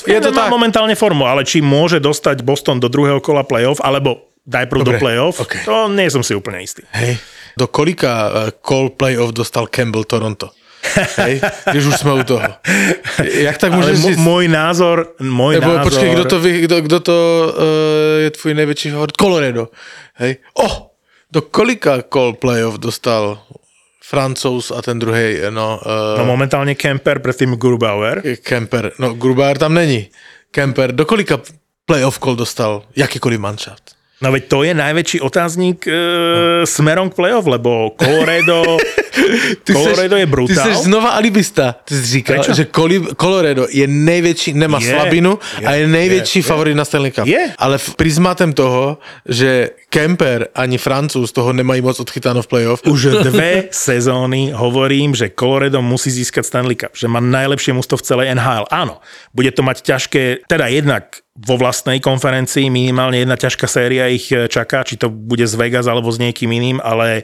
Je 0.03 0.19
to 0.19 0.29
má 0.35 0.45
tak. 0.47 0.51
momentálne 0.51 0.95
formu, 0.99 1.23
ale 1.23 1.47
či 1.47 1.63
môže 1.63 2.03
dostať 2.03 2.43
Boston 2.43 2.83
do 2.83 2.91
druhého 2.91 3.23
kola 3.23 3.47
playoff, 3.47 3.79
alebo 3.79 4.27
daj 4.47 4.67
prv 4.67 4.81
do 4.83 4.91
Dobre, 4.95 4.99
playoff, 4.99 5.43
ok. 5.43 5.67
to 5.67 5.91
nie 5.91 6.07
som 6.07 6.23
si 6.23 6.31
úplne 6.35 6.63
istý. 6.63 6.83
Hej. 6.95 7.19
Do 7.59 7.67
kolika 7.67 8.11
uh, 8.27 8.31
call 8.63 8.95
playoff 8.95 9.35
dostal 9.35 9.67
Campbell 9.67 10.07
Toronto? 10.07 10.56
Hej, 11.17 11.41
když 11.71 11.85
už 11.85 11.95
jsme 11.95 12.13
u 12.13 12.23
toho. 12.23 12.41
Jak 13.23 13.57
tak 13.57 13.73
můžeš 13.73 13.99
m- 14.05 14.23
môj 14.23 14.45
názor, 14.47 15.15
môj 15.19 15.59
Nebo 15.59 15.73
názor... 15.73 15.83
počkej, 15.83 16.09
kdo 16.13 16.23
to, 16.25 16.37
vy, 16.39 16.51
kdo, 16.61 16.75
kdo 16.81 16.97
to 16.99 17.15
uh, 17.57 18.23
je 18.23 18.29
tvůj 18.31 18.53
největší 18.53 18.91
favorit? 18.91 19.17
Colorado. 19.21 19.67
Hej. 20.13 20.35
Oh, 20.53 20.75
do 21.31 21.41
kolika 21.41 22.03
call 22.13 22.33
playoff 22.33 22.77
dostal 22.79 23.39
Francouz 24.03 24.71
a 24.71 24.81
ten 24.81 24.99
druhý, 24.99 25.37
no, 25.49 25.79
No 26.17 26.23
uh, 26.23 26.27
momentálne 26.27 26.75
Kemper, 26.75 27.19
predtým 27.19 27.59
Grubauer. 27.59 28.23
Kemper. 28.43 28.91
No, 28.99 29.13
Grubauer 29.13 29.57
tam 29.57 29.73
není. 29.73 30.07
Kemper, 30.51 30.91
do 30.95 31.05
kolika 31.05 31.39
playoff 31.85 32.19
call 32.19 32.35
dostal 32.35 32.83
jakýkoliv 32.95 33.39
manšaft? 33.39 33.97
No 34.17 34.31
veď 34.33 34.43
to 34.49 34.63
je 34.65 34.73
najväčší 34.73 35.21
otáznik 35.21 35.85
e, 35.85 35.93
smerom 36.65 37.13
k 37.13 37.15
playoff, 37.21 37.45
lebo 37.45 37.93
Colorado, 38.01 38.65
Colorado 39.73 40.15
je 40.15 40.25
Ty 40.25 40.31
brutál. 40.31 40.65
jsi 40.67 40.83
znova 40.83 41.09
alibista. 41.09 41.75
Ty 41.85 41.95
jsi 41.95 42.05
říkal, 42.05 42.35
Prečo? 42.35 42.53
že 42.53 42.67
Colorado 43.21 43.67
je 43.69 43.87
největší, 43.87 44.53
nemá 44.53 44.79
Je, 44.81 44.91
slabinu 44.91 45.39
je, 45.61 45.67
a 45.67 45.71
je 45.73 45.87
největší 45.87 46.39
je, 46.39 46.43
je. 46.43 46.47
favorit 46.47 46.75
na 46.75 46.85
Stanley 46.85 47.11
Cup. 47.11 47.27
Je. 47.27 47.53
Ale 47.57 47.77
v 47.77 47.95
toho, 48.53 48.97
že 49.25 49.69
Kemper 49.89 50.47
ani 50.55 50.77
Francouz 50.77 51.31
toho 51.31 51.53
nemají 51.53 51.81
moc 51.81 51.99
odchytáno 51.99 52.41
v 52.41 52.47
playoff, 52.47 52.81
Už 52.85 53.03
dve 53.23 53.63
sezóny 53.71 54.51
hovorím, 54.51 55.15
že 55.15 55.31
Colorado 55.39 55.81
musí 55.81 56.11
získať 56.11 56.45
Stanley 56.45 56.75
Cup, 56.75 56.91
že 56.95 57.07
má 57.07 57.19
najlepšie 57.19 57.73
mústvo 57.73 57.97
v 57.97 58.03
celej 58.03 58.35
NHL. 58.35 58.67
Áno, 58.71 58.99
bude 59.33 59.51
to 59.51 59.63
mať 59.63 59.81
ťažké, 59.81 60.47
teda 60.47 60.67
jednak 60.67 61.23
vo 61.37 61.53
vlastnej 61.57 62.01
konferencii 62.01 62.67
minimálne 62.73 63.21
jedna 63.21 63.37
ťažká 63.37 63.69
séria 63.69 64.09
ich 64.09 64.25
čaká, 64.49 64.81
či 64.81 64.97
to 64.97 65.13
bude 65.13 65.45
z 65.45 65.53
Vegas 65.53 65.85
alebo 65.85 66.09
s 66.09 66.17
niekým 66.17 66.49
iným, 66.49 66.77
ale 66.81 67.21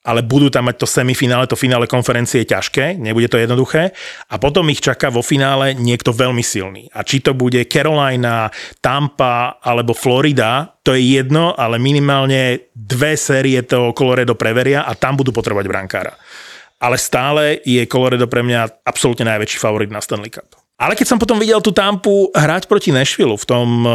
ale 0.00 0.24
budú 0.24 0.48
tam 0.48 0.72
mať 0.72 0.80
to 0.80 0.88
semifinále, 0.88 1.44
to 1.44 1.60
finále 1.60 1.84
konferencie 1.84 2.40
je 2.40 2.56
ťažké, 2.56 2.96
nebude 2.96 3.28
to 3.28 3.36
jednoduché. 3.36 3.92
A 4.32 4.40
potom 4.40 4.64
ich 4.72 4.80
čaká 4.80 5.12
vo 5.12 5.20
finále 5.20 5.76
niekto 5.76 6.16
veľmi 6.16 6.40
silný. 6.40 6.88
A 6.96 7.04
či 7.04 7.20
to 7.20 7.36
bude 7.36 7.60
Carolina, 7.68 8.48
Tampa 8.80 9.60
alebo 9.60 9.92
Florida, 9.92 10.80
to 10.80 10.96
je 10.96 11.20
jedno, 11.20 11.52
ale 11.52 11.76
minimálne 11.76 12.72
dve 12.72 13.12
série 13.20 13.60
to 13.60 13.92
Colorado 13.92 14.32
preveria 14.32 14.88
a 14.88 14.96
tam 14.96 15.20
budú 15.20 15.36
potrebovať 15.36 15.66
brankára. 15.68 16.16
Ale 16.80 16.96
stále 16.96 17.60
je 17.60 17.84
Colorado 17.84 18.24
pre 18.24 18.40
mňa 18.40 18.88
absolútne 18.88 19.28
najväčší 19.28 19.60
favorit 19.60 19.92
na 19.92 20.00
Stanley 20.00 20.32
Cup. 20.32 20.48
Ale 20.80 20.96
keď 20.96 21.12
som 21.12 21.20
potom 21.20 21.36
videl 21.36 21.60
tú 21.60 21.76
Tampu 21.76 22.32
hrať 22.32 22.64
proti 22.64 22.88
Nashville 22.88 23.36
v 23.36 23.44
tom 23.44 23.68
eh, 23.84 23.92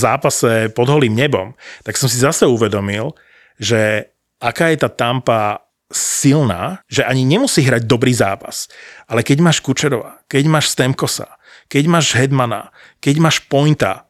zápase 0.00 0.72
pod 0.72 0.88
holým 0.88 1.12
nebom, 1.12 1.52
tak 1.84 2.00
som 2.00 2.08
si 2.08 2.16
zase 2.16 2.48
uvedomil, 2.48 3.12
že 3.60 4.08
aká 4.46 4.70
je 4.70 4.78
tá 4.78 4.86
Tampa 4.86 5.66
silná, 5.90 6.82
že 6.86 7.02
ani 7.02 7.26
nemusí 7.26 7.62
hrať 7.66 7.86
dobrý 7.86 8.14
zápas. 8.14 8.70
Ale 9.10 9.26
keď 9.26 9.42
máš 9.42 9.58
Kučerova, 9.62 10.22
keď 10.30 10.44
máš 10.46 10.74
Stemkosa, 10.74 11.38
keď 11.66 11.90
máš 11.90 12.14
Hedmana, 12.14 12.70
keď 13.02 13.18
máš 13.18 13.42
Pointa, 13.42 14.06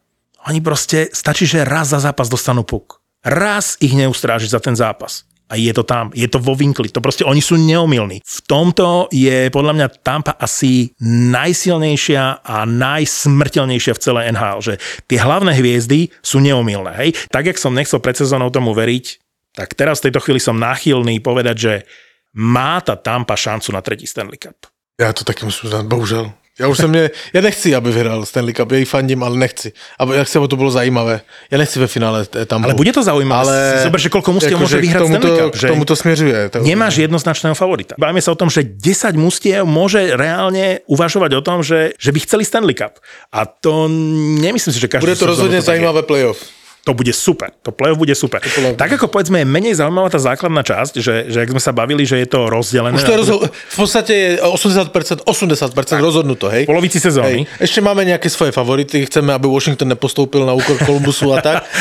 oni 0.46 0.60
proste, 0.60 1.08
stačí, 1.10 1.48
že 1.48 1.66
raz 1.66 1.90
za 1.90 2.00
zápas 2.00 2.28
dostanú 2.28 2.62
puk. 2.62 3.00
Raz 3.24 3.74
ich 3.82 3.96
neustrážiš 3.96 4.54
za 4.54 4.60
ten 4.62 4.76
zápas. 4.78 5.26
A 5.46 5.54
je 5.54 5.70
to 5.70 5.86
tam, 5.86 6.10
je 6.10 6.26
to 6.26 6.42
vo 6.42 6.58
vinkli, 6.58 6.90
to 6.90 6.98
proste 6.98 7.22
oni 7.22 7.38
sú 7.38 7.54
neomilní. 7.54 8.18
V 8.18 8.38
tomto 8.50 9.06
je 9.14 9.46
podľa 9.54 9.78
mňa 9.78 9.86
Tampa 10.02 10.34
asi 10.34 10.90
najsilnejšia 11.06 12.42
a 12.42 12.66
najsmrteľnejšia 12.66 13.94
v 13.94 14.02
celej 14.02 14.24
NHL, 14.34 14.58
že 14.58 14.74
tie 15.06 15.22
hlavné 15.22 15.54
hviezdy 15.54 16.10
sú 16.18 16.42
neomilné. 16.42 16.90
Hej? 16.98 17.10
Tak, 17.30 17.46
jak 17.46 17.62
som 17.62 17.78
nechcel 17.78 18.02
pred 18.02 18.18
sezónou 18.18 18.50
tomu 18.50 18.74
veriť, 18.74 19.25
tak 19.56 19.72
teraz 19.72 20.04
v 20.04 20.12
tejto 20.12 20.20
chvíli 20.20 20.36
som 20.36 20.60
náchylný 20.60 21.24
povedať, 21.24 21.56
že 21.56 21.74
má 22.36 22.84
tá 22.84 23.00
Tampa 23.00 23.32
šancu 23.32 23.72
na 23.72 23.80
tretí 23.80 24.04
Stanley 24.04 24.36
Cup. 24.36 24.68
Já 25.00 25.12
to 25.12 25.24
taky 25.24 25.44
musím 25.44 25.66
uznat, 25.66 25.86
bohužel. 25.86 26.32
Já 26.60 26.68
už 26.68 26.78
jsem 26.78 26.90
mě, 26.90 27.10
já 27.32 27.40
nechci, 27.40 27.74
aby 27.74 27.92
vyhrál 27.92 28.26
Stanley 28.26 28.54
Cup, 28.54 28.72
já 28.72 28.78
ji 28.78 28.84
fandím, 28.84 29.22
ale 29.22 29.36
nechci. 29.36 29.72
Aby, 29.98 30.16
jak 30.16 30.28
se 30.28 30.38
to 30.48 30.56
bylo 30.56 30.70
zajímavé. 30.70 31.20
Já 31.50 31.58
nechci 31.58 31.80
ve 31.80 31.86
finále 31.86 32.26
eh, 32.36 32.46
tam. 32.46 32.64
Ale 32.64 32.74
bude 32.74 32.92
to 32.92 33.02
zaujímavé. 33.02 33.52
Ale 33.52 33.82
Zober, 33.84 34.00
že 34.00 34.08
koľko 34.08 34.32
mustiev 34.32 34.56
Jako, 34.56 34.64
môže 34.64 34.76
že 34.76 34.80
vyhrať 34.80 35.00
k 35.00 35.04
tomu 35.04 35.14
Stanley 35.16 35.36
Cup. 35.36 35.52
K 35.52 35.56
Že 35.56 35.68
tomu 35.68 35.84
to 35.84 35.96
směřuje. 35.96 36.48
To, 36.48 36.58
nemáš 36.64 36.94
jednoznačného 36.96 37.52
favorita. 37.52 37.92
Bavíme 38.00 38.24
sa 38.24 38.32
o 38.32 38.38
tom, 38.40 38.48
že 38.48 38.64
10 38.64 39.20
mustiev 39.20 39.68
môže 39.68 40.16
reálne 40.16 40.80
uvažovať 40.88 41.30
o 41.36 41.42
tom, 41.44 41.60
že, 41.60 41.92
že 42.00 42.08
by 42.08 42.18
chceli 42.24 42.42
Stanley 42.48 42.72
Cup. 42.72 43.04
A 43.36 43.44
to 43.44 43.84
nemyslím 44.40 44.72
si, 44.72 44.80
že 44.80 44.88
každý 44.88 45.04
Bude 45.04 45.16
to 45.20 45.28
rozhodně 45.28 45.60
zajímavé 45.60 46.08
playoff. 46.08 46.40
To 46.86 46.94
bude 46.94 47.10
super. 47.10 47.50
To 47.66 47.74
playoff 47.74 47.98
bude 47.98 48.14
super. 48.14 48.38
playoff. 48.38 48.78
Tak 48.78 48.94
ako 48.94 49.10
povedzme 49.10 49.42
je 49.42 49.46
menej 49.50 49.74
zaujímavá 49.74 50.06
tá 50.06 50.22
základná 50.22 50.62
časť, 50.62 51.02
že, 51.02 51.34
že 51.34 51.42
ak 51.42 51.50
sme 51.50 51.58
sa 51.58 51.74
bavili, 51.74 52.06
že 52.06 52.22
je 52.22 52.30
to 52.30 52.46
rozdelené. 52.46 52.94
Už 52.94 53.02
to 53.02 53.10
je 53.10 53.20
rozho- 53.26 53.42
v 53.50 53.76
podstatě 53.76 54.14
je 54.14 54.30
80%, 54.38 55.26
80% 55.26 55.98
rozhodnuto, 55.98 56.46
hej? 56.46 56.62
polovici 56.62 57.02
sezóny. 57.02 57.42
Hej. 57.42 57.66
Ešte 57.66 57.82
máme 57.82 58.06
nejaké 58.06 58.30
svoje 58.30 58.54
favority, 58.54 59.02
chceme, 59.10 59.34
aby 59.34 59.50
Washington 59.50 59.98
nepostoupil 59.98 60.46
na 60.46 60.54
úkor 60.54 60.78
Kolumbusu 60.86 61.34
a 61.34 61.42
tak. 61.42 61.66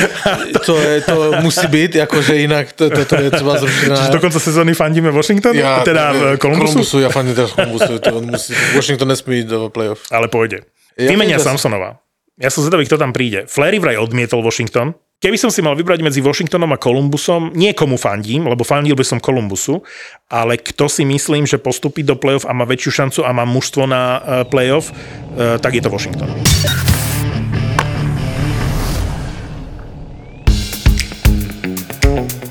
To, 0.65 0.73
je, 0.81 1.01
to 1.05 1.45
musí 1.45 1.67
byť, 1.67 2.09
akože 2.09 2.33
inak 2.41 2.73
to, 2.73 2.89
to, 2.89 3.05
to 3.05 3.15
je 3.21 3.29
třeba 3.29 3.53
zrušiť. 3.61 3.87
Čiže 3.93 4.09
do 4.09 4.19
konca 4.23 4.39
sezóny 4.41 4.73
fandíme 4.73 5.13
Washington? 5.13 5.53
teda 5.85 6.13
v 6.13 6.21
Columbusu? 6.41 6.81
Columbusu, 6.81 6.97
ja 7.05 7.09
fandím 7.13 7.37
teraz 7.37 7.53
Columbusu. 7.53 8.01
To 8.01 8.21
musí, 8.25 8.57
Washington 8.73 9.07
nesmí 9.13 9.45
ísť 9.45 9.49
do 9.51 9.69
playoff. 9.69 10.09
Ale 10.09 10.25
pôjde. 10.25 10.65
Ja 10.97 11.11
Vymenia 11.11 11.37
Samsonova. 11.37 12.04
Ja 12.35 12.51
som 12.51 12.67
zvedavý, 12.67 12.83
kto 12.83 12.99
tam 12.99 13.15
príde. 13.15 13.47
Flery 13.47 13.79
vraj 13.79 13.95
odmietol 13.95 14.43
Washington. 14.43 14.91
Keby 15.23 15.39
som 15.39 15.47
si 15.47 15.63
mal 15.63 15.71
vybrať 15.71 16.03
medzi 16.03 16.19
Washingtonom 16.19 16.67
a 16.67 16.75
Columbusom, 16.75 17.55
nie 17.55 17.71
komu 17.71 17.95
fandím, 17.95 18.51
lebo 18.51 18.67
fandil 18.67 18.91
by 18.91 19.07
som 19.07 19.23
Columbusu, 19.23 19.79
ale 20.27 20.59
kto 20.59 20.91
si 20.91 21.07
myslím, 21.07 21.47
že 21.47 21.63
postupí 21.63 22.03
do 22.03 22.19
playoff 22.19 22.43
a 22.43 22.51
má 22.51 22.67
väčšiu 22.67 22.91
šancu 22.91 23.19
a 23.23 23.31
má 23.31 23.47
mužstvo 23.47 23.87
na 23.87 24.19
uh, 24.19 24.19
playoff, 24.43 24.91
uh, 24.91 25.55
tak 25.63 25.79
je 25.79 25.81
to 25.81 25.87
Washington. 25.87 26.27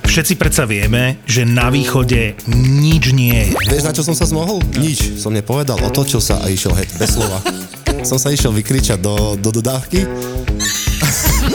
Všetci 0.09 0.41
predsa 0.41 0.65
vieme, 0.65 1.21
že 1.29 1.45
na 1.45 1.69
východe 1.69 2.41
nič 2.57 3.13
nie 3.13 3.53
je. 3.53 3.61
Vieš, 3.69 3.85
na 3.85 3.93
čo 3.93 4.01
som 4.01 4.17
sa 4.17 4.25
zmohol? 4.25 4.65
Nič. 4.81 5.21
Som 5.21 5.37
nepovedal, 5.37 5.77
otočil 5.85 6.25
sa 6.25 6.41
a 6.41 6.49
išiel 6.49 6.73
heď, 6.73 6.89
bez 6.97 7.21
slova. 7.21 7.45
Som 8.05 8.21
sa 8.21 8.29
išiel 8.29 8.53
vykričať 8.53 9.01
do, 9.01 9.35
do 9.41 9.49
dodávky. 9.49 10.05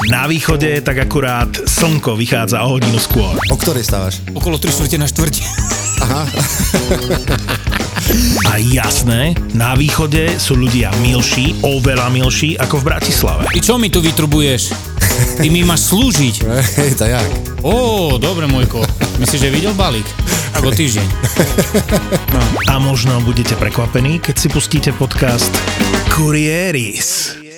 Na 0.08 0.32
východe 0.32 0.80
tak 0.80 0.96
akurát 1.04 1.52
slnko 1.68 2.16
vychádza 2.16 2.64
o 2.64 2.80
hodinu 2.80 2.96
skôr. 2.96 3.36
O 3.52 3.60
ktorej 3.60 3.84
stávaš? 3.84 4.24
Okolo 4.32 4.56
3 4.56 4.72
čtvrte 4.72 4.96
na 4.96 5.08
štvrť. 5.12 5.36
A 8.48 8.54
jasné, 8.64 9.36
na 9.52 9.76
východe 9.76 10.40
sú 10.40 10.56
ľudia 10.56 10.88
milší, 11.04 11.52
oveľa 11.68 12.08
milší 12.16 12.56
ako 12.56 12.80
v 12.80 12.88
Bratislave. 12.96 13.44
Ty 13.52 13.60
čo 13.60 13.76
mi 13.76 13.92
tu 13.92 14.00
vytrubuješ? 14.00 14.72
Ty 15.44 15.48
mi 15.52 15.68
máš 15.68 15.92
slúžiť. 15.92 16.48
Hej, 16.80 16.96
to 16.96 17.04
jak? 17.04 17.30
Ó, 17.60 18.16
dobre, 18.16 18.48
môjko. 18.48 18.80
Myslíš, 19.20 19.42
že 19.44 19.52
videl 19.52 19.76
balík? 19.76 20.08
O 20.64 20.72
týždeň. 20.72 21.08
A 22.72 22.80
možno 22.80 23.20
budete 23.20 23.60
prekvapení, 23.60 24.24
keď 24.24 24.36
si 24.36 24.48
pustíte 24.48 24.92
podcast 24.96 25.52
Kurieris. 26.16 27.49